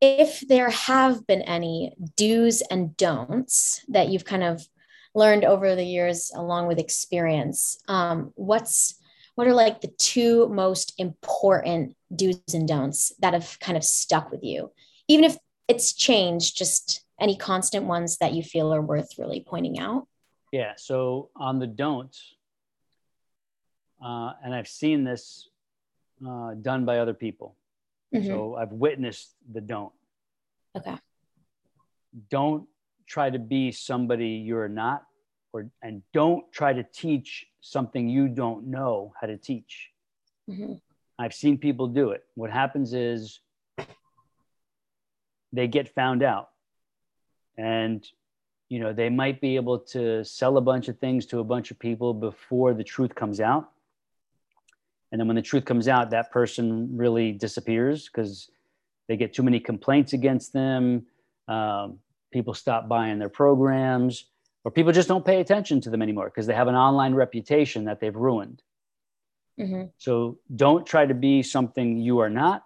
if 0.00 0.40
there 0.46 0.70
have 0.70 1.26
been 1.26 1.42
any 1.42 1.94
do's 2.16 2.62
and 2.62 2.96
don'ts 2.96 3.84
that 3.88 4.08
you've 4.08 4.24
kind 4.24 4.44
of 4.44 4.66
learned 5.14 5.44
over 5.44 5.74
the 5.74 5.84
years 5.84 6.30
along 6.34 6.68
with 6.68 6.78
experience, 6.78 7.78
um, 7.88 8.32
what's 8.36 8.94
what 9.34 9.46
are 9.46 9.54
like 9.54 9.80
the 9.80 9.94
two 9.98 10.48
most 10.48 10.94
important 10.98 11.96
do's 12.14 12.40
and 12.52 12.66
don'ts 12.66 13.12
that 13.20 13.34
have 13.34 13.58
kind 13.60 13.76
of 13.76 13.84
stuck 13.84 14.32
with 14.32 14.42
you 14.42 14.72
even 15.08 15.24
if 15.24 15.36
it's 15.68 15.92
changed 15.92 16.56
just 16.56 17.04
any 17.20 17.36
constant 17.36 17.86
ones 17.86 18.18
that 18.18 18.32
you 18.32 18.42
feel 18.42 18.72
are 18.72 18.82
worth 18.82 19.18
really 19.18 19.44
pointing 19.46 19.78
out 19.78 20.06
yeah 20.52 20.72
so 20.76 21.30
on 21.36 21.58
the 21.58 21.66
don'ts 21.66 22.34
uh, 24.04 24.32
and 24.44 24.54
i've 24.54 24.68
seen 24.68 25.04
this 25.04 25.48
uh, 26.26 26.54
done 26.54 26.84
by 26.84 26.98
other 26.98 27.14
people 27.14 27.56
mm-hmm. 28.14 28.26
so 28.26 28.56
i've 28.56 28.72
witnessed 28.72 29.34
the 29.52 29.60
don't 29.60 29.92
okay 30.76 30.96
don't 32.30 32.66
try 33.06 33.30
to 33.30 33.38
be 33.38 33.72
somebody 33.72 34.28
you're 34.28 34.68
not 34.68 35.04
or 35.52 35.68
and 35.82 36.02
don't 36.12 36.50
try 36.52 36.72
to 36.72 36.82
teach 36.82 37.46
something 37.60 38.08
you 38.08 38.28
don't 38.28 38.66
know 38.66 39.12
how 39.20 39.26
to 39.26 39.36
teach. 39.36 39.90
Mm-hmm. 40.48 40.74
I've 41.18 41.34
seen 41.34 41.58
people 41.58 41.88
do 41.88 42.10
it. 42.10 42.24
What 42.34 42.50
happens 42.50 42.92
is 42.92 43.40
they 45.52 45.66
get 45.66 45.94
found 45.94 46.22
out 46.22 46.50
and 47.56 48.06
you 48.68 48.80
know 48.80 48.92
they 48.92 49.08
might 49.08 49.40
be 49.40 49.56
able 49.56 49.78
to 49.78 50.24
sell 50.24 50.56
a 50.56 50.60
bunch 50.60 50.88
of 50.88 50.98
things 50.98 51.26
to 51.26 51.38
a 51.38 51.44
bunch 51.44 51.70
of 51.70 51.78
people 51.78 52.14
before 52.14 52.74
the 52.74 52.84
truth 52.84 53.14
comes 53.14 53.40
out 53.40 53.70
and 55.10 55.20
then 55.20 55.26
when 55.26 55.36
the 55.36 55.42
truth 55.42 55.64
comes 55.64 55.88
out 55.88 56.10
that 56.10 56.30
person 56.30 56.96
really 56.96 57.32
disappears 57.32 58.08
because 58.08 58.50
they 59.08 59.16
get 59.16 59.32
too 59.32 59.42
many 59.42 59.58
complaints 59.58 60.12
against 60.12 60.52
them 60.52 61.06
um, 61.48 61.98
people 62.32 62.54
stop 62.54 62.88
buying 62.88 63.18
their 63.18 63.28
programs 63.30 64.26
or 64.64 64.70
people 64.70 64.92
just 64.92 65.08
don't 65.08 65.24
pay 65.24 65.40
attention 65.40 65.80
to 65.80 65.90
them 65.90 66.02
anymore 66.02 66.26
because 66.26 66.46
they 66.46 66.54
have 66.54 66.68
an 66.68 66.74
online 66.74 67.14
reputation 67.14 67.84
that 67.84 68.00
they've 68.00 68.14
ruined. 68.14 68.62
Mm-hmm. 69.58 69.84
So 69.98 70.38
don't 70.54 70.86
try 70.86 71.06
to 71.06 71.14
be 71.14 71.42
something 71.42 71.96
you 71.96 72.18
are 72.18 72.30
not. 72.30 72.64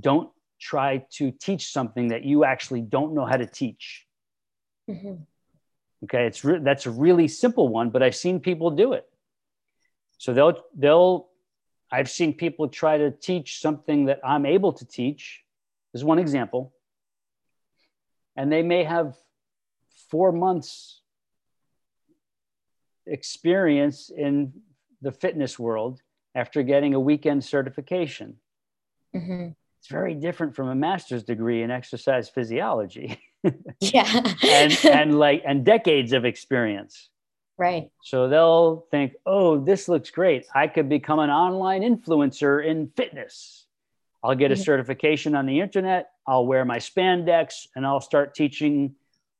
Don't 0.00 0.30
try 0.62 1.04
to 1.10 1.32
teach 1.32 1.72
something 1.72 2.08
that 2.08 2.22
you 2.24 2.44
actually 2.44 2.80
don't 2.80 3.14
know 3.14 3.26
how 3.26 3.36
to 3.36 3.46
teach. 3.46 4.06
Mm-hmm. 4.88 5.14
Okay, 6.04 6.26
it's 6.26 6.44
re- 6.44 6.60
that's 6.62 6.86
a 6.86 6.90
really 6.90 7.28
simple 7.28 7.68
one, 7.68 7.90
but 7.90 8.02
I've 8.02 8.16
seen 8.16 8.40
people 8.40 8.70
do 8.70 8.92
it. 8.92 9.04
So 10.18 10.32
they'll 10.32 10.54
they'll 10.76 11.28
I've 11.90 12.08
seen 12.08 12.34
people 12.34 12.68
try 12.68 12.96
to 12.98 13.10
teach 13.10 13.60
something 13.60 14.06
that 14.06 14.20
I'm 14.24 14.46
able 14.46 14.72
to 14.72 14.84
teach. 14.86 15.42
This 15.92 16.00
is 16.00 16.04
one 16.04 16.18
example. 16.18 16.72
And 18.36 18.50
they 18.50 18.62
may 18.62 18.84
have 18.84 19.16
four 20.10 20.32
months 20.32 21.02
experience 23.06 24.10
in 24.10 24.52
the 25.02 25.12
fitness 25.12 25.58
world 25.58 26.00
after 26.34 26.62
getting 26.62 26.94
a 26.94 27.00
weekend 27.00 27.44
certification. 27.44 28.36
Mm-hmm. 29.14 29.48
It's 29.82 29.90
very 29.90 30.14
different 30.14 30.54
from 30.54 30.68
a 30.68 30.76
master's 30.76 31.24
degree 31.24 31.62
in 31.62 31.72
exercise 31.72 32.28
physiology. 32.28 33.18
yeah. 33.80 34.32
and, 34.44 34.78
and 34.84 35.18
like, 35.18 35.42
and 35.44 35.64
decades 35.64 36.12
of 36.12 36.24
experience. 36.24 37.08
Right. 37.58 37.90
So 38.04 38.28
they'll 38.28 38.86
think, 38.92 39.14
oh, 39.26 39.58
this 39.58 39.88
looks 39.88 40.10
great. 40.10 40.46
I 40.54 40.68
could 40.68 40.88
become 40.88 41.18
an 41.18 41.30
online 41.30 41.82
influencer 41.82 42.64
in 42.64 42.92
fitness. 42.96 43.66
I'll 44.22 44.36
get 44.36 44.52
a 44.52 44.56
certification 44.56 45.34
on 45.34 45.46
the 45.46 45.58
internet. 45.58 46.10
I'll 46.28 46.46
wear 46.46 46.64
my 46.64 46.78
spandex 46.78 47.66
and 47.74 47.84
I'll 47.84 48.00
start 48.00 48.36
teaching 48.36 48.94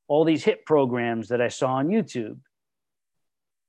all 0.09 0.25
these 0.25 0.45
HIIT 0.45 0.65
programs 0.67 1.29
that 1.29 1.41
I 1.41 1.47
saw 1.47 1.75
on 1.75 1.87
YouTube 1.87 2.39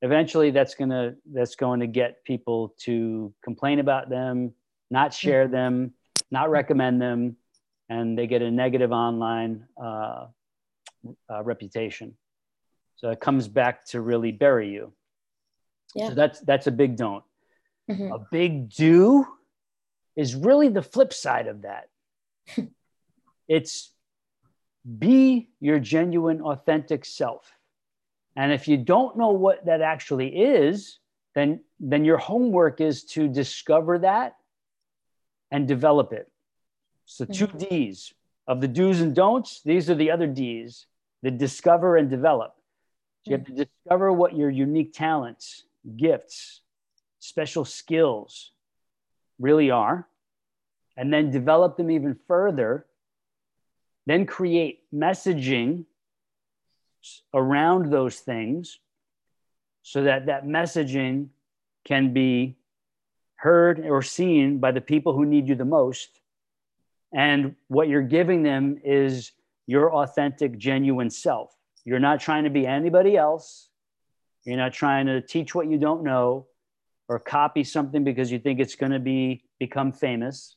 eventually 0.01 0.51
that's 0.51 0.75
going 0.75 0.89
to 0.89 1.15
that's 1.31 1.55
going 1.55 1.79
to 1.79 1.87
get 1.87 2.23
people 2.25 2.75
to 2.77 3.33
complain 3.41 3.79
about 3.79 4.09
them 4.09 4.51
not 4.91 5.13
share 5.13 5.45
mm-hmm. 5.45 5.53
them 5.53 5.93
not 6.33 6.49
recommend 6.49 7.01
them 7.01 7.37
and 7.89 8.17
they 8.17 8.27
get 8.27 8.41
a 8.41 8.51
negative 8.51 8.91
online 8.91 9.67
uh, 9.81 10.25
uh, 11.29 11.43
reputation. 11.43 12.17
So 12.95 13.11
it 13.11 13.19
comes 13.21 13.47
back 13.47 13.85
to 13.87 14.01
really 14.01 14.31
bury 14.31 14.69
you. 14.71 14.93
Yeah. 15.95 16.09
so 16.09 16.15
that's 16.15 16.39
that's 16.39 16.67
a 16.67 16.71
big 16.71 16.97
don't. 16.97 17.23
Mm-hmm. 17.89 18.13
a 18.13 18.19
big 18.31 18.69
do 18.69 19.27
is 20.15 20.35
really 20.35 20.69
the 20.69 20.81
flip 20.81 21.13
side 21.13 21.47
of 21.47 21.61
that. 21.61 21.89
It's 23.45 23.91
be 24.97 25.49
your 25.59 25.79
genuine 25.79 26.41
authentic 26.41 27.03
self. 27.03 27.51
And 28.37 28.53
if 28.53 28.69
you 28.69 28.77
don't 28.77 29.17
know 29.17 29.31
what 29.31 29.65
that 29.65 29.81
actually 29.81 30.29
is, 30.29 30.99
then, 31.35 31.59
then 31.77 32.05
your 32.05 32.17
homework 32.17 32.79
is 32.79 33.03
to 33.15 33.27
discover 33.27 33.99
that 33.99 34.37
and 35.53 35.67
develop 35.67 36.11
it. 36.11 36.29
So, 37.05 37.23
two 37.23 37.47
mm-hmm. 37.47 37.57
D's 37.59 38.13
of 38.47 38.59
the 38.59 38.67
do's 38.67 38.99
and 38.99 39.15
don'ts, 39.15 39.61
these 39.63 39.89
are 39.89 39.95
the 39.95 40.11
other 40.11 40.27
D's 40.27 40.87
the 41.21 41.31
discover 41.31 41.95
and 41.95 42.09
develop. 42.09 42.55
So, 43.21 43.31
you 43.31 43.37
have 43.37 43.45
to 43.45 43.53
mm-hmm. 43.53 43.63
discover 43.63 44.11
what 44.11 44.35
your 44.35 44.49
unique 44.49 44.93
talents, 44.93 45.63
gifts, 45.95 46.61
special 47.19 47.63
skills 47.63 48.51
really 49.39 49.71
are, 49.71 50.07
and 50.97 51.13
then 51.13 51.31
develop 51.31 51.77
them 51.77 51.91
even 51.91 52.17
further. 52.27 52.85
Then 54.05 54.25
create 54.25 54.81
messaging 54.93 55.85
around 57.33 57.91
those 57.91 58.19
things 58.19 58.79
so 59.83 60.03
that 60.03 60.25
that 60.25 60.45
messaging 60.45 61.27
can 61.85 62.11
be 62.11 62.57
heard 63.43 63.85
or 63.85 64.01
seen 64.01 64.57
by 64.59 64.71
the 64.71 64.79
people 64.79 65.11
who 65.11 65.25
need 65.25 65.49
you 65.49 65.55
the 65.55 65.65
most. 65.65 66.21
And 67.13 67.55
what 67.67 67.89
you're 67.89 68.01
giving 68.01 68.41
them 68.41 68.79
is 68.85 69.33
your 69.67 69.93
authentic 69.93 70.57
genuine 70.57 71.09
self. 71.09 71.53
You're 71.83 71.99
not 71.99 72.21
trying 72.21 72.45
to 72.45 72.49
be 72.49 72.65
anybody 72.65 73.17
else. 73.17 73.67
You're 74.45 74.55
not 74.55 74.71
trying 74.71 75.07
to 75.07 75.19
teach 75.19 75.53
what 75.53 75.69
you 75.69 75.77
don't 75.77 76.05
know 76.05 76.47
or 77.09 77.19
copy 77.19 77.65
something 77.65 78.05
because 78.05 78.31
you 78.31 78.39
think 78.39 78.61
it's 78.61 78.75
going 78.75 78.93
to 78.93 78.99
be 78.99 79.43
become 79.59 79.91
famous. 79.91 80.55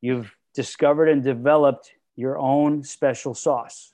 You've 0.00 0.34
discovered 0.54 1.10
and 1.10 1.22
developed 1.22 1.92
your 2.16 2.38
own 2.38 2.84
special 2.84 3.34
sauce. 3.34 3.92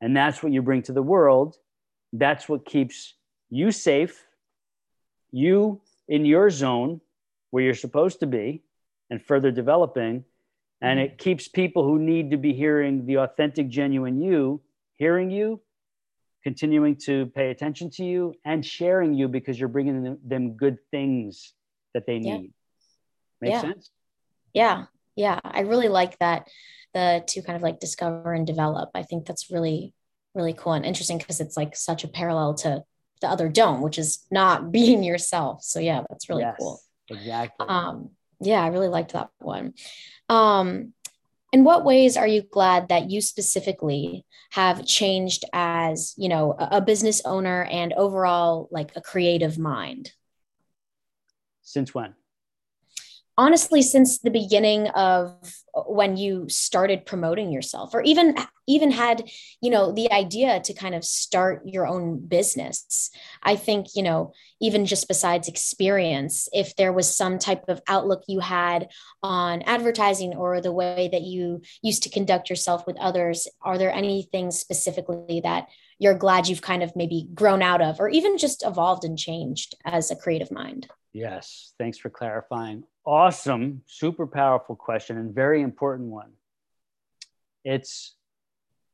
And 0.00 0.16
that's 0.16 0.42
what 0.42 0.50
you 0.50 0.62
bring 0.62 0.80
to 0.84 0.94
the 0.94 1.02
world. 1.02 1.58
That's 2.14 2.48
what 2.48 2.64
keeps 2.64 3.12
you 3.50 3.70
safe, 3.70 4.24
you 5.30 5.82
in 6.10 6.26
your 6.26 6.50
zone 6.50 7.00
where 7.50 7.64
you're 7.64 7.74
supposed 7.74 8.20
to 8.20 8.26
be, 8.26 8.62
and 9.08 9.22
further 9.22 9.50
developing. 9.50 10.24
And 10.82 10.98
mm-hmm. 10.98 11.12
it 11.12 11.18
keeps 11.18 11.48
people 11.48 11.84
who 11.84 11.98
need 11.98 12.30
to 12.32 12.36
be 12.36 12.52
hearing 12.52 13.06
the 13.06 13.18
authentic, 13.18 13.68
genuine 13.68 14.20
you 14.20 14.60
hearing 15.00 15.30
you, 15.30 15.58
continuing 16.44 16.94
to 16.94 17.26
pay 17.34 17.50
attention 17.50 17.88
to 17.88 18.04
you, 18.04 18.34
and 18.44 18.64
sharing 18.64 19.14
you 19.14 19.28
because 19.28 19.58
you're 19.58 19.70
bringing 19.70 20.18
them, 20.22 20.52
good 20.52 20.76
things 20.90 21.54
that 21.94 22.04
they 22.06 22.18
need. 22.18 22.42
Yeah. 22.42 22.48
Make 23.40 23.50
yeah. 23.50 23.60
sense? 23.62 23.90
Yeah. 24.52 24.84
Yeah. 25.16 25.40
I 25.42 25.60
really 25.60 25.88
like 25.88 26.18
that 26.18 26.48
the 26.92 27.24
to 27.28 27.40
kind 27.40 27.56
of 27.56 27.62
like 27.62 27.80
discover 27.80 28.34
and 28.34 28.46
develop. 28.46 28.90
I 28.94 29.04
think 29.04 29.24
that's 29.24 29.50
really, 29.50 29.94
really 30.34 30.52
cool 30.52 30.74
and 30.74 30.84
interesting 30.84 31.16
because 31.16 31.40
it's 31.40 31.56
like 31.56 31.74
such 31.74 32.04
a 32.04 32.08
parallel 32.08 32.54
to 32.56 32.84
the 33.20 33.28
other 33.28 33.48
don't, 33.48 33.82
which 33.82 33.98
is 33.98 34.24
not 34.30 34.72
being 34.72 35.02
yourself. 35.02 35.62
So 35.62 35.80
yeah, 35.80 36.02
that's 36.08 36.28
really 36.28 36.42
yes, 36.42 36.56
cool. 36.58 36.80
Exactly. 37.08 37.66
Um, 37.68 38.10
yeah, 38.40 38.62
I 38.62 38.68
really 38.68 38.88
liked 38.88 39.12
that 39.12 39.30
one. 39.38 39.74
Um, 40.28 40.94
in 41.52 41.64
what 41.64 41.84
ways 41.84 42.16
are 42.16 42.26
you 42.26 42.42
glad 42.42 42.88
that 42.88 43.10
you 43.10 43.20
specifically 43.20 44.24
have 44.52 44.86
changed 44.86 45.44
as 45.52 46.14
you 46.16 46.28
know 46.28 46.54
a, 46.58 46.68
a 46.72 46.80
business 46.80 47.22
owner 47.24 47.64
and 47.64 47.92
overall 47.92 48.68
like 48.70 48.92
a 48.96 49.00
creative 49.00 49.58
mind 49.58 50.12
since 51.62 51.94
when 51.94 52.14
honestly 53.36 53.82
since 53.82 54.18
the 54.18 54.30
beginning 54.30 54.88
of 54.88 55.34
when 55.86 56.16
you 56.16 56.48
started 56.48 57.06
promoting 57.06 57.52
yourself 57.52 57.94
or 57.94 58.02
even 58.02 58.36
even 58.66 58.90
had 58.90 59.28
you 59.60 59.70
know 59.70 59.92
the 59.92 60.10
idea 60.12 60.60
to 60.60 60.74
kind 60.74 60.94
of 60.94 61.04
start 61.04 61.62
your 61.64 61.86
own 61.86 62.18
business 62.26 63.10
i 63.42 63.56
think 63.56 63.86
you 63.94 64.02
know 64.02 64.32
even 64.60 64.84
just 64.84 65.08
besides 65.08 65.48
experience 65.48 66.48
if 66.52 66.76
there 66.76 66.92
was 66.92 67.16
some 67.16 67.38
type 67.38 67.64
of 67.68 67.80
outlook 67.88 68.22
you 68.26 68.40
had 68.40 68.88
on 69.22 69.62
advertising 69.62 70.34
or 70.34 70.60
the 70.60 70.72
way 70.72 71.08
that 71.10 71.22
you 71.22 71.60
used 71.82 72.02
to 72.02 72.10
conduct 72.10 72.50
yourself 72.50 72.86
with 72.86 72.98
others 72.98 73.48
are 73.62 73.78
there 73.78 73.92
any 73.92 74.22
things 74.30 74.58
specifically 74.58 75.40
that 75.42 75.68
you're 76.00 76.14
glad 76.14 76.48
you've 76.48 76.62
kind 76.62 76.82
of 76.82 76.96
maybe 76.96 77.28
grown 77.34 77.62
out 77.62 77.82
of 77.82 78.00
or 78.00 78.08
even 78.08 78.38
just 78.38 78.64
evolved 78.66 79.04
and 79.04 79.18
changed 79.18 79.74
as 79.84 80.10
a 80.10 80.16
creative 80.16 80.50
mind? 80.50 80.88
Yes. 81.12 81.74
Thanks 81.78 81.98
for 81.98 82.08
clarifying 82.08 82.84
awesome, 83.04 83.82
super 83.86 84.26
powerful 84.26 84.76
question 84.76 85.16
and 85.18 85.34
very 85.34 85.62
important 85.62 86.10
one. 86.10 86.32
It's 87.64 88.14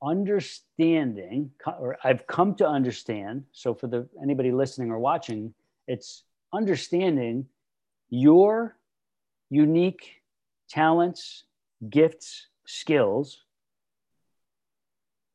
understanding, 0.03 1.51
or 1.67 1.97
I've 2.05 2.27
come 2.27 2.55
to 2.57 2.67
understand. 2.67 3.45
So 3.53 3.75
for 3.75 3.87
the 3.87 4.09
anybody 4.23 4.53
listening 4.53 4.91
or 4.91 4.99
watching, 4.99 5.55
it's 5.87 6.25
understanding 6.53 7.47
your 8.11 8.77
unique 9.51 10.23
talents, 10.69 11.45
gifts, 11.89 12.47
skills, 12.67 13.43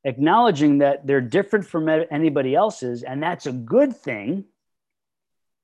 acknowledging 0.04 0.80
that 0.80 1.06
they're 1.06 1.22
different 1.22 1.66
from 1.66 1.88
anybody 1.90 2.56
else's, 2.56 3.04
and 3.04 3.22
that's 3.22 3.46
a 3.46 3.52
good 3.52 3.96
thing. 3.96 4.46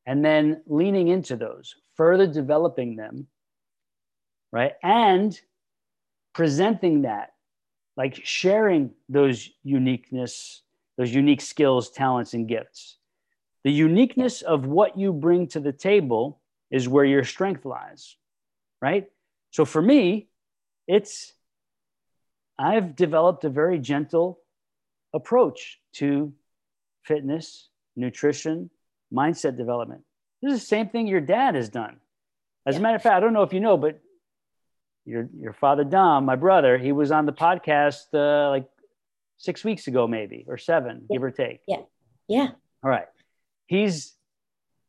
And 0.08 0.24
then 0.24 0.62
leaning 0.66 1.10
into 1.10 1.36
those, 1.36 1.76
further 1.96 2.26
developing 2.26 2.96
them, 2.96 3.28
right? 4.54 4.72
And 4.82 5.40
presenting 6.34 7.02
that, 7.02 7.34
like 7.98 8.22
sharing 8.24 8.92
those 9.10 9.50
uniqueness, 9.64 10.62
those 10.98 11.14
unique 11.14 11.42
skills, 11.42 11.92
talents, 11.92 12.34
and 12.34 12.48
gifts. 12.48 12.98
The 13.66 13.72
uniqueness 13.72 14.44
of 14.44 14.66
what 14.66 14.98
you 14.98 15.12
bring 15.12 15.48
to 15.50 15.60
the 15.60 15.74
table 15.74 16.40
is 16.72 16.88
where 16.88 17.04
your 17.04 17.26
strength 17.26 17.66
lies, 17.66 18.16
right? 18.82 19.08
So 19.52 19.66
for 19.66 19.82
me, 19.82 20.30
it's, 20.88 21.34
I've 22.58 22.96
developed 22.96 23.44
a 23.44 23.50
very 23.50 23.78
gentle 23.78 24.40
approach 25.14 25.80
to 25.96 26.32
fitness, 27.04 27.68
nutrition, 27.98 28.70
mindset 29.14 29.58
development. 29.58 30.02
This 30.42 30.54
is 30.54 30.60
the 30.62 30.66
same 30.68 30.90
thing 30.90 31.08
your 31.08 31.22
dad 31.22 31.56
has 31.56 31.70
done. 31.70 31.98
As 32.66 32.76
yeah. 32.76 32.80
a 32.80 32.82
matter 32.84 32.96
of 32.96 33.02
fact, 33.02 33.16
I 33.16 33.20
don't 33.20 33.34
know 33.34 33.44
if 33.44 33.54
you 33.54 33.60
know, 33.60 33.78
but 33.78 34.00
your 35.06 35.30
your 35.40 35.54
father 35.54 35.84
Dom, 35.84 36.26
my 36.26 36.36
brother, 36.36 36.78
he 36.78 36.92
was 36.92 37.12
on 37.12 37.26
the 37.26 37.34
podcast 37.34 38.04
uh, 38.14 38.50
like 38.50 38.68
six 39.38 39.64
weeks 39.64 39.88
ago, 39.88 40.08
maybe 40.08 40.46
or 40.48 40.58
seven, 40.58 41.06
yeah. 41.10 41.16
give 41.16 41.24
or 41.24 41.32
take. 41.32 41.62
Yeah, 41.68 41.82
yeah. 42.28 42.50
All 42.84 42.90
right. 42.90 43.08
He's 43.68 44.14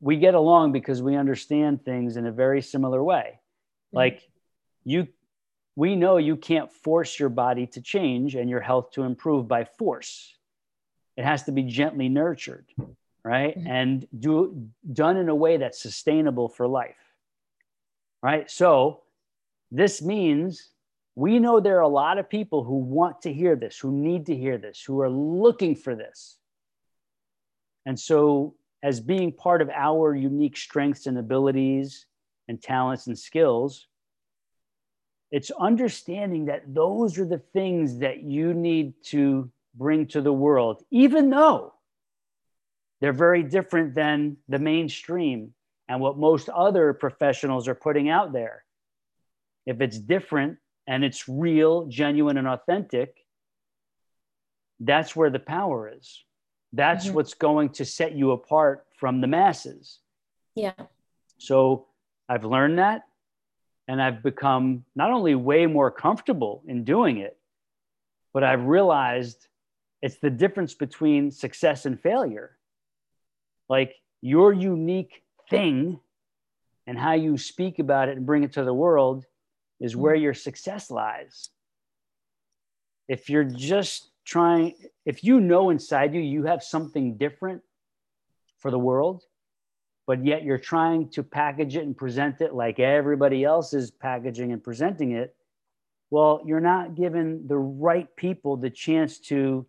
we 0.01 0.17
get 0.17 0.35
along 0.35 0.73
because 0.73 1.03
we 1.03 1.17
understand 1.17 1.85
things 1.85 2.17
in 2.17 2.27
a 2.27 2.33
very 2.33 2.63
similar 2.63 3.03
way. 3.03 3.33
Mm-hmm. 3.35 3.97
Like 3.97 4.23
you, 4.85 5.09
we 5.77 5.97
know 5.97 6.17
you 6.17 6.37
can't 6.37 6.73
force 6.73 7.19
your 7.19 7.29
body 7.29 7.67
to 7.69 7.81
change 7.81 8.35
and 8.35 8.51
your 8.51 8.61
health 8.61 8.93
to 8.93 9.03
improve 9.03 9.49
by 9.49 9.65
force. 9.65 10.35
It 11.17 11.25
has 11.25 11.45
to 11.45 11.53
be 11.53 11.65
gently 11.65 12.09
nurtured 12.09 12.67
right? 13.25 13.57
Mm-hmm. 13.59 13.69
And 13.69 14.09
do 14.19 14.69
done 14.93 15.17
in 15.17 15.29
a 15.29 15.35
way 15.35 15.57
that's 15.57 15.81
sustainable 15.81 16.49
for 16.49 16.67
life. 16.67 16.97
Right? 18.23 18.51
So 18.51 19.03
this 19.71 20.03
means 20.03 20.71
we 21.15 21.39
know 21.39 21.61
there 21.61 21.79
are 21.79 21.83
a 21.83 21.89
lot 21.89 22.19
of 22.19 22.31
people 22.31 22.65
who 22.65 22.77
want 22.77 23.23
to 23.23 23.33
hear 23.33 23.57
this, 23.57 23.79
who 23.79 23.93
need 23.93 24.27
to 24.27 24.37
hear 24.37 24.59
this, 24.59 24.83
who 24.83 25.01
are 25.01 25.11
looking 25.11 25.75
for 25.75 25.95
this. 25.95 26.39
And 27.87 27.99
so 27.99 28.55
as 28.83 29.01
being 29.01 29.33
part 29.33 29.63
of 29.63 29.71
our 29.71 30.15
unique 30.15 30.57
strengths 30.57 31.07
and 31.07 31.19
abilities 31.19 32.07
and 32.47 32.63
talents 32.63 33.09
and 33.09 33.19
skills, 33.19 33.89
it's 35.31 35.51
understanding 35.51 36.47
that 36.47 36.63
those 36.73 37.19
are 37.19 37.27
the 37.27 37.43
things 37.53 37.99
that 37.99 38.23
you 38.23 38.55
need 38.55 38.95
to 39.05 39.51
bring 39.75 40.07
to 40.07 40.21
the 40.21 40.33
world, 40.33 40.83
even 40.91 41.31
though 41.31 41.75
they're 43.01 43.13
very 43.13 43.43
different 43.43 43.95
than 43.95 44.39
the 44.49 44.59
mainstream 44.59 45.55
and 45.89 46.01
what 46.01 46.19
most 46.19 46.49
other 46.49 46.93
professionals 46.93 47.69
are 47.69 47.75
putting 47.75 48.09
out 48.09 48.33
there. 48.33 48.65
If 49.67 49.81
it's 49.81 49.99
different 49.99 50.59
and 50.87 51.05
it's 51.05 51.29
real, 51.29 51.87
genuine, 51.87 52.37
and 52.37 52.49
authentic, 52.49 53.15
that's 54.81 55.15
where 55.15 55.31
the 55.31 55.39
power 55.39 55.93
is. 55.95 56.25
That's 56.73 57.07
mm-hmm. 57.07 57.15
what's 57.15 57.35
going 57.35 57.71
to 57.71 57.85
set 57.85 58.15
you 58.15 58.33
apart 58.33 58.87
from 58.99 59.21
the 59.21 59.27
masses. 59.27 59.99
Yeah. 60.55 60.73
So 61.39 61.87
I've 62.29 62.45
learned 62.45 62.79
that 62.79 63.03
and 63.87 64.03
I've 64.03 64.23
become 64.23 64.85
not 64.95 65.11
only 65.11 65.35
way 65.35 65.67
more 65.67 65.91
comfortable 65.91 66.63
in 66.67 66.85
doing 66.85 67.19
it, 67.19 67.39
but 68.35 68.45
I've 68.45 68.65
realized 68.65 69.47
it's 70.03 70.19
the 70.19 70.31
difference 70.31 70.75
between 70.75 71.31
success 71.31 71.87
and 71.87 71.99
failure 71.99 72.58
like 73.69 73.95
your 74.21 74.53
unique 74.53 75.23
thing 75.51 76.01
and 76.87 76.99
how 76.99 77.13
you 77.13 77.37
speak 77.37 77.79
about 77.79 78.09
it 78.09 78.17
and 78.17 78.27
bring 78.27 78.45
it 78.45 78.53
to 78.55 78.65
the 78.65 78.75
world 78.75 79.25
is 79.81 79.95
where 79.95 80.15
your 80.15 80.35
success 80.35 80.91
lies. 80.91 81.51
If 83.09 83.31
you're 83.31 83.45
just 83.45 84.11
trying, 84.25 84.75
if 85.07 85.23
you 85.23 85.41
know 85.41 85.71
inside 85.71 86.15
you, 86.15 86.21
you 86.21 86.45
have 86.45 86.63
something 86.63 87.17
different 87.17 87.63
for 88.59 88.71
the 88.71 88.79
world, 88.79 89.23
but 90.07 90.25
yet 90.25 90.43
you're 90.43 90.59
trying 90.59 91.11
to 91.11 91.23
package 91.23 91.77
it 91.77 91.85
and 91.85 91.97
present 91.97 92.41
it 92.41 92.55
like 92.55 92.81
everybody 92.81 93.45
else 93.45 93.73
is 93.73 93.91
packaging 93.91 94.53
and 94.53 94.65
presenting 94.65 95.13
it, 95.13 95.35
well, 96.11 96.43
you're 96.47 96.61
not 96.61 96.95
giving 96.95 97.47
the 97.47 97.59
right 97.59 98.09
people 98.17 98.57
the 98.57 98.71
chance 98.71 99.19
to 99.19 99.67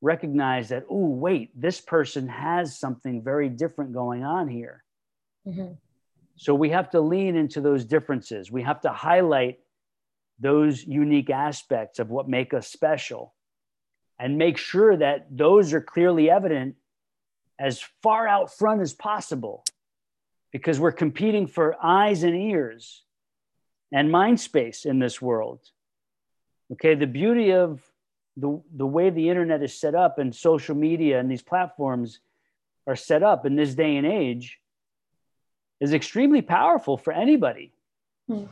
recognize 0.00 0.68
that, 0.68 0.84
oh, 0.88 1.06
wait, 1.06 1.50
this 1.60 1.80
person 1.80 2.28
has 2.28 2.78
something 2.78 3.22
very 3.22 3.48
different 3.48 3.92
going 3.92 4.24
on 4.24 4.48
here. 4.48 4.84
Mm-hmm. 5.46 5.72
So 6.36 6.54
we 6.54 6.70
have 6.70 6.90
to 6.90 7.00
lean 7.00 7.36
into 7.36 7.60
those 7.60 7.84
differences. 7.84 8.50
We 8.50 8.62
have 8.62 8.80
to 8.82 8.90
highlight 8.90 9.58
those 10.38 10.84
unique 10.84 11.30
aspects 11.30 11.98
of 11.98 12.10
what 12.10 12.28
make 12.28 12.54
us 12.54 12.68
special 12.68 13.34
and 14.20 14.38
make 14.38 14.56
sure 14.56 14.96
that 14.96 15.26
those 15.30 15.72
are 15.72 15.80
clearly 15.80 16.30
evident 16.30 16.76
as 17.58 17.82
far 18.02 18.28
out 18.28 18.56
front 18.56 18.80
as 18.80 18.92
possible 18.92 19.64
because 20.52 20.78
we're 20.78 20.92
competing 20.92 21.46
for 21.46 21.76
eyes 21.82 22.22
and 22.22 22.36
ears 22.36 23.02
and 23.92 24.10
mind 24.10 24.38
space 24.38 24.84
in 24.84 24.98
this 24.98 25.20
world. 25.20 25.60
Okay, 26.72 26.94
the 26.94 27.06
beauty 27.06 27.52
of 27.52 27.82
the, 28.38 28.60
the 28.76 28.86
way 28.86 29.10
the 29.10 29.28
internet 29.28 29.62
is 29.62 29.74
set 29.74 29.94
up 29.94 30.18
and 30.18 30.34
social 30.34 30.74
media 30.74 31.18
and 31.18 31.30
these 31.30 31.42
platforms 31.42 32.20
are 32.86 32.96
set 32.96 33.22
up 33.22 33.44
in 33.44 33.56
this 33.56 33.74
day 33.74 33.96
and 33.96 34.06
age 34.06 34.58
is 35.80 35.92
extremely 35.92 36.42
powerful 36.42 36.96
for 36.96 37.12
anybody. 37.12 37.72
Mm. 38.30 38.48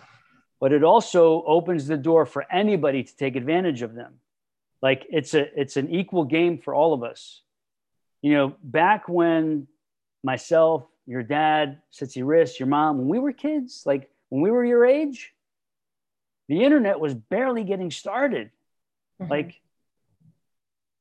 But 0.60 0.72
it 0.72 0.82
also 0.82 1.44
opens 1.46 1.86
the 1.86 1.96
door 1.96 2.26
for 2.26 2.50
anybody 2.50 3.04
to 3.04 3.16
take 3.16 3.36
advantage 3.36 3.82
of 3.82 3.94
them. 3.94 4.14
Like 4.82 5.06
it's 5.10 5.34
a 5.34 5.60
it's 5.60 5.76
an 5.76 5.90
equal 5.90 6.24
game 6.24 6.58
for 6.58 6.74
all 6.74 6.92
of 6.92 7.02
us. 7.02 7.42
You 8.22 8.32
know, 8.34 8.56
back 8.62 9.08
when 9.08 9.66
myself, 10.22 10.86
your 11.06 11.22
dad, 11.22 11.80
Sitsi 11.92 12.22
Riss, 12.22 12.58
your 12.58 12.68
mom, 12.68 12.98
when 12.98 13.08
we 13.08 13.18
were 13.18 13.32
kids, 13.32 13.82
like 13.86 14.10
when 14.28 14.42
we 14.42 14.50
were 14.50 14.64
your 14.64 14.84
age, 14.84 15.32
the 16.48 16.62
internet 16.64 17.00
was 17.00 17.14
barely 17.14 17.64
getting 17.64 17.90
started. 17.90 18.50
Mm-hmm. 19.20 19.30
Like 19.30 19.60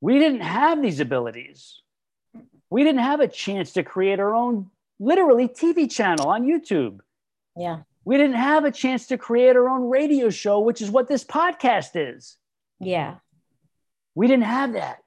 we 0.06 0.20
didn't 0.20 0.41
have 0.41 0.84
these 0.84 0.99
abilities. 0.99 1.82
We 2.70 2.84
didn't 2.84 3.01
have 3.01 3.22
a 3.22 3.28
chance 3.28 3.74
to 3.74 3.82
create 3.82 4.20
our 4.20 4.36
own, 4.36 4.70
literally, 4.99 5.47
TV 5.47 5.91
channel 5.91 6.28
on 6.28 6.43
YouTube. 6.43 6.99
Yeah. 7.58 7.80
We 8.03 8.16
didn't 8.18 8.36
have 8.36 8.66
a 8.66 8.72
chance 8.72 9.08
to 9.08 9.18
create 9.18 9.56
our 9.56 9.68
own 9.68 9.89
radio 9.89 10.30
show, 10.30 10.60
which 10.60 10.80
is 10.80 10.91
what 10.91 11.08
this 11.08 11.24
podcast 11.24 11.93
is. 11.95 12.38
Yeah. 12.80 13.16
We 14.14 14.28
didn't 14.28 14.43
have 14.43 14.74
that. 14.74 14.99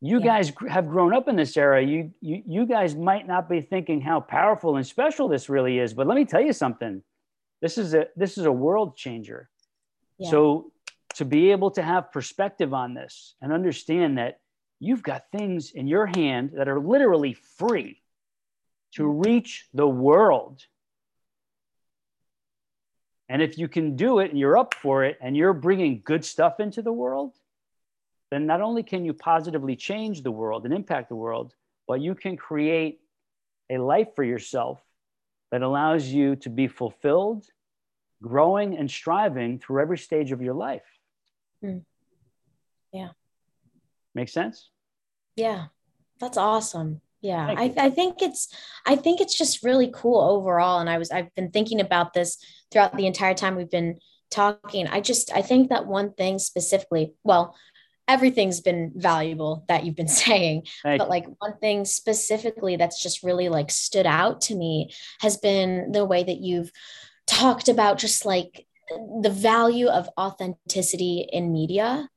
You 0.00 0.18
yeah. 0.18 0.24
guys 0.24 0.52
have 0.68 0.88
grown 0.88 1.14
up 1.14 1.28
in 1.28 1.36
this 1.36 1.56
era. 1.56 1.80
You, 1.80 2.10
you, 2.20 2.42
you 2.44 2.66
guys 2.66 2.96
might 2.96 3.28
not 3.28 3.48
be 3.48 3.60
thinking 3.60 4.00
how 4.00 4.18
powerful 4.18 4.74
and 4.74 4.84
special 4.84 5.28
this 5.28 5.48
really 5.48 5.78
is, 5.78 5.94
but 5.94 6.08
let 6.08 6.16
me 6.16 6.24
tell 6.24 6.42
you 6.42 6.52
something. 6.52 7.04
This 7.62 7.78
is 7.78 7.94
a 7.94 8.08
this 8.16 8.36
is 8.36 8.46
a 8.46 8.52
world 8.52 8.96
changer. 8.96 9.48
Yeah. 10.18 10.30
So 10.30 10.72
to 11.16 11.24
be 11.24 11.50
able 11.50 11.70
to 11.72 11.82
have 11.82 12.12
perspective 12.12 12.74
on 12.74 12.94
this 12.94 13.34
and 13.40 13.52
understand 13.52 14.18
that 14.18 14.40
you've 14.78 15.02
got 15.02 15.30
things 15.32 15.70
in 15.70 15.86
your 15.86 16.06
hand 16.06 16.52
that 16.54 16.68
are 16.68 16.78
literally 16.78 17.32
free 17.32 18.02
to 18.92 19.06
reach 19.06 19.66
the 19.72 19.88
world. 19.88 20.62
And 23.28 23.42
if 23.42 23.58
you 23.58 23.66
can 23.66 23.96
do 23.96 24.18
it 24.18 24.30
and 24.30 24.38
you're 24.38 24.58
up 24.58 24.74
for 24.74 25.04
it 25.04 25.18
and 25.20 25.36
you're 25.36 25.54
bringing 25.54 26.02
good 26.04 26.24
stuff 26.24 26.60
into 26.60 26.82
the 26.82 26.92
world, 26.92 27.32
then 28.30 28.46
not 28.46 28.60
only 28.60 28.82
can 28.82 29.04
you 29.04 29.14
positively 29.14 29.74
change 29.74 30.22
the 30.22 30.30
world 30.30 30.64
and 30.64 30.74
impact 30.74 31.08
the 31.08 31.16
world, 31.16 31.54
but 31.88 32.00
you 32.00 32.14
can 32.14 32.36
create 32.36 33.00
a 33.70 33.78
life 33.78 34.08
for 34.14 34.22
yourself 34.22 34.80
that 35.50 35.62
allows 35.62 36.06
you 36.06 36.36
to 36.36 36.50
be 36.50 36.68
fulfilled, 36.68 37.46
growing, 38.22 38.76
and 38.76 38.90
striving 38.90 39.58
through 39.58 39.80
every 39.80 39.98
stage 39.98 40.30
of 40.32 40.42
your 40.42 40.54
life. 40.54 40.95
Mm. 41.66 41.84
Yeah. 42.92 43.08
Make 44.14 44.28
sense? 44.28 44.70
Yeah. 45.34 45.66
That's 46.20 46.38
awesome. 46.38 47.00
Yeah. 47.20 47.46
I, 47.46 47.74
I 47.76 47.90
think 47.90 48.22
it's 48.22 48.48
I 48.86 48.96
think 48.96 49.20
it's 49.20 49.36
just 49.36 49.64
really 49.64 49.90
cool 49.92 50.20
overall. 50.20 50.78
And 50.78 50.88
I 50.88 50.98
was 50.98 51.10
I've 51.10 51.34
been 51.34 51.50
thinking 51.50 51.80
about 51.80 52.14
this 52.14 52.38
throughout 52.70 52.96
the 52.96 53.06
entire 53.06 53.34
time 53.34 53.56
we've 53.56 53.70
been 53.70 53.98
talking. 54.30 54.86
I 54.86 55.00
just 55.00 55.32
I 55.34 55.42
think 55.42 55.70
that 55.70 55.86
one 55.86 56.12
thing 56.12 56.38
specifically, 56.38 57.14
well, 57.24 57.56
everything's 58.08 58.60
been 58.60 58.92
valuable 58.94 59.64
that 59.68 59.84
you've 59.84 59.96
been 59.96 60.08
saying 60.24 60.62
Thank 60.82 61.00
but 61.00 61.08
like 61.08 61.26
one 61.38 61.58
thing 61.58 61.84
specifically 61.84 62.76
that's 62.76 63.02
just 63.02 63.22
really 63.22 63.48
like 63.48 63.70
stood 63.70 64.06
out 64.06 64.42
to 64.42 64.54
me 64.54 64.92
has 65.20 65.36
been 65.36 65.90
the 65.92 66.04
way 66.04 66.22
that 66.22 66.38
you've 66.38 66.70
talked 67.26 67.68
about 67.68 67.98
just 67.98 68.24
like 68.24 68.66
the 69.22 69.30
value 69.30 69.88
of 69.88 70.08
authenticity 70.18 71.28
in 71.32 71.52
media 71.52 72.08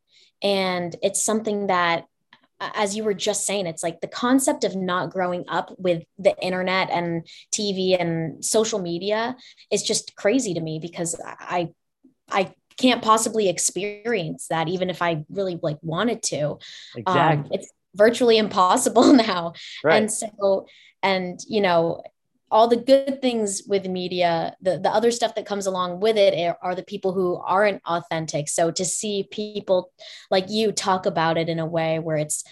and 0.41 0.95
it's 1.01 1.23
something 1.23 1.67
that 1.67 2.05
as 2.59 2.95
you 2.95 3.03
were 3.03 3.13
just 3.13 3.45
saying 3.45 3.65
it's 3.65 3.83
like 3.83 4.01
the 4.01 4.07
concept 4.07 4.63
of 4.63 4.75
not 4.75 5.09
growing 5.09 5.45
up 5.47 5.73
with 5.77 6.03
the 6.17 6.35
internet 6.41 6.89
and 6.91 7.25
tv 7.53 7.99
and 7.99 8.43
social 8.43 8.79
media 8.79 9.35
is 9.71 9.81
just 9.81 10.15
crazy 10.15 10.53
to 10.53 10.61
me 10.61 10.79
because 10.79 11.19
i 11.25 11.69
i 12.29 12.53
can't 12.79 13.01
possibly 13.01 13.49
experience 13.49 14.47
that 14.49 14.67
even 14.69 14.89
if 14.89 15.01
I 15.01 15.25
really 15.29 15.59
like 15.61 15.77
wanted 15.81 16.23
to. 16.23 16.57
Exactly. 16.95 17.45
Um, 17.45 17.47
it's 17.51 17.69
virtually 17.93 18.37
impossible 18.37 19.13
now. 19.13 19.53
Right. 19.83 19.97
And 19.97 20.11
so, 20.11 20.65
and 21.03 21.39
you 21.47 21.61
know, 21.61 22.01
all 22.51 22.67
the 22.67 22.77
good 22.77 23.21
things 23.21 23.63
with 23.67 23.87
media, 23.87 24.55
the, 24.61 24.79
the 24.79 24.89
other 24.89 25.11
stuff 25.11 25.35
that 25.35 25.45
comes 25.45 25.67
along 25.67 25.99
with 25.99 26.17
it 26.17 26.33
are, 26.33 26.57
are 26.61 26.75
the 26.75 26.83
people 26.83 27.13
who 27.13 27.37
aren't 27.37 27.81
authentic. 27.85 28.49
So 28.49 28.71
to 28.71 28.85
see 28.85 29.27
people 29.29 29.91
like 30.31 30.45
you 30.49 30.71
talk 30.71 31.05
about 31.05 31.37
it 31.37 31.49
in 31.49 31.59
a 31.59 31.65
way 31.65 31.99
where 31.99 32.17
it's 32.17 32.43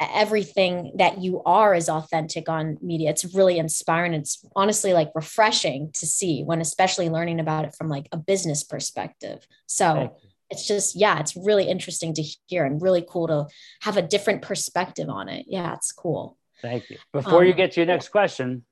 everything 0.00 0.92
that 0.96 1.22
you 1.22 1.42
are 1.44 1.74
is 1.74 1.88
authentic 1.88 2.48
on 2.48 2.78
media 2.82 3.10
it's 3.10 3.34
really 3.34 3.58
inspiring. 3.58 4.14
It's 4.14 4.44
honestly 4.56 4.92
like 4.92 5.10
refreshing 5.14 5.90
to 5.94 6.06
see 6.06 6.42
when 6.42 6.60
especially 6.60 7.08
learning 7.08 7.40
about 7.40 7.64
it 7.64 7.74
from 7.76 7.88
like 7.88 8.08
a 8.12 8.16
business 8.16 8.64
perspective. 8.64 9.46
So 9.66 10.16
it's 10.50 10.66
just 10.66 10.96
yeah 10.96 11.20
it's 11.20 11.36
really 11.36 11.68
interesting 11.68 12.12
to 12.14 12.22
hear 12.46 12.64
and 12.64 12.82
really 12.82 13.04
cool 13.08 13.28
to 13.28 13.46
have 13.82 13.96
a 13.96 14.02
different 14.02 14.42
perspective 14.42 15.08
on 15.08 15.28
it. 15.28 15.46
Yeah 15.48 15.74
it's 15.74 15.92
cool. 15.92 16.38
Thank 16.60 16.90
you. 16.90 16.98
Before 17.12 17.42
um, 17.42 17.46
you 17.46 17.52
get 17.52 17.72
to 17.72 17.80
your 17.80 17.86
next 17.86 18.08
question 18.08 18.64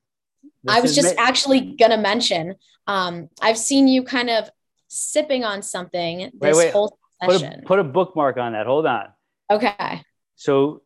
i 0.67 0.79
was 0.79 0.95
just 0.95 1.15
ma- 1.15 1.21
actually 1.21 1.75
gonna 1.75 1.97
mention 1.97 2.55
um 2.87 3.29
i've 3.41 3.57
seen 3.57 3.87
you 3.87 4.03
kind 4.03 4.29
of 4.29 4.49
sipping 4.87 5.43
on 5.43 5.61
something 5.61 6.31
this 6.39 6.55
wait, 6.55 6.55
wait. 6.55 6.71
whole 6.71 6.97
session 7.21 7.53
put 7.53 7.59
a, 7.59 7.65
put 7.65 7.79
a 7.79 7.83
bookmark 7.83 8.37
on 8.37 8.53
that 8.53 8.65
hold 8.65 8.85
on 8.85 9.07
okay 9.51 10.01
so 10.35 10.81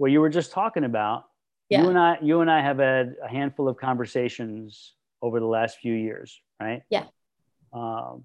what 0.00 0.10
you 0.10 0.22
were 0.22 0.30
just 0.30 0.52
talking 0.52 0.84
about, 0.84 1.24
yeah. 1.68 1.82
you 1.82 1.90
and 1.90 1.98
I, 1.98 2.16
you 2.22 2.40
and 2.40 2.50
I 2.50 2.62
have 2.62 2.78
had 2.78 3.16
a 3.22 3.28
handful 3.28 3.68
of 3.68 3.76
conversations 3.76 4.94
over 5.20 5.40
the 5.40 5.46
last 5.46 5.76
few 5.76 5.92
years, 5.92 6.40
right? 6.58 6.80
Yeah. 6.88 7.04
Um, 7.74 8.24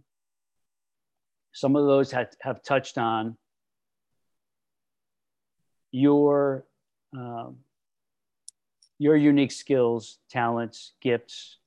some 1.52 1.76
of 1.76 1.86
those 1.86 2.12
have, 2.12 2.30
have 2.40 2.64
touched 2.64 2.98
on 2.98 3.36
your 5.92 6.66
um, 7.14 7.58
your 8.98 9.16
unique 9.16 9.52
skills, 9.52 10.20
talents, 10.30 10.94
gifts, 11.02 11.58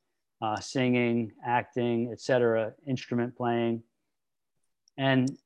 uh, 0.41 0.61
singing, 0.61 1.33
acting, 1.45 2.11
etc., 2.13 2.73
instrument 2.87 3.37
playing, 3.37 3.83
and 4.97 5.37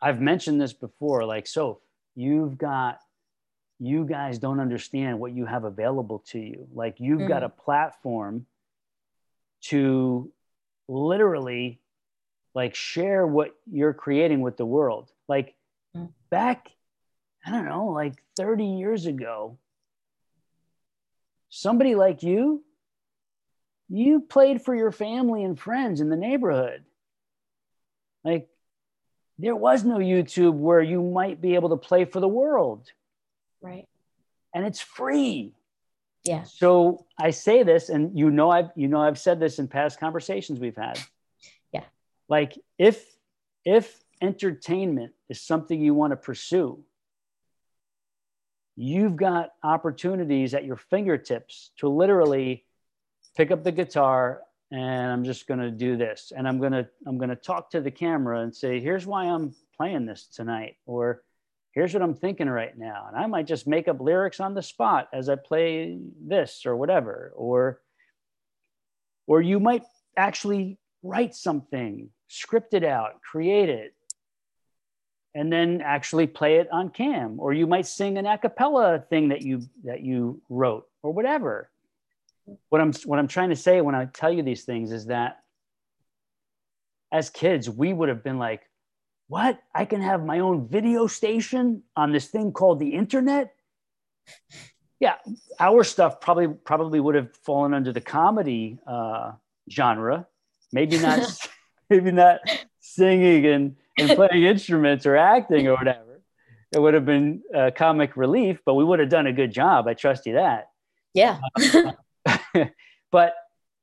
I've 0.00 0.20
mentioned 0.20 0.60
this 0.60 0.72
before. 0.72 1.24
Like, 1.24 1.46
so 1.46 1.80
you've 2.14 2.56
got 2.56 3.00
you 3.80 4.04
guys 4.04 4.38
don't 4.38 4.60
understand 4.60 5.18
what 5.18 5.32
you 5.32 5.46
have 5.46 5.64
available 5.64 6.18
to 6.18 6.38
you. 6.38 6.68
Like 6.74 7.00
you've 7.00 7.20
mm-hmm. 7.20 7.28
got 7.28 7.42
a 7.42 7.48
platform 7.48 8.44
to 9.62 10.30
literally 10.86 11.80
like 12.54 12.74
share 12.74 13.26
what 13.26 13.54
you're 13.70 13.94
creating 13.94 14.42
with 14.42 14.58
the 14.58 14.66
world. 14.66 15.10
Like 15.28 15.54
mm-hmm. 15.96 16.06
back, 16.28 16.70
I 17.44 17.50
don't 17.52 17.64
know, 17.64 17.86
like 17.86 18.22
30 18.36 18.64
years 18.66 19.06
ago, 19.06 19.56
somebody 21.50 21.94
like 21.94 22.22
you, 22.22 22.64
you 23.88 24.20
played 24.20 24.62
for 24.62 24.74
your 24.74 24.92
family 24.92 25.44
and 25.44 25.58
friends 25.58 26.00
in 26.00 26.08
the 26.08 26.16
neighborhood. 26.16 26.84
Like 28.24 28.48
there 29.38 29.56
was 29.56 29.84
no 29.84 29.98
YouTube 29.98 30.54
where 30.54 30.80
you 30.80 31.02
might 31.02 31.40
be 31.40 31.54
able 31.54 31.70
to 31.70 31.76
play 31.76 32.04
for 32.04 32.20
the 32.20 32.28
world 32.28 32.90
Right. 33.60 33.86
And 34.54 34.64
it's 34.64 34.80
free. 34.80 35.52
Yeah. 36.24 36.44
So 36.44 37.06
I 37.18 37.30
say 37.30 37.62
this, 37.62 37.88
and 37.88 38.18
you 38.18 38.30
know 38.30 38.50
I've 38.50 38.70
you 38.76 38.88
know 38.88 39.00
I've 39.00 39.18
said 39.18 39.40
this 39.40 39.58
in 39.58 39.68
past 39.68 40.00
conversations 40.00 40.58
we've 40.60 40.76
had. 40.76 40.98
Yeah. 41.72 41.84
Like 42.28 42.58
if 42.78 43.04
if 43.64 44.02
entertainment 44.20 45.12
is 45.28 45.40
something 45.40 45.80
you 45.80 45.94
want 45.94 46.12
to 46.12 46.16
pursue, 46.16 46.82
you've 48.80 49.16
got 49.16 49.50
opportunities 49.62 50.54
at 50.54 50.64
your 50.64 50.76
fingertips 50.76 51.70
to 51.78 51.88
literally 51.88 52.64
pick 53.36 53.50
up 53.50 53.62
the 53.62 53.72
guitar 53.72 54.42
and 54.72 55.12
I'm 55.12 55.24
just 55.24 55.46
going 55.46 55.60
to 55.60 55.70
do 55.70 55.96
this 55.96 56.32
and 56.36 56.46
I'm 56.48 56.58
going 56.58 56.72
to 56.72 56.88
I'm 57.06 57.18
going 57.18 57.30
to 57.30 57.36
talk 57.36 57.70
to 57.70 57.80
the 57.80 57.90
camera 57.90 58.40
and 58.40 58.54
say 58.54 58.80
here's 58.80 59.06
why 59.06 59.24
I'm 59.24 59.54
playing 59.76 60.06
this 60.06 60.26
tonight 60.26 60.76
or 60.86 61.22
here's 61.72 61.92
what 61.94 62.02
I'm 62.02 62.14
thinking 62.14 62.48
right 62.48 62.76
now. 62.76 63.06
And 63.08 63.16
I 63.16 63.26
might 63.26 63.46
just 63.46 63.66
make 63.66 63.88
up 63.88 64.00
lyrics 64.00 64.40
on 64.40 64.54
the 64.54 64.62
spot 64.62 65.08
as 65.12 65.28
I 65.28 65.36
play 65.36 65.98
this 66.20 66.66
or 66.66 66.76
whatever. 66.76 67.32
Or, 67.36 67.80
or 69.26 69.40
you 69.40 69.60
might 69.60 69.84
actually 70.16 70.78
write 71.02 71.34
something, 71.34 72.10
script 72.28 72.74
it 72.74 72.84
out, 72.84 73.22
create 73.22 73.68
it, 73.68 73.94
and 75.34 75.52
then 75.52 75.80
actually 75.80 76.26
play 76.26 76.56
it 76.56 76.68
on 76.72 76.90
cam. 76.90 77.38
Or 77.38 77.52
you 77.52 77.66
might 77.66 77.86
sing 77.86 78.18
an 78.18 78.26
a 78.26 78.38
cappella 78.38 79.04
thing 79.08 79.28
that 79.28 79.42
you 79.42 79.62
that 79.84 80.00
you 80.02 80.40
wrote 80.48 80.86
or 81.02 81.12
whatever. 81.12 81.70
What 82.68 82.80
I'm 82.80 82.92
what 83.04 83.18
I'm 83.18 83.28
trying 83.28 83.50
to 83.50 83.56
say 83.56 83.80
when 83.80 83.94
I 83.94 84.06
tell 84.06 84.32
you 84.32 84.42
these 84.42 84.64
things 84.64 84.92
is 84.92 85.06
that 85.06 85.40
as 87.12 87.30
kids, 87.30 87.68
we 87.68 87.92
would 87.92 88.08
have 88.08 88.22
been 88.22 88.38
like, 88.38 88.62
what? 89.28 89.60
I 89.74 89.84
can 89.84 90.00
have 90.00 90.24
my 90.24 90.40
own 90.40 90.68
video 90.68 91.06
station 91.06 91.82
on 91.96 92.12
this 92.12 92.26
thing 92.28 92.52
called 92.52 92.80
the 92.80 92.94
internet? 92.94 93.54
Yeah, 94.98 95.14
our 95.58 95.84
stuff 95.84 96.20
probably 96.20 96.48
probably 96.48 97.00
would 97.00 97.14
have 97.14 97.34
fallen 97.36 97.72
under 97.72 97.92
the 97.92 98.00
comedy 98.00 98.78
uh, 98.86 99.32
genre. 99.70 100.26
Maybe 100.72 100.98
not, 100.98 101.48
maybe 101.90 102.10
not 102.10 102.40
singing 102.80 103.46
and, 103.46 103.76
and 104.00 104.16
playing 104.16 104.44
instruments 104.44 105.06
or 105.06 105.16
acting 105.16 105.68
or 105.68 105.74
whatever. 105.74 106.20
It 106.72 106.80
would 106.80 106.94
have 106.94 107.04
been 107.04 107.42
uh, 107.54 107.70
comic 107.74 108.16
relief, 108.16 108.60
but 108.64 108.74
we 108.74 108.84
would 108.84 109.00
have 109.00 109.08
done 109.08 109.26
a 109.26 109.32
good 109.32 109.52
job. 109.52 109.88
I 109.88 109.94
trust 109.94 110.26
you 110.26 110.34
that. 110.34 110.70
Yeah. 111.14 111.40
but 113.10 113.34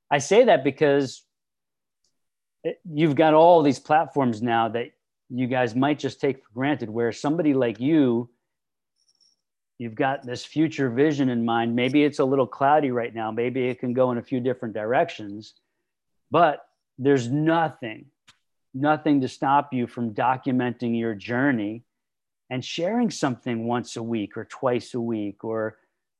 I 0.10 0.20
say 0.20 0.46
that 0.46 0.64
because 0.64 1.24
it, 2.64 2.80
you've 2.90 3.16
got 3.16 3.34
all 3.34 3.62
these 3.62 3.80
platforms 3.80 4.42
now 4.42 4.70
that 4.70 4.92
you 5.30 5.48
guys 5.48 5.76
might 5.76 6.00
just 6.00 6.22
take 6.22 6.38
for 6.44 6.50
granted 6.54 6.90
where 6.90 7.12
somebody 7.12 7.54
like 7.54 7.80
you 7.80 8.30
you've 9.78 9.96
got 9.96 10.26
this 10.26 10.44
future 10.46 10.90
vision 10.90 11.30
in 11.30 11.44
mind 11.44 11.76
maybe 11.76 12.04
it's 12.04 12.20
a 12.20 12.26
little 12.26 12.48
cloudy 12.48 12.92
right 12.92 13.14
now 13.14 13.30
maybe 13.30 13.68
it 13.68 13.80
can 13.80 13.94
go 13.94 14.12
in 14.12 14.18
a 14.18 14.24
few 14.24 14.40
different 14.40 14.74
directions 14.74 15.54
but 16.32 16.66
there's 16.98 17.30
nothing 17.30 18.06
nothing 18.80 19.22
to 19.22 19.28
stop 19.28 19.74
you 19.74 19.88
from 19.88 20.14
documenting 20.14 20.98
your 20.98 21.16
journey 21.16 21.84
and 22.50 22.64
sharing 22.64 23.10
something 23.10 23.68
once 23.68 23.96
a 23.96 24.04
week 24.04 24.38
or 24.38 24.46
twice 24.46 24.94
a 24.94 25.02
week 25.02 25.44
or 25.44 25.78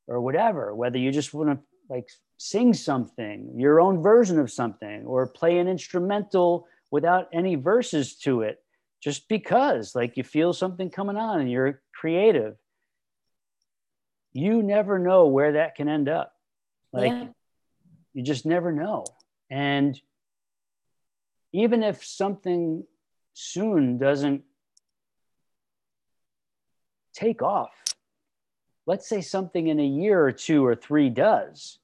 or 0.08 0.22
whatever 0.22 0.74
whether 0.74 0.98
you 0.98 1.12
just 1.12 1.34
want 1.34 1.50
to 1.50 1.60
like 1.90 2.08
sing 2.38 2.74
something 2.74 3.54
your 3.56 3.80
own 3.80 4.02
version 4.02 4.40
of 4.40 4.52
something 4.52 5.06
or 5.06 5.28
play 5.28 5.58
an 5.58 5.68
instrumental 5.68 6.68
without 6.92 7.28
any 7.34 7.56
verses 7.56 8.16
to 8.16 8.42
it, 8.42 8.60
just 9.02 9.28
because 9.28 9.96
like 9.96 10.18
you 10.18 10.24
feel 10.24 10.54
something 10.54 10.90
coming 10.90 11.18
on 11.18 11.40
and 11.40 11.52
you're 11.52 11.82
creative. 11.94 12.56
You 14.34 14.62
never 14.62 15.00
know 15.00 15.28
where 15.28 15.54
that 15.54 15.76
can 15.76 15.90
end 15.90 16.10
up. 16.10 16.34
Like 16.94 17.12
yeah. 17.12 17.28
you 18.14 18.24
just 18.24 18.46
never 18.46 18.72
know. 18.72 19.06
And 19.50 20.00
even 21.58 21.82
if 21.82 22.06
something 22.06 22.84
soon 23.34 23.98
doesn't 23.98 24.44
take 27.16 27.42
off, 27.42 27.72
let's 28.86 29.10
say 29.10 29.22
something 29.22 29.68
in 29.68 29.80
a 29.80 29.86
year 29.86 30.24
or 30.24 30.32
two 30.32 30.64
or 30.64 30.76
three 30.76 31.10
does. 31.10 31.80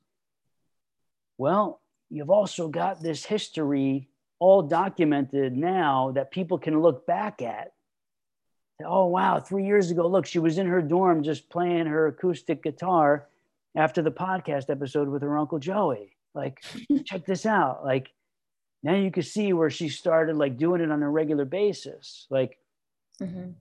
Well, 1.40 1.82
you've 2.12 2.30
also 2.30 2.68
got 2.68 3.02
this 3.02 3.26
history 3.26 4.10
all 4.38 4.62
documented 4.62 5.58
now 5.58 6.12
that 6.12 6.30
people 6.30 6.60
can 6.60 6.80
look 6.80 7.08
back 7.08 7.42
at. 7.42 7.74
Oh, 8.86 9.08
wow, 9.08 9.40
three 9.40 9.66
years 9.66 9.90
ago, 9.90 10.06
look, 10.06 10.28
she 10.28 10.38
was 10.38 10.60
in 10.60 10.68
her 10.68 10.84
dorm 10.84 11.24
just 11.24 11.50
playing 11.50 11.88
her 11.88 12.06
acoustic 12.06 12.62
guitar 12.62 13.28
after 13.76 14.04
the 14.04 14.12
podcast 14.12 14.70
episode 14.70 15.08
with 15.08 15.24
her 15.24 15.36
Uncle 15.36 15.58
Joey. 15.58 16.16
Like, 16.36 16.64
check 17.06 17.26
this 17.26 17.48
out. 17.48 17.84
Like, 17.84 18.12
now 18.84 18.96
you 18.96 19.10
can 19.10 19.24
see 19.24 19.54
where 19.54 19.70
she 19.70 19.90
started 19.90 20.36
like 20.36 20.58
doing 20.58 20.82
it 20.82 20.92
on 20.92 21.02
a 21.02 21.10
regular 21.10 21.46
basis. 21.46 22.28
Like, 22.30 22.60
mm-hmm. 23.22 23.52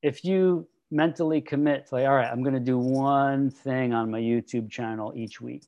if 0.00 0.24
you 0.24 0.68
mentally 0.90 1.40
commit 1.40 1.88
to 1.88 1.96
like, 1.96 2.06
all 2.06 2.14
right, 2.14 2.30
I'm 2.30 2.42
going 2.42 2.54
to 2.54 2.60
do 2.60 2.78
one 2.78 3.50
thing 3.50 3.92
on 3.92 4.10
my 4.10 4.20
YouTube 4.20 4.70
channel 4.70 5.12
each 5.16 5.40
week. 5.40 5.64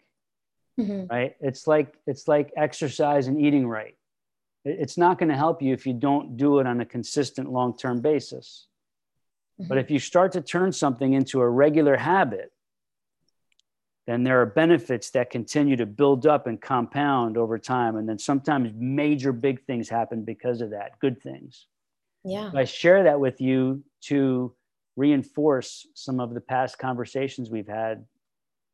Mm-hmm. 0.78 1.12
Right. 1.12 1.36
It's 1.40 1.66
like, 1.66 1.94
it's 2.06 2.28
like 2.28 2.52
exercise 2.56 3.26
and 3.26 3.40
eating 3.40 3.66
right. 3.66 3.96
It's 4.64 4.96
not 4.96 5.18
going 5.18 5.28
to 5.28 5.36
help 5.36 5.60
you 5.60 5.72
if 5.72 5.86
you 5.86 5.92
don't 5.92 6.36
do 6.36 6.58
it 6.58 6.66
on 6.66 6.80
a 6.80 6.86
consistent 6.86 7.50
long-term 7.52 8.00
basis. 8.00 8.66
Mm-hmm. 9.60 9.68
But 9.68 9.78
if 9.78 9.90
you 9.90 9.98
start 9.98 10.32
to 10.32 10.40
turn 10.40 10.72
something 10.72 11.12
into 11.12 11.40
a 11.40 11.48
regular 11.48 11.96
habit, 11.96 12.50
then 14.06 14.22
there 14.22 14.40
are 14.40 14.46
benefits 14.46 15.10
that 15.10 15.30
continue 15.30 15.76
to 15.76 15.86
build 15.86 16.26
up 16.26 16.46
and 16.46 16.60
compound 16.60 17.38
over 17.38 17.58
time. 17.58 17.96
And 17.96 18.08
then 18.08 18.18
sometimes 18.18 18.70
major 18.74 19.32
big 19.32 19.64
things 19.64 19.88
happen 19.88 20.22
because 20.22 20.60
of 20.60 20.70
that, 20.70 20.98
good 20.98 21.22
things. 21.22 21.66
Yeah. 22.22 22.50
I 22.54 22.64
share 22.64 23.04
that 23.04 23.18
with 23.20 23.40
you 23.40 23.82
to 24.02 24.54
reinforce 24.96 25.86
some 25.94 26.20
of 26.20 26.34
the 26.34 26.40
past 26.40 26.78
conversations 26.78 27.50
we've 27.50 27.68
had 27.68 28.04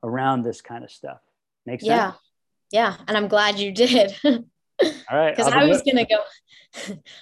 around 0.03 0.43
this 0.43 0.61
kind 0.61 0.83
of 0.83 0.91
stuff. 0.91 1.21
Makes 1.65 1.85
sense? 1.85 1.97
Yeah. 1.97 2.13
Yeah. 2.73 2.97
And 3.07 3.17
I'm 3.17 3.29
glad 3.29 3.59
you 3.59 3.73
did. 3.73 4.15
All 5.11 5.19
right. 5.19 5.37
Because 5.37 5.53
I 5.53 5.65
was 5.65 5.83
gonna 5.83 6.07
go 6.07 6.19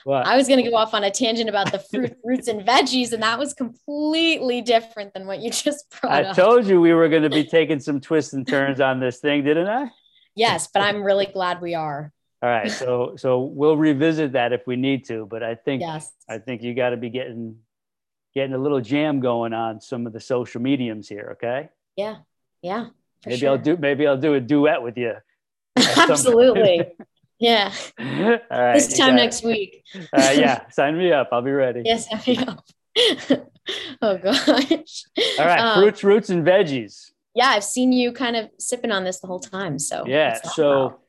what? 0.04 0.26
I 0.26 0.36
was 0.36 0.48
gonna 0.48 0.68
go 0.68 0.76
off 0.76 0.94
on 0.94 1.04
a 1.04 1.10
tangent 1.10 1.48
about 1.48 1.72
the 1.72 1.78
fruit, 1.78 2.16
roots 2.24 2.48
and 2.48 2.66
veggies, 2.66 3.12
and 3.12 3.22
that 3.22 3.38
was 3.38 3.54
completely 3.54 4.60
different 4.60 5.14
than 5.14 5.26
what 5.26 5.40
you 5.40 5.50
just 5.50 5.86
brought 6.00 6.12
I 6.12 6.22
up. 6.24 6.36
told 6.36 6.66
you 6.66 6.80
we 6.80 6.92
were 6.92 7.08
gonna 7.08 7.30
be 7.30 7.44
taking 7.44 7.80
some 7.80 8.00
twists 8.00 8.32
and 8.32 8.46
turns 8.46 8.80
on 8.80 9.00
this 9.00 9.18
thing, 9.20 9.44
didn't 9.44 9.68
I? 9.68 9.90
Yes, 10.34 10.68
but 10.72 10.82
I'm 10.82 11.02
really 11.02 11.26
glad 11.26 11.60
we 11.60 11.74
are. 11.74 12.12
All 12.42 12.48
right. 12.48 12.70
So 12.70 13.14
so 13.16 13.40
we'll 13.40 13.76
revisit 13.76 14.32
that 14.32 14.52
if 14.52 14.66
we 14.66 14.76
need 14.76 15.06
to, 15.06 15.26
but 15.26 15.42
I 15.42 15.54
think 15.54 15.82
yes. 15.82 16.12
I 16.28 16.38
think 16.38 16.62
you 16.62 16.74
gotta 16.74 16.96
be 16.96 17.10
getting 17.10 17.56
getting 18.34 18.54
a 18.54 18.58
little 18.58 18.80
jam 18.80 19.20
going 19.20 19.52
on 19.52 19.80
some 19.80 20.06
of 20.06 20.12
the 20.12 20.20
social 20.20 20.60
mediums 20.60 21.08
here, 21.08 21.30
okay? 21.32 21.70
Yeah. 21.96 22.16
Yeah. 22.62 22.88
Maybe 23.26 23.38
sure. 23.38 23.50
I'll 23.50 23.58
do 23.58 23.76
maybe 23.76 24.06
I'll 24.06 24.18
do 24.18 24.34
a 24.34 24.40
duet 24.40 24.82
with 24.82 24.96
you. 24.96 25.14
Absolutely. 25.76 26.92
Yeah. 27.38 27.72
All 27.98 28.06
right. 28.50 28.74
This 28.74 28.96
time 28.96 29.16
next 29.16 29.44
week. 29.44 29.84
uh, 29.94 30.34
yeah. 30.34 30.68
Sign 30.70 30.98
me 30.98 31.12
up. 31.12 31.28
I'll 31.32 31.42
be 31.42 31.50
ready. 31.50 31.82
Yes, 31.84 32.08
sign 32.08 32.20
me 32.26 32.38
up. 32.38 32.64
oh 34.02 34.18
gosh. 34.18 35.04
All 35.38 35.46
right. 35.46 35.60
Um, 35.60 35.82
Fruits, 35.82 36.04
roots, 36.04 36.30
and 36.30 36.44
veggies. 36.44 37.10
Yeah, 37.34 37.48
I've 37.48 37.64
seen 37.64 37.92
you 37.92 38.12
kind 38.12 38.36
of 38.36 38.50
sipping 38.58 38.90
on 38.90 39.04
this 39.04 39.20
the 39.20 39.28
whole 39.28 39.40
time. 39.40 39.78
So 39.78 40.04
yeah. 40.06 40.40
So 40.42 40.86
about? 40.86 41.00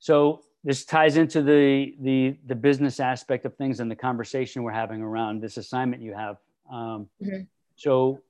so 0.00 0.40
this 0.64 0.84
ties 0.84 1.16
into 1.16 1.42
the 1.42 1.94
the 2.00 2.36
the 2.46 2.54
business 2.54 2.98
aspect 2.98 3.44
of 3.44 3.54
things 3.56 3.80
and 3.80 3.90
the 3.90 3.96
conversation 3.96 4.62
we're 4.62 4.72
having 4.72 5.02
around 5.02 5.40
this 5.40 5.56
assignment 5.56 6.02
you 6.02 6.14
have. 6.14 6.36
Um, 6.72 7.08
mm-hmm. 7.22 7.42
So 7.76 8.22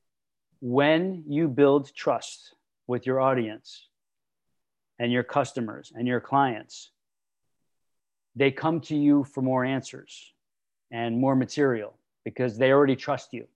when 0.60 1.24
you 1.26 1.48
build 1.48 1.94
trust 1.94 2.54
with 2.86 3.06
your 3.06 3.20
audience 3.20 3.88
and 4.98 5.12
your 5.12 5.22
customers 5.22 5.92
and 5.94 6.06
your 6.06 6.20
clients 6.20 6.90
they 8.37 8.51
come 8.51 8.80
to 8.80 8.97
you 8.97 9.24
for 9.24 9.43
more 9.43 9.64
answers 9.64 10.32
and 10.91 11.18
more 11.18 11.37
material 11.37 11.97
because 12.24 12.57
they 12.57 12.72
already 12.72 12.97
trust 12.97 13.32
you. 13.32 13.47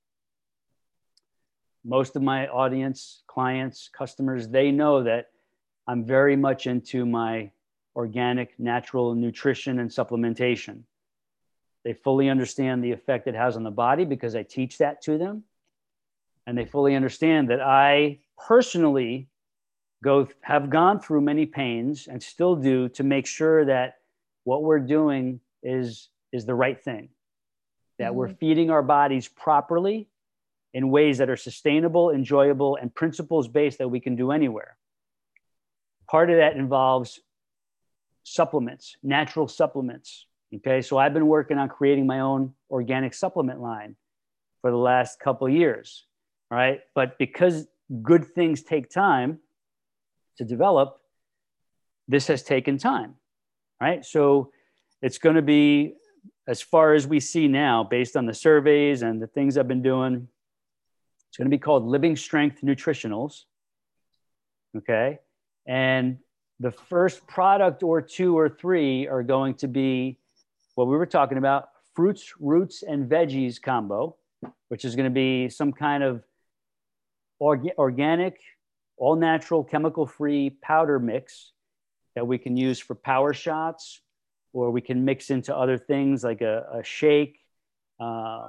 Most 1.84 2.16
of 2.16 2.22
my 2.22 2.48
audience, 2.48 3.22
clients, 3.26 3.88
customers, 3.88 4.48
they 4.48 4.70
know 4.70 5.02
that 5.04 5.30
I'm 5.86 6.04
very 6.04 6.36
much 6.36 6.66
into 6.66 7.06
my 7.06 7.50
organic, 7.96 8.58
natural 8.58 9.14
nutrition 9.14 9.78
and 9.78 9.90
supplementation. 9.90 10.82
They 11.84 11.94
fully 11.94 12.28
understand 12.28 12.84
the 12.84 12.92
effect 12.92 13.26
it 13.26 13.34
has 13.34 13.56
on 13.56 13.62
the 13.62 13.70
body 13.70 14.04
because 14.04 14.34
I 14.34 14.42
teach 14.42 14.78
that 14.78 15.02
to 15.02 15.16
them. 15.16 15.44
And 16.46 16.56
they 16.56 16.64
fully 16.64 16.94
understand 16.94 17.50
that 17.50 17.60
I 17.60 18.20
personally 18.36 19.28
go 20.02 20.28
have 20.42 20.70
gone 20.70 21.00
through 21.00 21.22
many 21.22 21.46
pains 21.46 22.06
and 22.06 22.22
still 22.22 22.56
do 22.56 22.88
to 22.90 23.02
make 23.02 23.26
sure 23.26 23.64
that 23.64 23.97
what 24.48 24.62
we're 24.62 24.86
doing 24.98 25.40
is 25.62 26.08
is 26.32 26.46
the 26.46 26.54
right 26.54 26.80
thing. 26.82 27.10
That 27.98 28.08
mm-hmm. 28.08 28.16
we're 28.16 28.28
feeding 28.28 28.70
our 28.70 28.82
bodies 28.82 29.28
properly 29.28 30.08
in 30.72 30.90
ways 30.90 31.18
that 31.18 31.28
are 31.28 31.36
sustainable 31.36 32.10
enjoyable 32.10 32.76
and 32.80 32.94
principles 32.94 33.46
based 33.48 33.78
that 33.78 33.88
we 33.88 34.00
can 34.00 34.16
do 34.16 34.30
anywhere. 34.32 34.76
Part 36.10 36.30
of 36.30 36.36
that 36.36 36.56
involves 36.56 37.20
supplements 38.24 38.96
natural 39.02 39.48
supplements 39.48 40.26
okay? 40.56 40.82
So 40.82 40.98
i've 40.98 41.14
been 41.14 41.28
working 41.28 41.56
on 41.56 41.70
creating 41.70 42.06
my 42.06 42.20
own 42.20 42.52
organic 42.70 43.14
supplement 43.14 43.58
line 43.60 43.96
for 44.60 44.70
the 44.70 44.76
last 44.76 45.18
couple 45.18 45.48
years 45.48 46.04
right? 46.50 46.80
But 46.94 47.18
because 47.18 47.66
good 48.02 48.24
things 48.34 48.62
take 48.62 48.90
time 48.90 49.38
to 50.38 50.44
develop 50.44 50.98
this 52.06 52.26
has 52.26 52.42
taken 52.42 52.78
time 52.78 53.14
right? 53.80 54.04
So 54.04 54.52
it's 55.02 55.18
going 55.18 55.36
to 55.36 55.42
be, 55.42 55.94
as 56.46 56.62
far 56.62 56.94
as 56.94 57.06
we 57.06 57.20
see 57.20 57.48
now, 57.48 57.84
based 57.84 58.16
on 58.16 58.26
the 58.26 58.34
surveys 58.34 59.02
and 59.02 59.20
the 59.22 59.26
things 59.26 59.56
I've 59.56 59.68
been 59.68 59.82
doing, 59.82 60.28
it's 61.28 61.36
going 61.36 61.46
to 61.46 61.50
be 61.50 61.58
called 61.58 61.84
Living 61.84 62.16
Strength 62.16 62.62
Nutritionals. 62.62 63.44
Okay. 64.76 65.18
And 65.66 66.18
the 66.60 66.72
first 66.72 67.26
product 67.26 67.82
or 67.82 68.00
two 68.02 68.36
or 68.36 68.48
three 68.48 69.06
are 69.06 69.22
going 69.22 69.54
to 69.54 69.68
be 69.68 70.18
what 70.74 70.86
we 70.86 70.96
were 70.96 71.06
talking 71.06 71.38
about 71.38 71.68
fruits, 71.94 72.32
roots, 72.40 72.82
and 72.82 73.08
veggies 73.10 73.60
combo, 73.60 74.16
which 74.68 74.84
is 74.84 74.96
going 74.96 75.04
to 75.04 75.10
be 75.10 75.48
some 75.48 75.72
kind 75.72 76.02
of 76.02 76.24
orga- 77.40 77.74
organic, 77.76 78.40
all 78.96 79.16
natural, 79.16 79.62
chemical 79.62 80.06
free 80.06 80.50
powder 80.62 80.98
mix 80.98 81.52
that 82.18 82.24
we 82.24 82.36
can 82.36 82.56
use 82.56 82.80
for 82.80 82.96
power 82.96 83.32
shots, 83.32 84.00
or 84.52 84.72
we 84.72 84.80
can 84.80 85.04
mix 85.04 85.30
into 85.30 85.56
other 85.56 85.78
things 85.78 86.24
like 86.24 86.40
a, 86.40 86.66
a 86.80 86.82
shake, 86.82 87.38
uh, 88.00 88.48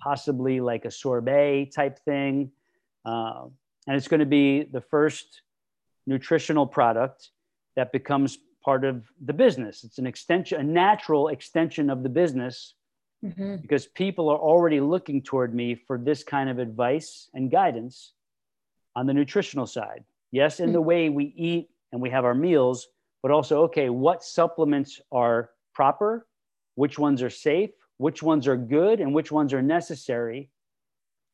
possibly 0.00 0.60
like 0.60 0.84
a 0.84 0.90
sorbet 0.90 1.66
type 1.72 2.00
thing. 2.00 2.50
Uh, 3.04 3.44
and 3.86 3.96
it's 3.96 4.08
going 4.08 4.18
to 4.18 4.26
be 4.26 4.64
the 4.64 4.80
first 4.80 5.42
nutritional 6.04 6.66
product 6.66 7.30
that 7.76 7.92
becomes 7.92 8.38
part 8.64 8.84
of 8.84 9.04
the 9.24 9.32
business. 9.32 9.84
It's 9.84 9.98
an 9.98 10.06
extension, 10.08 10.58
a 10.58 10.64
natural 10.64 11.28
extension 11.28 11.90
of 11.90 12.02
the 12.02 12.08
business 12.08 12.74
mm-hmm. 13.24 13.58
because 13.62 13.86
people 13.86 14.28
are 14.30 14.38
already 14.38 14.80
looking 14.80 15.22
toward 15.22 15.54
me 15.54 15.76
for 15.76 15.96
this 15.96 16.24
kind 16.24 16.50
of 16.50 16.58
advice 16.58 17.30
and 17.34 17.52
guidance 17.52 18.14
on 18.96 19.06
the 19.06 19.14
nutritional 19.14 19.66
side. 19.66 20.02
Yes, 20.32 20.58
in 20.58 20.66
mm-hmm. 20.66 20.72
the 20.72 20.80
way 20.80 21.08
we 21.08 21.32
eat 21.36 21.70
and 21.92 22.02
we 22.02 22.10
have 22.10 22.24
our 22.24 22.34
meals, 22.34 22.88
but 23.26 23.34
also, 23.34 23.64
okay, 23.64 23.88
what 23.88 24.22
supplements 24.22 25.00
are 25.10 25.50
proper, 25.74 26.28
which 26.76 26.96
ones 26.96 27.24
are 27.24 27.28
safe, 27.28 27.70
which 27.96 28.22
ones 28.22 28.46
are 28.46 28.56
good, 28.56 29.00
and 29.00 29.12
which 29.12 29.32
ones 29.32 29.52
are 29.52 29.62
necessary 29.62 30.48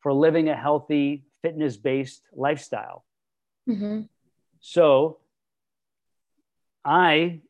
for 0.01 0.11
living 0.11 0.49
a 0.49 0.57
healthy, 0.57 1.27
fitness 1.43 1.77
based 1.77 2.23
lifestyle. 2.33 3.05
Mm-hmm. 3.69 4.05
So, 4.61 5.19
I, 6.83 7.43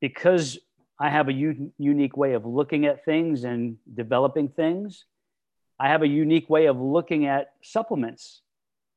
because 0.00 0.58
I 0.98 1.10
have 1.10 1.28
a 1.28 1.34
u- 1.34 1.70
unique 1.76 2.16
way 2.16 2.32
of 2.32 2.46
looking 2.46 2.86
at 2.86 3.04
things 3.04 3.44
and 3.44 3.76
developing 3.92 4.48
things, 4.48 5.04
I 5.78 5.88
have 5.88 6.00
a 6.00 6.08
unique 6.08 6.48
way 6.48 6.68
of 6.68 6.80
looking 6.80 7.26
at 7.26 7.52
supplements 7.62 8.40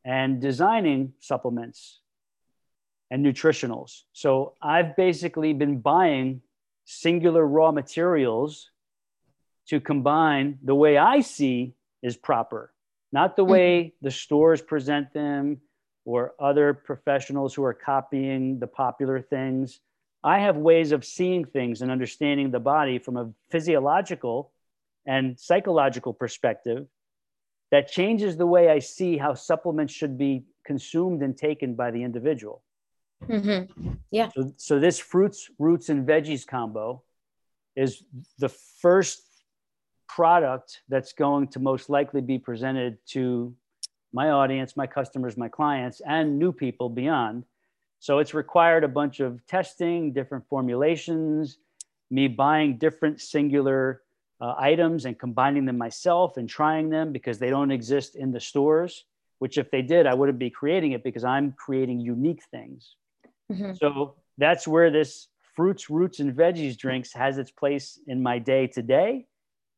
and 0.05 0.39
designing 0.39 1.11
supplements 1.19 1.99
and 3.13 3.23
nutritionals. 3.23 4.01
So 4.11 4.55
I've 4.59 4.95
basically 4.95 5.53
been 5.53 5.81
buying 5.81 6.41
singular 6.85 7.45
raw 7.45 7.71
materials 7.71 8.71
to 9.67 9.79
combine 9.79 10.57
the 10.63 10.73
way 10.73 10.97
I 10.97 11.19
see 11.21 11.75
is 12.01 12.17
proper, 12.17 12.73
not 13.11 13.35
the 13.35 13.43
way 13.43 13.83
mm-hmm. 13.83 14.05
the 14.05 14.09
stores 14.09 14.63
present 14.63 15.13
them 15.13 15.61
or 16.05 16.33
other 16.39 16.73
professionals 16.73 17.53
who 17.53 17.63
are 17.63 17.75
copying 17.75 18.57
the 18.57 18.65
popular 18.65 19.21
things. 19.21 19.79
I 20.23 20.39
have 20.39 20.57
ways 20.57 20.91
of 20.91 21.05
seeing 21.05 21.45
things 21.45 21.83
and 21.83 21.91
understanding 21.91 22.49
the 22.49 22.59
body 22.59 22.97
from 22.97 23.17
a 23.17 23.29
physiological 23.51 24.51
and 25.05 25.39
psychological 25.39 26.15
perspective 26.15 26.87
that 27.69 27.91
changes 27.91 28.37
the 28.37 28.47
way 28.47 28.69
I 28.69 28.79
see 28.79 29.17
how 29.17 29.35
supplements 29.35 29.93
should 29.93 30.17
be 30.17 30.45
consumed 30.65 31.21
and 31.21 31.37
taken 31.37 31.75
by 31.75 31.91
the 31.91 32.01
individual. 32.01 32.63
Mm-hmm. 33.27 33.93
Yeah. 34.11 34.29
So, 34.35 34.53
so 34.57 34.79
this 34.79 34.99
fruits, 34.99 35.49
roots, 35.59 35.89
and 35.89 36.07
veggies 36.07 36.45
combo 36.45 37.03
is 37.75 38.03
the 38.39 38.49
first 38.49 39.21
product 40.07 40.81
that's 40.89 41.13
going 41.13 41.47
to 41.47 41.59
most 41.59 41.89
likely 41.89 42.21
be 42.21 42.37
presented 42.37 42.97
to 43.07 43.53
my 44.13 44.29
audience, 44.29 44.77
my 44.77 44.85
customers, 44.85 45.37
my 45.37 45.47
clients, 45.49 46.01
and 46.05 46.37
new 46.37 46.51
people 46.51 46.89
beyond. 46.89 47.45
So 47.99 48.19
it's 48.19 48.33
required 48.33 48.83
a 48.83 48.87
bunch 48.87 49.21
of 49.21 49.45
testing, 49.47 50.13
different 50.13 50.47
formulations, 50.47 51.57
me 52.11 52.27
buying 52.27 52.77
different 52.77 53.21
singular 53.21 54.01
uh, 54.39 54.53
items 54.57 55.05
and 55.05 55.17
combining 55.17 55.65
them 55.65 55.77
myself 55.77 56.37
and 56.37 56.47
trying 56.47 56.89
them 56.89 57.11
because 57.11 57.39
they 57.39 57.49
don't 57.49 57.71
exist 57.71 58.15
in 58.15 58.31
the 58.31 58.39
stores. 58.39 59.05
Which, 59.39 59.57
if 59.57 59.71
they 59.71 59.81
did, 59.81 60.05
I 60.05 60.13
wouldn't 60.13 60.39
be 60.39 60.49
creating 60.49 60.93
it 60.93 61.03
because 61.03 61.25
I'm 61.25 61.53
creating 61.53 61.99
unique 61.99 62.43
things. 62.51 62.95
Mm-hmm. 63.51 63.73
So 63.75 64.15
that's 64.37 64.67
where 64.67 64.91
this 64.91 65.27
fruits, 65.55 65.89
roots, 65.89 66.19
and 66.19 66.33
veggies 66.33 66.77
drinks 66.77 67.13
has 67.13 67.37
its 67.37 67.51
place 67.51 67.99
in 68.07 68.21
my 68.21 68.39
day 68.39 68.67
today 68.67 69.25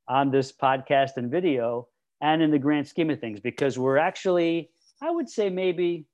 on 0.07 0.31
this 0.31 0.51
podcast 0.51 1.17
and 1.17 1.29
video 1.29 1.87
and 2.21 2.41
in 2.41 2.51
the 2.51 2.59
grand 2.59 2.87
scheme 2.87 3.09
of 3.09 3.19
things 3.19 3.39
because 3.39 3.77
we're 3.77 3.97
actually, 3.97 4.69
I 5.01 5.11
would 5.11 5.29
say, 5.29 5.49
maybe 5.49 6.05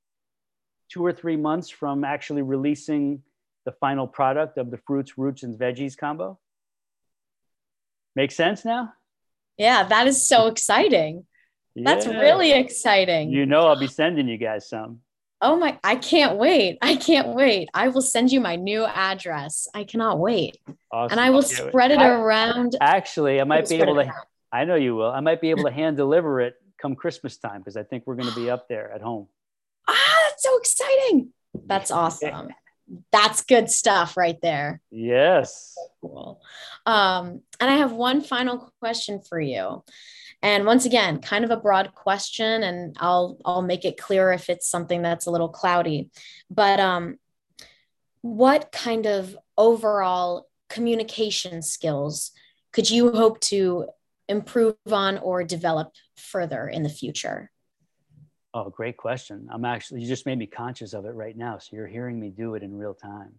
two 0.90 1.06
or 1.06 1.14
three 1.14 1.38
months 1.38 1.70
from 1.70 2.04
actually 2.04 2.42
releasing 2.42 3.22
the 3.66 3.72
final 3.74 4.08
product 4.08 4.58
of 4.58 4.72
the 4.72 4.78
fruits, 4.78 5.18
roots, 5.18 5.44
and 5.44 5.58
veggies 5.58 5.96
combo. 5.96 6.40
Make 8.16 8.32
sense 8.32 8.66
now? 8.66 8.94
Yeah, 9.58 9.84
that 9.84 10.08
is 10.08 10.28
so 10.28 10.48
exciting. 10.48 11.26
That's 11.76 12.06
yeah. 12.06 12.20
really 12.20 12.52
exciting. 12.52 13.32
You 13.32 13.46
know, 13.46 13.62
I'll 13.68 13.80
be 13.80 13.88
sending 13.88 14.28
you 14.28 14.38
guys 14.38 14.68
some. 14.68 15.02
Oh 15.42 15.56
my, 15.56 15.80
I 15.84 15.96
can't 15.96 16.38
wait. 16.38 16.78
I 16.82 16.96
can't 16.96 17.30
wait. 17.30 17.70
I 17.74 17.88
will 17.88 18.04
send 18.04 18.32
you 18.32 18.40
my 18.40 18.56
new 18.56 18.86
address. 18.86 19.68
I 19.74 19.84
cannot 19.84 20.20
wait. 20.20 20.60
Awesome. 20.92 21.12
And 21.12 21.20
I 21.20 21.32
will 21.32 21.42
spread 21.42 21.92
it 21.92 21.98
I, 21.98 22.10
around. 22.10 22.76
Actually, 22.80 23.42
I 23.42 23.44
might 23.44 23.68
be 23.68 23.82
able 23.82 23.96
to, 23.96 24.14
I 24.52 24.66
know 24.66 24.76
you 24.76 24.96
will. 24.96 25.10
I 25.10 25.20
might 25.20 25.42
be 25.42 25.50
able 25.50 25.64
to 25.64 25.72
hand 25.82 25.98
deliver 25.98 26.42
it 26.42 26.56
come 26.80 26.96
Christmas 26.96 27.38
time 27.38 27.62
because 27.62 27.76
I 27.76 27.84
think 27.84 28.04
we're 28.06 28.16
going 28.16 28.30
to 28.30 28.36
be 28.36 28.50
up 28.50 28.68
there 28.68 28.92
at 28.92 29.02
home. 29.02 29.28
Ah, 29.88 30.18
that's 30.30 30.44
so 30.44 30.58
exciting. 30.58 31.30
That's 31.66 31.92
awesome. 31.92 32.50
That's 33.12 33.44
good 33.44 33.70
stuff 33.72 34.18
right 34.18 34.40
there. 34.42 34.82
Yes. 34.92 35.76
Cool. 36.02 36.42
Um, 36.86 37.42
and 37.60 37.70
I 37.70 37.76
have 37.78 37.94
one 37.94 38.22
final 38.22 38.74
question 38.80 39.22
for 39.28 39.40
you. 39.40 39.84
And 40.44 40.66
once 40.66 40.86
again, 40.86 41.20
kind 41.20 41.46
of 41.46 41.52
a 41.52 41.58
broad 41.58 41.94
question, 41.94 42.64
and 42.64 42.96
I'll 43.00 43.38
I'll 43.46 43.62
make 43.62 43.86
it 43.86 43.98
clear 43.98 44.32
if 44.32 44.50
it's 44.50 44.68
something 44.68 45.02
that's 45.02 45.28
a 45.28 45.32
little 45.32 45.50
cloudy. 45.50 46.10
But 46.50 46.80
um, 46.80 47.18
what 48.22 48.72
kind 48.72 49.06
of 49.06 49.38
overall 49.58 50.48
communication 50.70 51.62
skills 51.62 52.32
could 52.72 52.90
you 52.90 53.12
hope 53.12 53.40
to 53.42 53.88
improve 54.30 54.76
on 54.92 55.18
or 55.18 55.44
develop 55.44 55.94
further 56.16 56.68
in 56.68 56.84
the 56.84 56.90
future? 56.90 57.52
Oh, 58.54 58.70
great 58.70 58.98
question. 58.98 59.48
I'm 59.52 59.66
actually, 59.66 60.02
you 60.02 60.08
just 60.08 60.26
made 60.26 60.38
me 60.38 60.48
conscious 60.48 60.94
of 60.94 61.06
it 61.06 61.14
right 61.14 61.36
now. 61.36 61.58
So 61.58 61.76
you're 61.76 61.88
hearing 61.88 62.20
me 62.20 62.30
do 62.30 62.56
it 62.56 62.64
in 62.64 62.78
real 62.78 62.94
time. 62.94 63.34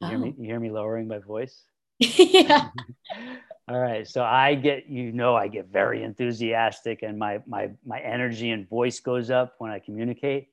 You, 0.00 0.06
oh. 0.06 0.10
hear, 0.10 0.18
me, 0.18 0.34
oh. 0.36 0.42
you 0.42 0.46
hear 0.46 0.60
me 0.60 0.70
lowering 0.70 1.08
my 1.08 1.18
voice? 1.18 1.64
yeah. 1.98 2.68
All 3.68 3.78
right. 3.78 4.06
So 4.06 4.22
I 4.22 4.54
get, 4.54 4.86
you 4.86 5.10
know, 5.10 5.34
I 5.34 5.48
get 5.48 5.66
very 5.66 6.04
enthusiastic 6.04 7.02
and 7.02 7.18
my, 7.18 7.40
my, 7.46 7.70
my 7.84 7.98
energy 7.98 8.50
and 8.50 8.68
voice 8.68 9.00
goes 9.00 9.28
up 9.28 9.54
when 9.58 9.72
I 9.72 9.80
communicate. 9.80 10.50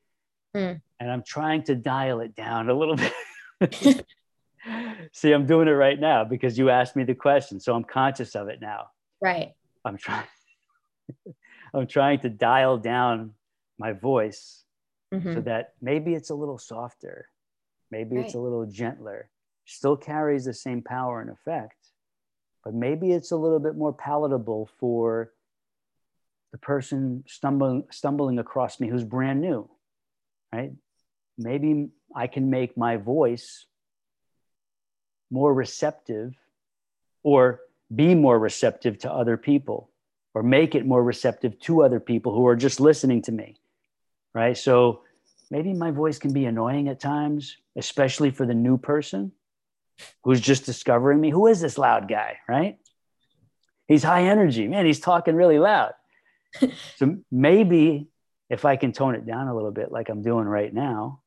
Mm. 0.56 0.82
And 1.00 1.12
I'm 1.12 1.24
trying 1.24 1.64
to 1.64 1.76
dial 1.76 2.22
it 2.22 2.36
down 2.36 2.70
a 2.70 2.74
little 2.74 2.96
bit. 3.60 4.06
See, 5.12 5.32
I'm 5.32 5.46
doing 5.46 5.68
it 5.68 5.72
right 5.72 6.00
now 6.00 6.24
because 6.24 6.58
you 6.58 6.72
asked 6.72 6.96
me 6.96 7.04
the 7.04 7.14
question. 7.14 7.60
So 7.60 7.76
I'm 7.76 7.84
conscious 7.84 8.36
of 8.36 8.48
it 8.48 8.60
now. 8.62 8.88
Right. 9.22 9.54
I'm 9.86 9.98
trying 9.98 10.26
I'm 11.74 11.88
trying 11.88 12.20
to 12.20 12.30
dial 12.30 12.78
down 12.78 13.34
my 13.80 13.94
voice 13.94 14.64
mm-hmm. 15.14 15.34
so 15.34 15.41
that 15.41 15.74
maybe 15.82 16.14
it's 16.14 16.30
a 16.30 16.36
little 16.36 16.58
softer, 16.58 17.28
maybe 17.89 18.18
right. 18.18 18.26
it's 18.26 18.36
a 18.36 18.39
little 18.39 18.66
gentler, 18.66 19.30
still 19.66 19.97
carries 19.97 20.45
the 20.45 20.53
same 20.53 20.82
power 20.82 21.22
and 21.22 21.30
effect, 21.30 21.78
but 22.64 22.74
maybe 22.74 23.11
it's 23.11 23.32
a 23.32 23.38
little 23.38 23.59
bit 23.59 23.76
more 23.76 23.93
palatable 23.93 24.70
for 24.80 25.32
the 26.51 26.57
person 26.57 27.24
stumbling 27.28 27.84
stumbling 27.91 28.39
across 28.39 28.80
me 28.80 28.88
who's 28.88 29.03
brand 29.03 29.41
new, 29.41 29.70
right? 30.53 30.72
Maybe 31.38 31.89
I 32.16 32.28
can 32.28 32.49
make 32.49 32.78
my 32.78 32.97
voice 32.97 33.66
more 35.32 35.53
receptive 35.53 36.36
or 37.24 37.61
be 37.93 38.14
more 38.14 38.38
receptive 38.38 38.99
to 38.99 39.11
other 39.11 39.36
people 39.36 39.89
or 40.34 40.43
make 40.43 40.76
it 40.76 40.86
more 40.86 41.03
receptive 41.03 41.59
to 41.61 41.84
other 41.84 41.99
people 41.99 42.34
who 42.34 42.47
are 42.47 42.55
just 42.55 42.80
listening 42.80 43.22
to 43.24 43.32
me 43.32 43.55
right 44.34 44.57
so 44.57 45.01
maybe 45.49 45.74
my 45.74 45.91
voice 45.91 46.20
can 46.20 46.34
be 46.34 46.45
annoying 46.45 46.88
at 46.88 46.99
times 46.99 47.57
especially 47.76 48.30
for 48.30 48.45
the 48.45 48.53
new 48.53 48.78
person 48.78 49.32
who's 50.24 50.41
just 50.41 50.66
discovering 50.66 51.20
me 51.20 51.30
who 51.30 51.48
is 51.48 51.62
this 51.62 51.78
loud 51.78 52.08
guy 52.08 52.38
right 52.48 52.78
he's 53.88 54.04
high 54.04 54.24
energy 54.24 54.68
man 54.68 54.86
he's 54.86 55.00
talking 55.00 55.36
really 55.36 55.60
loud 55.60 55.94
so 56.98 57.18
maybe 57.32 58.08
if 58.50 58.66
i 58.66 58.76
can 58.76 58.91
tone 58.91 59.16
it 59.16 59.26
down 59.26 59.48
a 59.48 59.56
little 59.56 59.72
bit 59.72 59.91
like 59.91 60.10
i'm 60.10 60.22
doing 60.22 60.46
right 60.46 60.74
now 60.74 61.22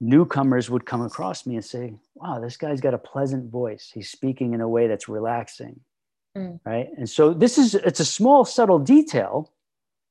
newcomers 0.00 0.70
would 0.70 0.86
come 0.86 1.02
across 1.02 1.46
me 1.46 1.56
and 1.56 1.64
say, 1.64 1.94
wow, 2.14 2.40
this 2.40 2.56
guy's 2.56 2.80
got 2.80 2.94
a 2.94 2.98
pleasant 2.98 3.50
voice. 3.50 3.90
He's 3.92 4.10
speaking 4.10 4.54
in 4.54 4.60
a 4.60 4.68
way 4.68 4.86
that's 4.88 5.08
relaxing. 5.08 5.80
Mm. 6.36 6.60
Right. 6.64 6.88
And 6.96 7.08
so 7.08 7.34
this 7.34 7.58
is, 7.58 7.74
it's 7.74 8.00
a 8.00 8.04
small, 8.04 8.44
subtle 8.44 8.78
detail, 8.78 9.52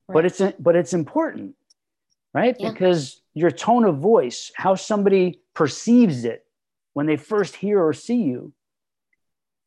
right. 0.06 0.14
but 0.14 0.24
it's, 0.26 0.40
but 0.60 0.76
it's 0.76 0.92
important. 0.92 1.54
Right. 2.32 2.54
Yeah. 2.58 2.70
Because 2.70 3.20
your 3.34 3.50
tone 3.50 3.84
of 3.84 3.98
voice, 3.98 4.52
how 4.54 4.76
somebody 4.76 5.40
perceives 5.54 6.24
it 6.24 6.44
when 6.92 7.06
they 7.06 7.16
first 7.16 7.56
hear 7.56 7.82
or 7.82 7.92
see 7.92 8.22
you 8.22 8.52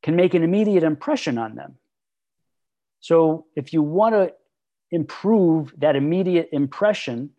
can 0.02 0.16
make 0.16 0.34
an 0.34 0.44
immediate 0.44 0.84
impression 0.84 1.38
on 1.38 1.56
them. 1.56 1.76
So 3.00 3.46
if 3.56 3.74
you 3.74 3.82
want 3.82 4.16
to 4.16 4.34
improve 4.92 5.74
that 5.78 5.96
immediate 5.96 6.50
impression, 6.52 7.32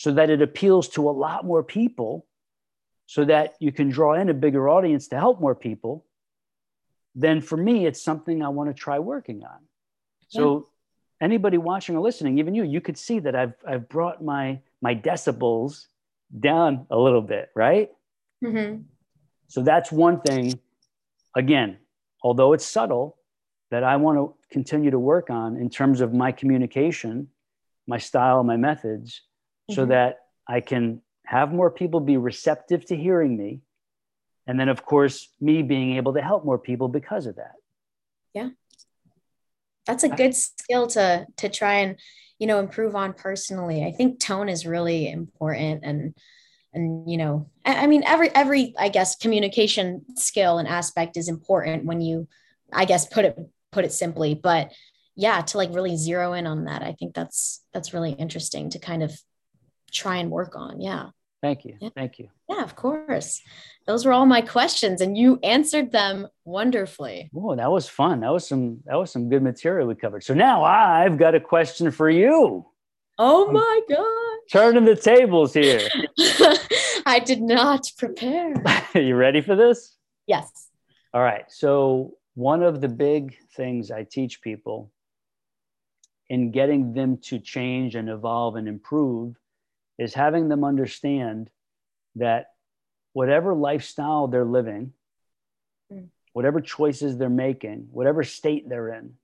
so 0.00 0.12
that 0.12 0.30
it 0.30 0.40
appeals 0.40 0.88
to 0.88 1.10
a 1.10 1.12
lot 1.12 1.44
more 1.44 1.62
people 1.62 2.26
so 3.04 3.22
that 3.26 3.54
you 3.60 3.70
can 3.70 3.90
draw 3.90 4.14
in 4.14 4.30
a 4.30 4.34
bigger 4.34 4.66
audience 4.66 5.08
to 5.08 5.18
help 5.18 5.38
more 5.42 5.54
people 5.54 6.06
then 7.14 7.42
for 7.42 7.58
me 7.58 7.84
it's 7.84 8.00
something 8.00 8.42
i 8.42 8.48
want 8.48 8.70
to 8.70 8.74
try 8.74 8.98
working 8.98 9.44
on 9.44 9.58
so 10.28 10.68
anybody 11.20 11.58
watching 11.58 11.96
or 11.96 12.00
listening 12.00 12.38
even 12.38 12.54
you 12.54 12.64
you 12.64 12.80
could 12.80 12.96
see 12.96 13.18
that 13.18 13.36
i've 13.36 13.52
i've 13.68 13.90
brought 13.90 14.24
my 14.24 14.58
my 14.80 14.94
decibels 14.94 15.84
down 16.38 16.86
a 16.90 16.98
little 16.98 17.20
bit 17.20 17.50
right 17.54 17.90
mm-hmm. 18.42 18.80
So 19.50 19.62
that's 19.62 19.92
one 19.92 20.20
thing 20.20 20.58
again 21.36 21.76
although 22.22 22.52
it's 22.52 22.66
subtle 22.66 23.16
that 23.70 23.84
i 23.84 23.96
want 23.96 24.16
to 24.16 24.34
continue 24.50 24.90
to 24.90 24.98
work 24.98 25.30
on 25.30 25.56
in 25.56 25.68
terms 25.68 26.00
of 26.00 26.14
my 26.14 26.32
communication 26.32 27.28
my 27.86 27.98
style 27.98 28.42
my 28.42 28.56
methods 28.56 29.22
mm-hmm. 29.68 29.74
so 29.74 29.86
that 29.86 30.20
I 30.50 30.60
can 30.60 31.00
have 31.24 31.52
more 31.52 31.70
people 31.70 32.00
be 32.00 32.16
receptive 32.16 32.84
to 32.86 32.96
hearing 32.96 33.36
me. 33.36 33.60
And 34.48 34.58
then, 34.58 34.68
of 34.68 34.84
course, 34.84 35.28
me 35.40 35.62
being 35.62 35.96
able 35.96 36.14
to 36.14 36.20
help 36.20 36.44
more 36.44 36.58
people 36.58 36.88
because 36.88 37.26
of 37.26 37.36
that. 37.36 37.54
Yeah. 38.34 38.48
That's 39.86 40.02
a 40.02 40.08
good 40.08 40.34
skill 40.34 40.88
to 40.88 41.26
to 41.36 41.48
try 41.48 41.74
and 41.80 41.98
you 42.38 42.46
know 42.46 42.58
improve 42.58 42.94
on 42.94 43.12
personally. 43.12 43.84
I 43.84 43.92
think 43.92 44.20
tone 44.20 44.48
is 44.48 44.66
really 44.66 45.08
important 45.08 45.80
and 45.84 46.14
and 46.72 47.10
you 47.10 47.16
know 47.16 47.48
I, 47.64 47.84
I 47.84 47.86
mean 47.86 48.02
every 48.06 48.30
every 48.34 48.74
I 48.78 48.88
guess 48.88 49.16
communication 49.16 50.04
skill 50.16 50.58
and 50.58 50.68
aspect 50.68 51.16
is 51.16 51.28
important 51.28 51.84
when 51.84 52.00
you 52.00 52.28
I 52.72 52.84
guess 52.84 53.06
put 53.06 53.24
it 53.24 53.38
put 53.72 53.84
it 53.84 53.92
simply 53.92 54.34
but 54.34 54.72
yeah 55.16 55.40
to 55.40 55.56
like 55.56 55.74
really 55.74 55.96
zero 55.96 56.32
in 56.32 56.46
on 56.46 56.64
that 56.64 56.82
I 56.82 56.92
think 56.92 57.14
that's 57.14 57.64
that's 57.72 57.92
really 57.92 58.12
interesting 58.12 58.70
to 58.70 58.78
kind 58.78 59.02
of 59.02 59.12
try 59.90 60.16
and 60.16 60.30
work 60.30 60.54
on. 60.56 60.80
Yeah. 60.80 61.10
Thank 61.42 61.64
you. 61.64 61.76
Yeah. 61.80 61.88
Thank 61.94 62.18
you. 62.18 62.28
Yeah, 62.48 62.62
of 62.62 62.76
course. 62.76 63.40
those 63.86 64.04
were 64.04 64.12
all 64.12 64.26
my 64.26 64.40
questions 64.40 65.00
and 65.00 65.16
you 65.16 65.38
answered 65.42 65.90
them 65.90 66.28
wonderfully. 66.44 67.30
Oh, 67.34 67.56
that 67.56 67.70
was 67.70 67.88
fun. 67.88 68.20
That 68.20 68.32
was 68.32 68.46
some 68.46 68.80
that 68.84 68.96
was 68.96 69.10
some 69.10 69.28
good 69.28 69.42
material 69.42 69.88
we 69.88 69.94
covered. 69.94 70.22
So 70.22 70.34
now 70.34 70.64
I've 70.64 71.18
got 71.18 71.34
a 71.34 71.40
question 71.40 71.90
for 71.90 72.10
you. 72.10 72.66
Oh 73.18 73.50
my 73.50 73.80
god. 73.88 74.29
Turning 74.50 74.84
the 74.84 74.96
tables 74.96 75.54
here. 75.54 75.88
I 77.06 77.22
did 77.24 77.40
not 77.40 77.90
prepare. 77.96 78.54
you 78.94 79.14
ready 79.14 79.40
for 79.42 79.54
this? 79.54 79.96
Yes. 80.26 80.68
All 81.14 81.22
right. 81.22 81.44
So 81.48 82.14
one 82.34 82.62
of 82.62 82.80
the 82.80 82.88
big 82.88 83.36
things 83.56 83.92
I 83.92 84.02
teach 84.02 84.42
people 84.42 84.90
in 86.28 86.50
getting 86.50 86.94
them 86.94 87.18
to 87.18 87.38
change 87.38 87.94
and 87.94 88.08
evolve 88.08 88.56
and 88.56 88.66
improve 88.66 89.36
is 89.98 90.14
having 90.14 90.48
them 90.48 90.64
understand 90.64 91.50
that 92.16 92.46
whatever 93.12 93.54
lifestyle 93.54 94.26
they're 94.26 94.44
living, 94.44 94.92
mm. 95.92 96.08
whatever 96.32 96.60
choices 96.60 97.16
they're 97.16 97.28
making, 97.28 97.88
whatever 97.92 98.24
state 98.24 98.68
they're 98.68 98.94
in, 98.94 99.14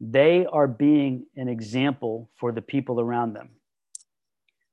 they 0.00 0.46
are 0.46 0.68
being 0.68 1.26
an 1.36 1.48
example 1.48 2.30
for 2.36 2.52
the 2.52 2.62
people 2.62 3.00
around 3.00 3.32
them. 3.32 3.50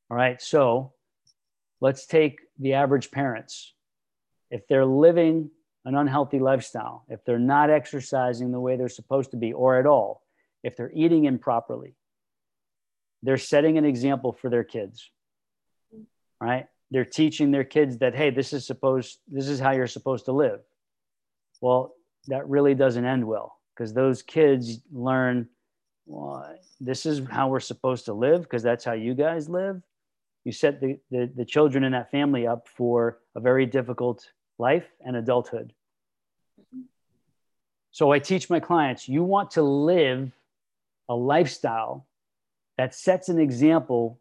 All 0.09 0.17
right. 0.17 0.41
So 0.41 0.93
let's 1.81 2.05
take 2.05 2.39
the 2.57 2.73
average 2.73 3.11
parents. 3.11 3.73
If 4.49 4.67
they're 4.67 4.85
living 4.85 5.51
an 5.85 5.95
unhealthy 5.95 6.39
lifestyle, 6.39 7.05
if 7.09 7.23
they're 7.23 7.39
not 7.39 7.69
exercising 7.69 8.51
the 8.51 8.59
way 8.59 8.75
they're 8.75 8.89
supposed 8.89 9.31
to 9.31 9.37
be 9.37 9.53
or 9.53 9.79
at 9.79 9.85
all, 9.85 10.23
if 10.63 10.75
they're 10.75 10.91
eating 10.93 11.25
improperly, 11.25 11.95
they're 13.21 13.37
setting 13.37 13.77
an 13.77 13.85
example 13.85 14.33
for 14.33 14.49
their 14.49 14.63
kids. 14.63 15.09
Right? 16.41 16.67
They're 16.91 17.05
teaching 17.05 17.51
their 17.51 17.63
kids 17.63 17.99
that 17.99 18.15
hey, 18.15 18.31
this 18.31 18.53
is 18.53 18.65
supposed 18.65 19.19
this 19.27 19.47
is 19.47 19.59
how 19.59 19.71
you're 19.71 19.87
supposed 19.87 20.25
to 20.25 20.31
live. 20.31 20.61
Well, 21.61 21.93
that 22.27 22.47
really 22.47 22.73
doesn't 22.73 23.05
end 23.05 23.25
well 23.25 23.57
because 23.75 23.93
those 23.93 24.21
kids 24.21 24.79
learn 24.91 25.47
well, 26.05 26.55
this 26.79 27.05
is 27.05 27.21
how 27.29 27.49
we're 27.49 27.59
supposed 27.59 28.05
to 28.05 28.13
live 28.13 28.41
because 28.41 28.63
that's 28.63 28.83
how 28.83 28.93
you 28.93 29.13
guys 29.13 29.47
live. 29.47 29.81
You 30.45 30.51
set 30.51 30.79
the, 30.81 30.99
the, 31.11 31.29
the 31.35 31.45
children 31.45 31.83
in 31.83 31.91
that 31.91 32.11
family 32.11 32.47
up 32.47 32.67
for 32.67 33.19
a 33.35 33.39
very 33.39 33.65
difficult 33.65 34.31
life 34.57 34.87
and 35.05 35.15
adulthood. 35.15 35.73
So 37.91 38.11
I 38.11 38.19
teach 38.19 38.49
my 38.49 38.59
clients 38.59 39.07
you 39.07 39.23
want 39.23 39.51
to 39.51 39.61
live 39.61 40.31
a 41.07 41.15
lifestyle 41.15 42.05
that 42.77 42.95
sets 42.95 43.29
an 43.29 43.39
example 43.39 44.19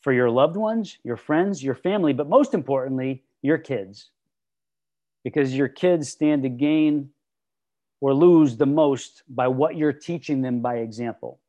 for 0.00 0.12
your 0.12 0.30
loved 0.30 0.56
ones, 0.56 0.98
your 1.04 1.16
friends, 1.16 1.62
your 1.62 1.74
family, 1.74 2.12
but 2.12 2.28
most 2.28 2.54
importantly, 2.54 3.22
your 3.42 3.58
kids. 3.58 4.10
Because 5.24 5.54
your 5.54 5.68
kids 5.68 6.08
stand 6.08 6.42
to 6.42 6.48
gain 6.48 7.10
or 8.00 8.14
lose 8.14 8.56
the 8.56 8.66
most 8.66 9.22
by 9.28 9.48
what 9.48 9.76
you're 9.76 9.92
teaching 9.92 10.42
them 10.42 10.60
by 10.60 10.76
example. 10.76 11.40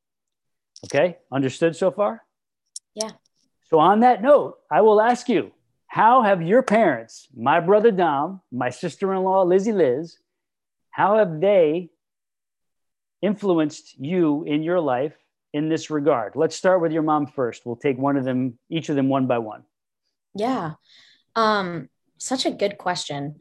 Okay, 0.86 1.18
understood 1.32 1.76
so 1.76 1.92
far? 1.92 2.24
Yeah. 2.96 3.12
So, 3.70 3.80
on 3.80 4.00
that 4.00 4.22
note, 4.22 4.58
I 4.72 4.82
will 4.82 5.00
ask 5.00 5.30
you 5.30 5.52
how 5.88 6.22
have 6.22 6.42
your 6.42 6.64
parents, 6.64 7.28
my 7.36 7.60
brother 7.60 7.92
Dom, 7.92 8.42
my 8.52 8.70
sister 8.70 9.14
in 9.14 9.24
law 9.24 9.44
Lizzie 9.44 9.74
Liz, 9.74 10.18
how 10.92 11.18
have 11.18 11.40
they 11.40 11.90
influenced 13.22 13.98
you 14.00 14.44
in 14.44 14.64
your 14.64 14.80
life 14.80 15.16
in 15.54 15.70
this 15.70 15.90
regard? 15.90 16.36
Let's 16.36 16.56
start 16.56 16.82
with 16.82 16.92
your 16.92 17.04
mom 17.04 17.28
first. 17.28 17.66
We'll 17.66 17.76
take 17.76 17.98
one 17.98 18.18
of 18.18 18.24
them, 18.24 18.58
each 18.70 18.90
of 18.90 18.96
them 18.96 19.10
one 19.10 19.28
by 19.28 19.40
one. 19.40 19.64
Yeah. 20.36 20.74
Um, 21.36 21.90
such 22.18 22.46
a 22.46 22.52
good 22.52 22.78
question. 22.78 23.40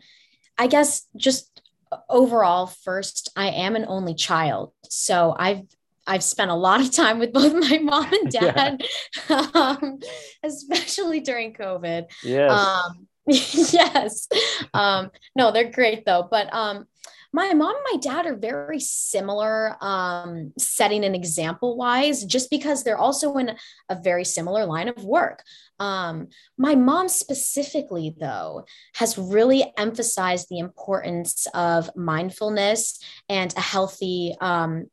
I 0.56 0.66
guess 0.66 1.06
just 1.16 1.62
overall, 2.08 2.66
first, 2.66 3.30
I 3.36 3.48
am 3.48 3.76
an 3.76 3.86
only 3.88 4.14
child. 4.14 4.72
So 4.88 5.34
I've 5.38 5.62
I've 6.08 6.24
spent 6.24 6.50
a 6.50 6.54
lot 6.54 6.80
of 6.80 6.90
time 6.90 7.18
with 7.18 7.32
both 7.32 7.52
my 7.70 7.78
mom 7.78 8.12
and 8.12 8.30
dad, 8.30 8.82
yeah. 9.28 9.46
um, 9.54 10.00
especially 10.42 11.20
during 11.20 11.52
COVID. 11.52 12.06
Yes. 12.24 12.50
Um, 12.50 13.06
yes. 13.26 14.26
Um, 14.72 15.10
no, 15.36 15.52
they're 15.52 15.70
great 15.70 16.04
though. 16.06 16.26
But 16.28 16.52
um, 16.52 16.86
my 17.32 17.52
mom 17.52 17.74
and 17.74 17.84
my 17.92 17.98
dad 18.00 18.26
are 18.26 18.36
very 18.36 18.80
similar, 18.80 19.76
um, 19.84 20.52
setting 20.58 21.04
an 21.04 21.14
example 21.14 21.76
wise, 21.76 22.24
just 22.24 22.48
because 22.48 22.82
they're 22.82 22.96
also 22.96 23.36
in 23.36 23.54
a 23.90 24.00
very 24.00 24.24
similar 24.24 24.64
line 24.64 24.88
of 24.88 25.04
work. 25.04 25.42
Um, 25.78 26.28
my 26.56 26.74
mom 26.74 27.08
specifically, 27.08 28.16
though, 28.18 28.64
has 28.94 29.18
really 29.18 29.70
emphasized 29.76 30.48
the 30.48 30.58
importance 30.58 31.46
of 31.52 31.94
mindfulness 31.94 32.98
and 33.28 33.54
a 33.56 33.60
healthy 33.60 34.34
um, 34.40 34.86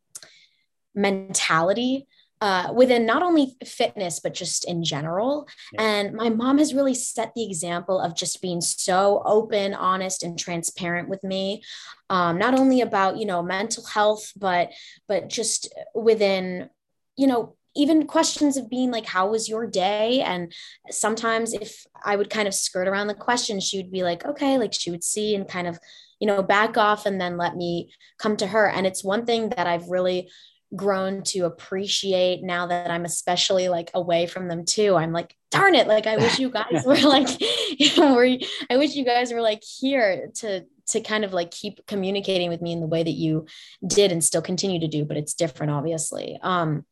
mentality 0.96 2.08
uh, 2.42 2.72
within 2.74 3.06
not 3.06 3.24
only 3.24 3.56
fitness 3.66 4.20
but 4.20 4.34
just 4.34 4.66
in 4.66 4.84
general. 4.84 5.48
Yeah. 5.74 5.82
and 5.82 6.14
my 6.14 6.30
mom 6.30 6.58
has 6.58 6.74
really 6.74 6.94
set 6.94 7.34
the 7.34 7.46
example 7.46 8.00
of 8.00 8.16
just 8.16 8.42
being 8.42 8.62
so 8.62 9.22
open 9.26 9.74
honest 9.74 10.24
and 10.24 10.38
transparent 10.38 11.10
with 11.10 11.24
me 11.24 11.64
um, 12.10 12.38
not 12.38 12.58
only 12.58 12.82
about 12.82 13.18
you 13.18 13.26
know 13.26 13.42
mental 13.42 13.86
health 13.86 14.32
but 14.36 14.72
but 15.08 15.30
just 15.30 15.74
within 15.94 16.70
you 17.16 17.28
know 17.28 17.56
even 17.76 18.08
questions 18.08 18.58
of 18.58 18.70
being 18.70 18.90
like 18.90 19.06
how 19.06 19.28
was 19.28 19.50
your 19.50 19.68
day? 19.68 20.22
And 20.22 20.54
sometimes 20.90 21.54
if 21.54 21.86
i 22.04 22.16
would 22.16 22.30
kind 22.30 22.48
of 22.48 22.54
skirt 22.54 22.88
around 22.88 23.08
the 23.08 23.14
question 23.14 23.60
she 23.60 23.78
would 23.78 23.92
be 23.92 24.04
like 24.04 24.24
okay 24.26 24.58
like 24.58 24.74
she 24.74 24.92
would 24.92 25.04
see 25.04 25.34
and 25.36 25.48
kind 25.48 25.68
of 25.68 25.80
you 26.20 26.28
know 26.28 26.44
back 26.44 26.78
off 26.78 27.06
and 27.06 27.20
then 27.20 27.38
let 27.38 27.56
me 27.56 27.92
come 28.20 28.38
to 28.38 28.48
her. 28.48 28.70
And 28.70 28.86
it's 28.86 29.04
one 29.04 29.26
thing 29.26 29.50
that 29.50 29.68
i've 29.68 29.88
really 29.88 30.30
grown 30.76 31.24
to 31.24 31.42
appreciate 31.42 32.44
now 32.44 32.68
that 32.68 32.92
I'm 32.92 33.06
especially 33.06 33.70
like 33.70 33.92
away 33.94 34.28
from 34.28 34.48
them 34.48 34.66
too. 34.66 34.96
I'm 34.96 35.12
like, 35.12 35.36
darn 35.52 35.76
it, 35.76 35.88
like 35.88 36.08
I 36.08 36.18
wish 36.18 36.40
you 36.40 36.50
guys 36.50 36.84
were 36.86 36.96
like, 36.96 37.28
you 37.80 37.96
know, 37.98 38.16
were, 38.16 38.38
I 38.70 38.78
wish 38.78 38.96
you 38.96 39.06
guys 39.06 39.32
were 39.32 39.42
like 39.42 39.64
here 39.64 40.30
to 40.36 40.66
to 40.88 41.02
kind 41.02 41.26
of 41.26 41.34
like 41.34 41.50
keep 41.50 41.84
communicating 41.88 42.50
with 42.50 42.62
me 42.62 42.72
in 42.72 42.80
the 42.80 42.86
way 42.86 43.02
that 43.02 43.10
you 43.10 43.48
did 43.86 44.12
and 44.12 44.24
still 44.24 44.42
continue 44.42 44.80
to 44.80 44.88
do, 44.88 45.04
but 45.04 45.18
it's 45.18 45.34
different, 45.34 45.72
obviously. 45.72 46.38
Um, 46.44 46.86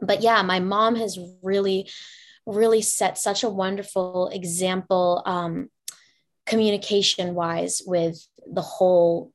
but 0.00 0.22
yeah, 0.22 0.40
my 0.40 0.60
mom 0.60 0.96
has 0.96 1.18
really, 1.42 1.90
really 2.46 2.80
set 2.80 3.18
such 3.18 3.42
a 3.42 3.50
wonderful 3.50 4.28
example 4.28 5.22
um, 5.26 5.68
communication 6.46 7.34
wise 7.34 7.82
with 7.84 8.26
the 8.46 8.62
whole 8.62 9.32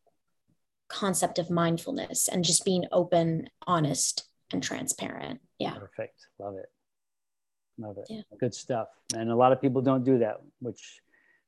concept 0.90 1.40
of 1.40 1.50
mindfulness 1.50 2.28
and 2.28 2.44
just 2.44 2.66
being 2.66 2.86
open, 2.92 3.50
honest, 3.68 4.28
and 4.52 4.62
transparent. 4.62 5.40
Yeah. 5.60 5.76
Perfect. 5.76 6.28
Love 6.40 6.56
it. 6.56 6.70
Love 7.78 7.98
it. 7.98 8.08
Yeah. 8.10 8.22
Good 8.40 8.54
stuff. 8.54 8.90
And 9.16 9.30
a 9.30 9.36
lot 9.36 9.52
of 9.52 9.62
people 9.62 9.82
don't 9.82 10.04
do 10.04 10.20
that, 10.20 10.42
which 10.60 11.02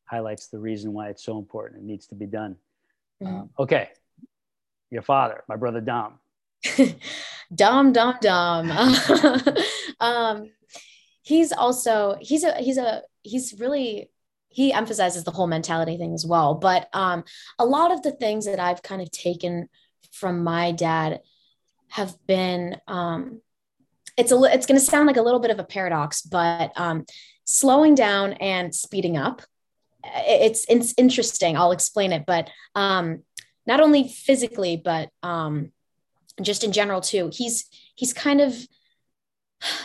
highlights 0.05 0.47
the 0.47 0.59
reason 0.59 0.93
why 0.93 1.09
it's 1.09 1.23
so 1.23 1.37
important. 1.37 1.81
It 1.81 1.85
needs 1.85 2.07
to 2.07 2.15
be 2.15 2.25
done. 2.25 2.55
Mm-hmm. 3.21 3.35
Um, 3.35 3.49
okay. 3.59 3.89
Your 4.89 5.01
father, 5.01 5.43
my 5.47 5.55
brother 5.55 5.81
Dom. 5.81 6.19
Dom, 7.55 7.91
Dom, 7.91 8.15
Dom. 8.21 8.71
um, 9.99 10.51
he's 11.23 11.51
also 11.51 12.17
he's 12.19 12.43
a 12.43 12.53
he's 12.55 12.77
a 12.77 13.01
he's 13.23 13.55
really 13.59 14.09
he 14.51 14.73
emphasizes 14.73 15.23
the 15.23 15.31
whole 15.31 15.47
mentality 15.47 15.97
thing 15.97 16.13
as 16.13 16.25
well. 16.25 16.55
But 16.55 16.89
um, 16.93 17.23
a 17.57 17.65
lot 17.65 17.91
of 17.91 18.01
the 18.03 18.11
things 18.11 18.45
that 18.45 18.59
I've 18.59 18.83
kind 18.83 19.01
of 19.01 19.09
taken 19.11 19.69
from 20.11 20.43
my 20.43 20.71
dad 20.71 21.21
have 21.89 22.15
been 22.27 22.77
um, 22.87 23.41
it's 24.17 24.31
a 24.31 24.43
it's 24.43 24.65
going 24.65 24.79
to 24.79 24.85
sound 24.85 25.07
like 25.07 25.17
a 25.17 25.21
little 25.21 25.39
bit 25.39 25.51
of 25.51 25.59
a 25.59 25.63
paradox, 25.63 26.21
but 26.21 26.71
um, 26.75 27.05
slowing 27.45 27.95
down 27.95 28.33
and 28.33 28.73
speeding 28.75 29.17
up. 29.17 29.41
It's 30.03 30.65
it's 30.67 30.93
interesting. 30.97 31.57
I'll 31.57 31.71
explain 31.71 32.11
it, 32.11 32.25
but 32.25 32.49
um, 32.75 33.23
not 33.65 33.79
only 33.79 34.07
physically, 34.07 34.77
but 34.77 35.09
um, 35.23 35.71
just 36.41 36.63
in 36.63 36.71
general 36.71 37.01
too. 37.01 37.29
He's 37.31 37.65
he's 37.95 38.13
kind 38.13 38.41
of 38.41 38.55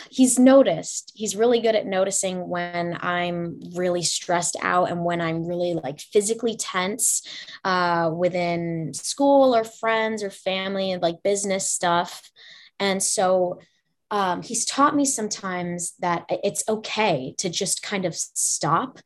he's 0.09 0.39
noticed. 0.39 1.11
He's 1.15 1.35
really 1.35 1.59
good 1.59 1.75
at 1.75 1.85
noticing 1.85 2.47
when 2.47 2.97
i'm 3.01 3.59
really 3.75 4.03
stressed 4.03 4.57
out 4.61 4.89
and 4.89 5.03
when 5.03 5.21
i'm 5.21 5.45
really 5.45 5.73
like 5.73 5.99
physically 5.99 6.55
tense 6.55 7.21
uh, 7.63 8.11
within 8.15 8.93
school 8.93 9.55
or 9.55 9.63
friends 9.63 10.23
or 10.23 10.29
family 10.29 10.91
and 10.91 11.01
like 11.01 11.23
business 11.23 11.69
stuff. 11.69 12.29
And 12.79 13.01
so 13.01 13.59
um, 14.11 14.41
he's 14.41 14.65
taught 14.65 14.95
me 14.95 15.05
sometimes 15.05 15.93
that 15.99 16.25
it's 16.29 16.63
okay 16.69 17.33
to 17.39 17.49
just 17.49 17.83
kind 17.83 18.05
of 18.05 18.15
stop 18.15 18.99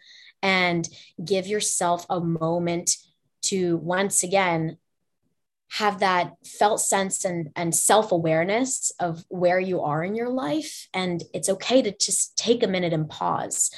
and 0.44 0.88
give 1.24 1.48
yourself 1.48 2.06
a 2.10 2.20
moment 2.20 2.98
to 3.44 3.78
once 3.78 4.24
again 4.24 4.78
have 5.78 6.00
that 6.00 6.34
felt 6.46 6.82
sense 6.82 7.24
and, 7.24 7.50
and 7.56 7.74
self-awareness 7.74 8.92
of 9.00 9.24
where 9.30 9.60
you 9.60 9.82
are 9.82 10.04
in 10.04 10.16
your 10.16 10.30
life 10.30 10.88
and 10.94 11.24
it's 11.34 11.50
okay 11.50 11.82
to 11.82 11.96
just 11.98 12.38
take 12.38 12.62
a 12.62 12.68
minute 12.68 12.94
and 12.94 13.10
pause 13.10 13.72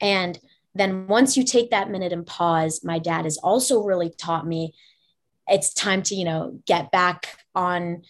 and 0.00 0.38
then 0.74 1.06
once 1.06 1.36
you 1.36 1.44
take 1.44 1.70
that 1.70 1.90
minute 1.90 2.12
and 2.12 2.26
pause, 2.26 2.84
my 2.84 2.98
dad 2.98 3.24
has 3.24 3.38
also 3.38 3.82
really 3.82 4.10
taught 4.10 4.46
me 4.46 4.74
it's 5.48 5.74
time 5.74 6.02
to, 6.04 6.14
you 6.14 6.24
know, 6.24 6.60
get 6.64 6.92
back 6.92 7.36
on 7.54 8.02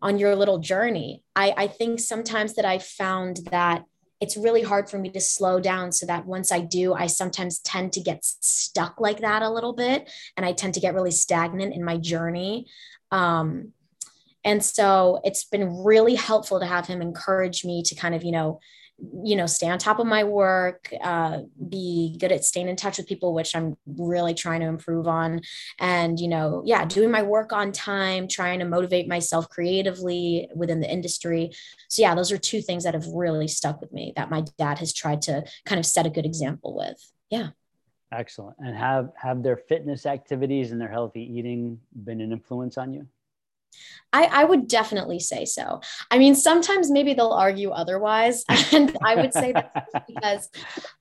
on 0.00 0.18
your 0.18 0.36
little 0.36 0.58
journey. 0.58 1.24
I, 1.34 1.54
I 1.56 1.66
think 1.66 1.98
sometimes 1.98 2.54
that 2.54 2.64
I 2.64 2.78
found 2.78 3.38
that 3.50 3.84
it's 4.20 4.36
really 4.36 4.62
hard 4.62 4.88
for 4.88 4.98
me 4.98 5.10
to 5.10 5.20
slow 5.20 5.60
down 5.60 5.92
so 5.92 6.06
that 6.06 6.26
once 6.26 6.50
I 6.50 6.60
do, 6.60 6.94
I 6.94 7.06
sometimes 7.06 7.58
tend 7.58 7.92
to 7.94 8.00
get 8.00 8.24
stuck 8.24 9.00
like 9.00 9.20
that 9.20 9.42
a 9.42 9.50
little 9.50 9.74
bit. 9.74 10.10
And 10.36 10.46
I 10.46 10.52
tend 10.52 10.74
to 10.74 10.80
get 10.80 10.94
really 10.94 11.10
stagnant 11.10 11.74
in 11.74 11.84
my 11.84 11.98
journey. 11.98 12.66
Um, 13.10 13.72
and 14.42 14.64
so 14.64 15.20
it's 15.24 15.44
been 15.44 15.84
really 15.84 16.14
helpful 16.14 16.60
to 16.60 16.66
have 16.66 16.86
him 16.86 17.02
encourage 17.02 17.64
me 17.64 17.82
to 17.82 17.94
kind 17.94 18.14
of, 18.14 18.22
you 18.24 18.32
know, 18.32 18.60
you 19.22 19.36
know 19.36 19.46
stay 19.46 19.68
on 19.68 19.78
top 19.78 19.98
of 19.98 20.06
my 20.06 20.24
work 20.24 20.92
uh, 21.02 21.40
be 21.68 22.16
good 22.18 22.32
at 22.32 22.44
staying 22.44 22.68
in 22.68 22.76
touch 22.76 22.96
with 22.96 23.06
people 23.06 23.34
which 23.34 23.54
i'm 23.54 23.76
really 23.86 24.34
trying 24.34 24.60
to 24.60 24.66
improve 24.66 25.06
on. 25.06 25.40
And 25.78 26.18
you 26.18 26.28
know 26.28 26.62
yeah 26.64 26.84
doing 26.84 27.10
my 27.10 27.22
work 27.22 27.52
on 27.52 27.72
time 27.72 28.28
trying 28.28 28.58
to 28.60 28.64
motivate 28.64 29.08
myself 29.08 29.48
creatively 29.48 30.48
within 30.54 30.80
the 30.80 30.90
industry. 30.90 31.50
So 31.88 32.02
yeah 32.02 32.14
those 32.14 32.32
are 32.32 32.38
two 32.38 32.62
things 32.62 32.84
that 32.84 32.94
have 32.94 33.06
really 33.06 33.48
stuck 33.48 33.80
with 33.80 33.92
me 33.92 34.12
that 34.16 34.30
my 34.30 34.44
dad 34.58 34.78
has 34.78 34.92
tried 34.92 35.22
to 35.22 35.44
kind 35.64 35.78
of 35.78 35.86
set 35.86 36.06
a 36.06 36.10
good 36.10 36.26
example 36.26 36.74
with. 36.76 37.12
Yeah. 37.30 37.48
Excellent. 38.12 38.56
And 38.58 38.76
have 38.76 39.10
have 39.16 39.42
their 39.42 39.56
fitness 39.56 40.06
activities 40.06 40.72
and 40.72 40.80
their 40.80 40.90
healthy 40.90 41.22
eating 41.22 41.78
been 42.04 42.20
an 42.20 42.32
influence 42.32 42.78
on 42.78 42.92
you 42.92 43.06
I, 44.12 44.24
I 44.24 44.44
would 44.44 44.68
definitely 44.68 45.20
say 45.20 45.44
so. 45.44 45.80
I 46.10 46.18
mean, 46.18 46.34
sometimes 46.34 46.90
maybe 46.90 47.12
they'll 47.12 47.28
argue 47.28 47.70
otherwise. 47.70 48.44
And 48.72 48.96
I 49.02 49.14
would 49.14 49.32
say 49.32 49.52
that 49.52 49.86
because 50.06 50.48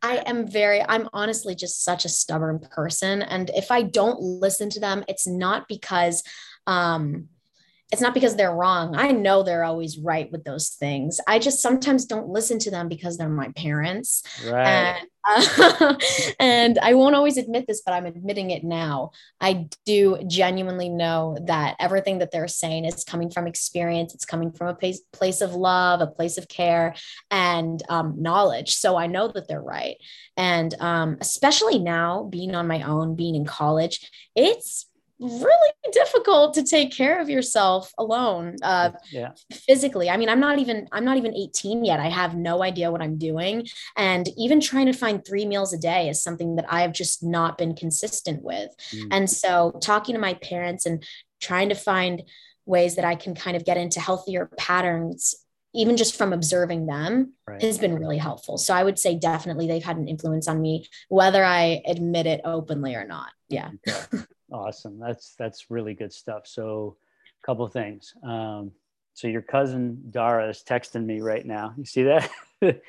I 0.01 0.17
am 0.25 0.47
very, 0.47 0.81
I'm 0.81 1.09
honestly 1.13 1.55
just 1.55 1.83
such 1.83 2.05
a 2.05 2.09
stubborn 2.09 2.59
person. 2.59 3.21
And 3.21 3.49
if 3.55 3.71
I 3.71 3.81
don't 3.81 4.19
listen 4.19 4.69
to 4.71 4.79
them, 4.79 5.03
it's 5.07 5.27
not 5.27 5.67
because 5.67 6.23
um, 6.67 7.29
it's 7.91 8.01
not 8.01 8.15
because 8.15 8.35
they're 8.35 8.53
wrong. 8.53 8.95
I 8.95 9.11
know 9.11 9.43
they're 9.43 9.63
always 9.63 9.99
right 9.99 10.31
with 10.31 10.43
those 10.43 10.69
things. 10.69 11.19
I 11.27 11.37
just 11.37 11.61
sometimes 11.61 12.05
don't 12.05 12.27
listen 12.27 12.57
to 12.59 12.71
them 12.71 12.89
because 12.89 13.17
they're 13.17 13.29
my 13.29 13.49
parents. 13.49 14.23
Right. 14.43 14.97
And, 14.97 15.07
uh, 15.27 15.95
and 16.39 16.79
I 16.79 16.95
won't 16.95 17.15
always 17.15 17.37
admit 17.37 17.67
this, 17.67 17.83
but 17.85 17.93
I'm 17.93 18.07
admitting 18.07 18.49
it 18.49 18.63
now. 18.63 19.11
I 19.39 19.67
do 19.85 20.17
genuinely 20.25 20.89
know 20.89 21.37
that 21.45 21.75
everything 21.79 22.19
that 22.19 22.31
they're 22.31 22.47
saying 22.47 22.85
is 22.85 23.03
coming 23.03 23.29
from 23.29 23.45
experience. 23.45 24.15
It's 24.15 24.25
coming 24.25 24.51
from 24.51 24.67
a 24.67 24.75
place, 24.75 25.01
place 25.13 25.41
of 25.41 25.53
love, 25.53 26.01
a 26.01 26.07
place 26.07 26.39
of 26.39 26.47
care, 26.47 26.95
and 27.29 27.83
um, 27.87 28.15
knowledge. 28.19 28.75
So 28.75 28.97
I 28.97 29.05
know 29.05 29.27
that 29.27 29.47
they're 29.47 29.61
right. 29.61 29.97
And 30.35 30.73
um, 30.79 31.17
especially 31.21 31.77
now, 31.77 32.23
being 32.23 32.55
on 32.55 32.67
my 32.67 32.81
own, 32.81 33.15
being 33.15 33.35
in 33.35 33.45
college, 33.45 34.09
it's 34.35 34.87
really 35.19 35.71
difficult 35.91 36.53
to 36.55 36.63
take 36.63 36.91
care 36.91 37.21
of 37.21 37.29
yourself 37.29 37.91
alone 37.97 38.55
uh, 38.61 38.91
yeah. 39.11 39.31
physically. 39.51 40.09
I 40.09 40.17
mean 40.17 40.29
i'm 40.29 40.39
not 40.39 40.59
even 40.59 40.87
i'm 40.91 41.05
not 41.05 41.17
even 41.17 41.33
18 41.33 41.85
yet. 41.85 41.99
I 41.99 42.09
have 42.09 42.35
no 42.35 42.63
idea 42.63 42.91
what 42.91 43.01
i'm 43.01 43.17
doing. 43.17 43.65
And 43.95 44.27
even 44.37 44.59
trying 44.59 44.87
to 44.87 44.93
find 44.93 45.25
three 45.25 45.45
meals 45.45 45.73
a 45.73 45.77
day 45.77 46.09
is 46.09 46.21
something 46.21 46.55
that 46.57 46.65
i've 46.69 46.93
just 46.93 47.23
not 47.23 47.57
been 47.57 47.75
consistent 47.75 48.43
with. 48.43 48.71
Mm. 48.93 49.07
and 49.11 49.29
so 49.29 49.77
talking 49.81 50.15
to 50.15 50.21
my 50.21 50.33
parents 50.35 50.85
and 50.85 51.03
trying 51.41 51.69
to 51.69 51.75
find 51.75 52.23
ways 52.65 52.95
that 52.95 53.05
i 53.05 53.15
can 53.15 53.35
kind 53.35 53.55
of 53.55 53.65
get 53.65 53.77
into 53.77 53.99
healthier 53.99 54.49
patterns 54.57 55.35
even 55.73 55.97
just 55.97 56.17
from 56.17 56.31
observing 56.31 56.85
them 56.85 57.33
right. 57.49 57.61
has 57.61 57.77
been 57.77 57.99
really 57.99 58.17
helpful. 58.17 58.57
So 58.57 58.73
i 58.73 58.83
would 58.83 58.99
say 58.99 59.15
definitely 59.15 59.67
they've 59.67 59.83
had 59.83 59.97
an 59.97 60.07
influence 60.07 60.47
on 60.47 60.61
me 60.61 60.87
whether 61.07 61.43
i 61.43 61.81
admit 61.85 62.25
it 62.25 62.41
openly 62.43 62.95
or 62.95 63.05
not. 63.05 63.29
Yeah 63.47 63.69
Awesome. 64.51 64.99
That's 64.99 65.35
that's 65.35 65.71
really 65.71 65.93
good 65.93 66.13
stuff. 66.13 66.45
So, 66.45 66.97
a 67.43 67.45
couple 67.45 67.67
things. 67.67 68.13
Um, 68.23 68.71
so 69.15 69.27
your 69.27 69.41
cousin 69.41 70.03
Dara 70.11 70.49
is 70.49 70.63
texting 70.67 71.05
me 71.05 71.21
right 71.21 71.45
now. 71.45 71.73
You 71.77 71.85
see 71.85 72.03
that? 72.03 72.29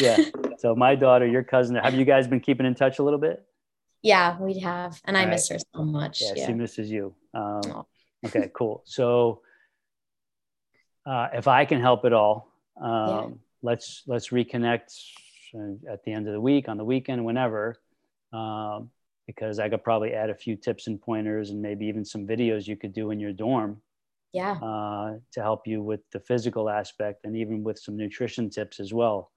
yeah. 0.00 0.18
So 0.58 0.74
my 0.76 0.94
daughter, 0.94 1.26
your 1.26 1.42
cousin, 1.42 1.76
have 1.76 1.94
you 1.94 2.04
guys 2.04 2.28
been 2.28 2.40
keeping 2.40 2.66
in 2.66 2.74
touch 2.74 2.98
a 2.98 3.02
little 3.02 3.18
bit? 3.18 3.42
Yeah, 4.02 4.38
we 4.38 4.58
have, 4.60 5.00
and 5.06 5.16
All 5.16 5.22
I 5.22 5.24
right. 5.24 5.32
miss 5.32 5.48
her 5.48 5.58
so 5.74 5.82
much. 5.82 6.20
Yeah, 6.20 6.32
yeah. 6.36 6.46
she 6.46 6.52
misses 6.52 6.90
you. 6.90 7.14
Um, 7.34 7.84
okay, 8.26 8.50
cool. 8.54 8.82
So, 8.84 9.40
uh, 11.06 11.28
if 11.32 11.48
I 11.48 11.64
can 11.64 11.80
help 11.80 12.04
at 12.04 12.12
all, 12.12 12.52
um, 12.80 13.08
yeah. 13.08 13.26
let's 13.62 14.02
let's 14.06 14.28
reconnect 14.28 14.92
at 15.90 16.04
the 16.04 16.12
end 16.12 16.26
of 16.28 16.34
the 16.34 16.40
week, 16.40 16.68
on 16.68 16.76
the 16.76 16.84
weekend, 16.84 17.24
whenever. 17.24 17.80
Um, 18.32 18.90
because 19.28 19.58
I 19.58 19.68
could 19.68 19.84
probably 19.84 20.14
add 20.14 20.30
a 20.30 20.34
few 20.34 20.56
tips 20.56 20.86
and 20.86 21.00
pointers 21.00 21.50
and 21.50 21.60
maybe 21.60 21.86
even 21.86 22.02
some 22.02 22.26
videos 22.26 22.66
you 22.66 22.76
could 22.76 22.94
do 22.94 23.10
in 23.10 23.20
your 23.20 23.32
dorm. 23.32 23.82
Yeah. 24.32 24.52
Uh, 24.52 25.18
to 25.32 25.42
help 25.42 25.66
you 25.66 25.82
with 25.82 26.00
the 26.12 26.20
physical 26.20 26.68
aspect 26.68 27.24
and 27.24 27.36
even 27.36 27.62
with 27.62 27.78
some 27.78 27.96
nutrition 27.96 28.50
tips 28.50 28.80
as 28.80 28.92
well. 28.92 29.30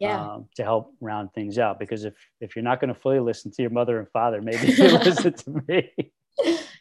Yeah. 0.00 0.20
Um, 0.20 0.48
to 0.56 0.64
help 0.64 0.92
round 1.00 1.32
things 1.32 1.58
out 1.58 1.78
because 1.78 2.04
if 2.04 2.14
if 2.40 2.54
you're 2.54 2.62
not 2.62 2.80
going 2.80 2.92
to 2.92 3.00
fully 3.00 3.20
listen 3.20 3.50
to 3.52 3.62
your 3.62 3.70
mother 3.70 3.98
and 3.98 4.08
father, 4.10 4.42
maybe 4.42 4.66
you 4.72 4.98
listen 4.98 5.32
to 5.32 5.62
me. 5.66 5.90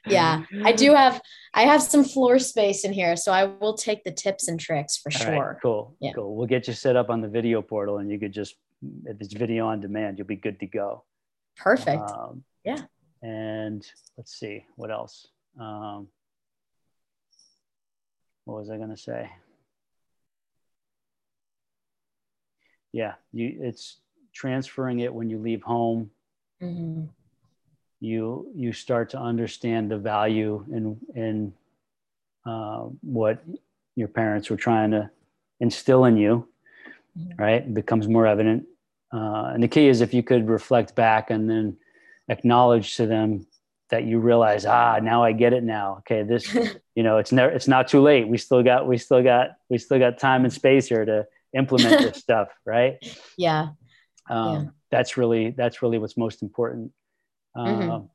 yeah, 0.07 0.43
I 0.65 0.73
do 0.73 0.93
have 0.93 1.21
I 1.53 1.61
have 1.61 1.81
some 1.81 2.03
floor 2.03 2.39
space 2.39 2.83
in 2.83 2.91
here, 2.91 3.15
so 3.15 3.31
I 3.31 3.45
will 3.45 3.77
take 3.77 4.03
the 4.03 4.11
tips 4.11 4.49
and 4.49 4.59
tricks 4.59 4.97
for 4.97 5.11
All 5.13 5.19
sure. 5.19 5.47
Right, 5.47 5.57
cool. 5.61 5.95
Yeah. 6.01 6.11
Cool. 6.13 6.35
We'll 6.35 6.47
get 6.47 6.67
you 6.67 6.73
set 6.73 6.97
up 6.97 7.09
on 7.09 7.21
the 7.21 7.29
video 7.29 7.61
portal, 7.61 7.99
and 7.99 8.11
you 8.11 8.19
could 8.19 8.33
just 8.33 8.55
if 9.05 9.21
it's 9.21 9.33
video 9.33 9.67
on 9.67 9.79
demand, 9.79 10.17
you'll 10.17 10.27
be 10.27 10.35
good 10.35 10.59
to 10.59 10.67
go. 10.67 11.05
Perfect. 11.55 12.11
Um, 12.11 12.43
yeah. 12.65 12.81
And 13.21 13.85
let's 14.17 14.37
see 14.37 14.65
what 14.75 14.91
else. 14.91 15.27
Um, 15.59 16.07
what 18.45 18.59
was 18.59 18.69
I 18.69 18.77
going 18.77 18.89
to 18.89 18.97
say? 18.97 19.29
Yeah, 22.91 23.13
you. 23.33 23.57
It's 23.59 23.97
transferring 24.33 24.99
it 24.99 25.13
when 25.13 25.29
you 25.29 25.37
leave 25.37 25.63
home. 25.63 26.11
Mm-hmm. 26.61 27.05
You 27.99 28.51
you 28.55 28.73
start 28.73 29.09
to 29.11 29.19
understand 29.19 29.91
the 29.91 29.97
value 29.97 30.63
in 30.71 30.97
in 31.15 31.53
uh, 32.45 32.85
what 33.01 33.43
your 33.95 34.07
parents 34.07 34.49
were 34.49 34.57
trying 34.57 34.91
to 34.91 35.09
instill 35.59 36.05
in 36.05 36.15
you. 36.15 36.47
Mm-hmm. 37.19 37.41
Right, 37.41 37.61
it 37.63 37.73
becomes 37.73 38.07
more 38.07 38.27
evident. 38.27 38.65
Uh, 39.11 39.51
and 39.53 39.63
the 39.63 39.67
key 39.67 39.87
is 39.87 40.01
if 40.01 40.13
you 40.13 40.23
could 40.23 40.47
reflect 40.47 40.95
back 40.95 41.31
and 41.31 41.49
then 41.49 41.77
acknowledge 42.29 42.95
to 42.95 43.05
them 43.05 43.45
that 43.89 44.03
you 44.03 44.19
realize 44.19 44.65
ah 44.65 44.99
now 45.01 45.23
i 45.23 45.31
get 45.31 45.53
it 45.53 45.63
now. 45.63 45.97
Okay 45.99 46.23
this 46.23 46.53
you 46.95 47.03
know 47.03 47.17
it's 47.17 47.31
never 47.31 47.51
it's 47.51 47.67
not 47.67 47.87
too 47.87 48.01
late. 48.01 48.27
We 48.27 48.37
still 48.37 48.63
got 48.63 48.87
we 48.87 48.97
still 48.97 49.23
got 49.23 49.49
we 49.69 49.77
still 49.77 49.99
got 49.99 50.17
time 50.17 50.43
and 50.43 50.53
space 50.53 50.87
here 50.87 51.05
to 51.05 51.25
implement 51.53 52.01
this 52.01 52.17
stuff 52.25 52.49
right? 52.65 52.95
Yeah. 53.37 53.69
Um, 54.29 54.53
yeah. 54.53 54.69
that's 54.89 55.17
really 55.17 55.51
that's 55.51 55.81
really 55.81 55.99
what's 55.99 56.17
most 56.17 56.41
important. 56.41 56.91
Mm-hmm. 57.55 57.91
Um, 57.91 58.09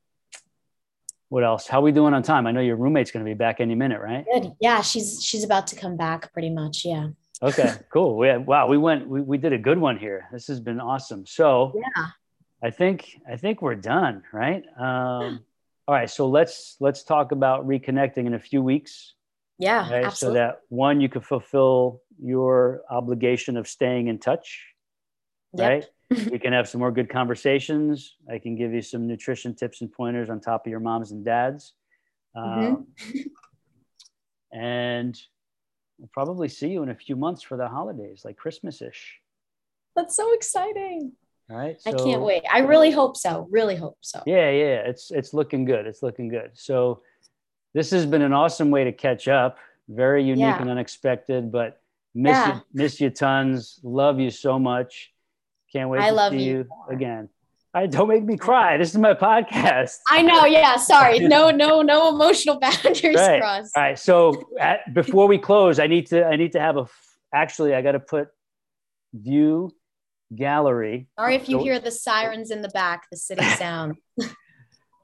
what 1.29 1.45
else? 1.45 1.65
How 1.65 1.79
are 1.79 1.83
we 1.83 1.93
doing 1.93 2.13
on 2.13 2.23
time? 2.23 2.45
I 2.45 2.51
know 2.51 2.59
your 2.59 2.75
roommate's 2.75 3.11
going 3.11 3.25
to 3.25 3.29
be 3.29 3.35
back 3.35 3.61
any 3.61 3.75
minute 3.75 4.01
right? 4.01 4.25
Good. 4.31 4.51
yeah 4.59 4.81
she's 4.81 5.23
she's 5.23 5.45
about 5.45 5.67
to 5.67 5.75
come 5.77 5.95
back 5.95 6.33
pretty 6.33 6.49
much 6.49 6.83
yeah. 6.83 7.09
Okay 7.41 7.73
cool. 7.91 8.17
We 8.17 8.27
had, 8.27 8.45
wow 8.45 8.67
we 8.67 8.77
went 8.77 9.07
we, 9.07 9.21
we 9.21 9.37
did 9.37 9.53
a 9.53 9.57
good 9.57 9.77
one 9.77 9.97
here. 9.97 10.27
This 10.33 10.47
has 10.47 10.59
been 10.59 10.81
awesome. 10.81 11.25
So 11.25 11.73
yeah 11.75 12.07
I 12.63 12.69
think 12.69 13.19
I 13.29 13.37
think 13.37 13.61
we're 13.61 13.75
done, 13.75 14.23
right? 14.31 14.63
Um, 14.77 15.43
all 15.87 15.95
right, 15.95 16.09
so 16.09 16.27
let's 16.27 16.77
let's 16.79 17.03
talk 17.03 17.31
about 17.31 17.67
reconnecting 17.67 18.25
in 18.27 18.33
a 18.33 18.39
few 18.39 18.61
weeks. 18.61 19.13
Yeah, 19.57 19.89
right? 19.91 20.05
absolutely. 20.05 20.39
So 20.39 20.43
that 20.43 20.61
one, 20.69 21.01
you 21.01 21.09
can 21.09 21.21
fulfill 21.21 22.01
your 22.19 22.81
obligation 22.89 23.57
of 23.57 23.67
staying 23.67 24.07
in 24.07 24.19
touch, 24.19 24.63
yep. 25.53 25.69
right? 25.69 25.85
we 26.31 26.39
can 26.39 26.53
have 26.53 26.67
some 26.67 26.79
more 26.79 26.91
good 26.91 27.09
conversations. 27.09 28.15
I 28.29 28.37
can 28.37 28.55
give 28.55 28.73
you 28.73 28.81
some 28.81 29.07
nutrition 29.07 29.55
tips 29.55 29.81
and 29.81 29.91
pointers 29.91 30.29
on 30.29 30.39
top 30.39 30.65
of 30.65 30.71
your 30.71 30.79
moms 30.79 31.11
and 31.11 31.23
dads. 31.23 31.73
Mm-hmm. 32.35 32.75
Um, 32.75 32.87
and 34.51 35.19
we'll 35.97 36.09
probably 36.13 36.49
see 36.49 36.69
you 36.69 36.83
in 36.83 36.89
a 36.89 36.95
few 36.95 37.15
months 37.15 37.41
for 37.41 37.57
the 37.57 37.67
holidays, 37.67 38.23
like 38.25 38.37
Christmas 38.37 38.81
ish. 38.81 39.19
That's 39.95 40.15
so 40.15 40.33
exciting. 40.33 41.13
All 41.51 41.57
right. 41.57 41.81
So, 41.81 41.91
I 41.91 41.93
can't 41.93 42.21
wait. 42.21 42.43
I 42.51 42.59
really 42.59 42.91
hope 42.91 43.17
so. 43.17 43.47
Really 43.51 43.75
hope 43.75 43.97
so. 44.01 44.23
Yeah, 44.25 44.49
yeah. 44.49 44.83
It's 44.85 45.11
it's 45.11 45.33
looking 45.33 45.65
good. 45.65 45.85
It's 45.85 46.01
looking 46.01 46.29
good. 46.29 46.51
So 46.53 47.01
this 47.73 47.91
has 47.91 48.05
been 48.05 48.21
an 48.21 48.33
awesome 48.33 48.71
way 48.71 48.85
to 48.85 48.91
catch 48.93 49.27
up. 49.27 49.57
Very 49.89 50.23
unique 50.23 50.41
yeah. 50.41 50.61
and 50.61 50.69
unexpected, 50.69 51.51
but 51.51 51.81
miss 52.15 52.31
yeah. 52.31 52.55
you 52.55 52.61
miss 52.73 53.01
you 53.01 53.09
tons. 53.09 53.79
Love 53.83 54.19
you 54.19 54.31
so 54.31 54.57
much. 54.57 55.11
Can't 55.73 55.89
wait 55.89 56.01
I 56.01 56.09
to 56.09 56.15
love 56.15 56.31
see 56.31 56.43
you, 56.43 56.57
you 56.57 56.67
again. 56.89 57.29
I 57.73 57.87
don't 57.87 58.07
make 58.07 58.23
me 58.23 58.37
cry. 58.37 58.77
This 58.77 58.89
is 58.89 58.97
my 58.97 59.13
podcast. 59.13 59.97
I 60.09 60.21
know. 60.21 60.45
Yeah. 60.45 60.75
Sorry. 60.77 61.19
No, 61.31 61.51
no, 61.51 61.81
no 61.81 62.09
emotional 62.09 62.59
boundaries 62.61 63.15
right. 63.15 63.41
crossed. 63.41 63.75
All 63.75 63.83
right. 63.83 63.99
So 63.99 64.49
at, 64.59 64.93
before 64.93 65.27
we 65.27 65.37
close, 65.37 65.79
I 65.79 65.87
need 65.87 66.07
to 66.07 66.25
I 66.25 66.35
need 66.37 66.53
to 66.53 66.59
have 66.59 66.77
a 66.77 66.87
actually 67.33 67.73
I 67.73 67.81
got 67.81 67.93
to 67.93 67.99
put 67.99 68.29
view 69.13 69.71
gallery. 70.35 71.07
Sorry 71.19 71.35
if 71.35 71.47
you 71.49 71.57
So- 71.59 71.63
hear 71.63 71.79
the 71.79 71.91
sirens 71.91 72.51
in 72.51 72.61
the 72.61 72.69
back, 72.69 73.07
the 73.11 73.17
city 73.17 73.43
sound. 73.57 73.95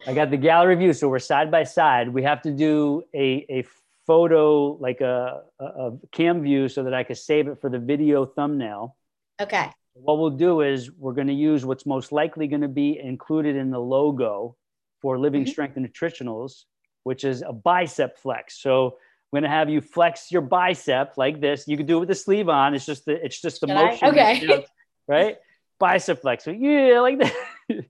I 0.06 0.14
got 0.14 0.30
the 0.32 0.38
gallery 0.38 0.76
view. 0.76 0.94
So 0.94 1.10
we're 1.10 1.20
side 1.20 1.52
by 1.52 1.64
side. 1.64 2.10
We 2.10 2.24
have 2.24 2.42
to 2.44 2.52
do 2.52 3.04
a, 3.14 3.46
a 3.50 3.66
photo, 4.06 4.78
like 4.80 5.02
a, 5.02 5.42
a, 5.60 5.66
a 5.66 5.92
cam 6.12 6.42
view, 6.44 6.70
so 6.70 6.84
that 6.84 6.94
I 6.94 7.04
could 7.04 7.18
save 7.18 7.48
it 7.48 7.60
for 7.60 7.70
the 7.70 7.80
video 7.80 8.26
thumbnail. 8.26 8.96
Okay. 9.42 9.70
What 9.94 10.20
we'll 10.20 10.30
do 10.30 10.62
is 10.62 10.92
we're 10.92 11.14
going 11.14 11.28
to 11.28 11.34
use 11.34 11.66
what's 11.66 11.86
most 11.86 12.12
likely 12.12 12.48
going 12.48 12.62
to 12.62 12.68
be 12.68 13.00
included 13.00 13.56
in 13.56 13.72
the 13.72 13.80
logo 13.80 14.56
for 15.02 15.20
Living 15.20 15.44
Mhm. 15.44 15.50
Strength 15.50 15.76
Nutritionals, 15.78 16.64
which 17.04 17.24
is 17.24 17.42
a 17.42 17.52
bicep 17.52 18.18
flex. 18.18 18.62
So 18.62 18.98
going 19.34 19.44
to 19.44 19.50
have 19.50 19.70
you 19.70 19.82
flex 19.82 20.32
your 20.32 20.42
bicep 20.42 21.14
like 21.18 21.42
this. 21.42 21.68
You 21.68 21.76
can 21.78 21.86
do 21.86 21.98
it 21.98 22.00
with 22.02 22.10
the 22.10 22.16
sleeve 22.16 22.48
on. 22.48 22.74
It's 22.76 22.86
just 22.86 23.06
the 23.06 23.24
it's 23.26 23.42
just 23.42 23.60
the 23.62 23.68
Should 23.68 23.76
I? 23.78 23.86
motion. 23.90 24.08
Okay. 24.10 24.66
Right? 25.08 25.38
Bicep 25.80 26.22
flex. 26.22 26.48
Yeah, 26.48 27.00
like 27.02 27.20
that. 27.20 27.36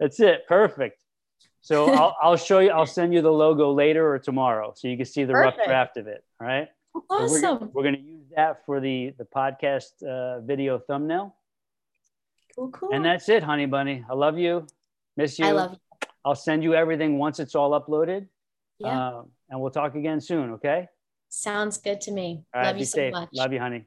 That's 0.00 0.20
it. 0.20 0.46
Perfect. 0.46 1.02
So 1.60 1.90
I'll, 1.92 2.16
I'll 2.22 2.36
show 2.36 2.60
you. 2.60 2.70
I'll 2.70 2.86
send 2.86 3.12
you 3.12 3.20
the 3.22 3.32
logo 3.32 3.72
later 3.72 4.08
or 4.12 4.18
tomorrow, 4.18 4.72
so 4.76 4.88
you 4.88 4.96
can 4.96 5.06
see 5.06 5.24
the 5.24 5.32
rough 5.34 5.56
draft 5.64 5.96
of 5.96 6.06
it. 6.06 6.24
All 6.40 6.46
right. 6.46 6.68
So 6.94 7.02
we're, 7.10 7.16
Awesome. 7.24 7.70
we're 7.72 7.82
going 7.82 7.96
to 7.96 8.00
use 8.00 8.24
that 8.36 8.64
for 8.64 8.80
the 8.80 9.14
the 9.18 9.24
podcast 9.24 10.02
uh, 10.02 10.40
video 10.40 10.78
thumbnail, 10.78 11.34
Cool, 12.56 12.70
cool. 12.70 12.90
and 12.92 13.04
that's 13.04 13.28
it, 13.28 13.42
honey 13.42 13.66
bunny. 13.66 14.04
I 14.10 14.14
love 14.14 14.38
you, 14.38 14.66
miss 15.16 15.38
you. 15.38 15.46
I 15.46 15.52
love 15.52 15.72
you. 15.72 16.08
I'll 16.24 16.34
send 16.34 16.62
you 16.62 16.74
everything 16.74 17.18
once 17.18 17.38
it's 17.40 17.54
all 17.54 17.70
uploaded, 17.78 18.26
Yeah. 18.78 18.88
uh, 19.18 19.22
and 19.50 19.60
we'll 19.60 19.70
talk 19.70 19.94
again 19.94 20.20
soon. 20.20 20.52
Okay. 20.54 20.88
Sounds 21.28 21.78
good 21.78 22.00
to 22.02 22.10
me. 22.12 22.44
All 22.54 22.62
love 22.62 22.78
you 22.78 22.84
so 22.84 22.96
safe. 22.96 23.12
much. 23.12 23.28
Love 23.32 23.52
you, 23.52 23.58
honey. 23.60 23.84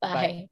Bye. 0.00 0.48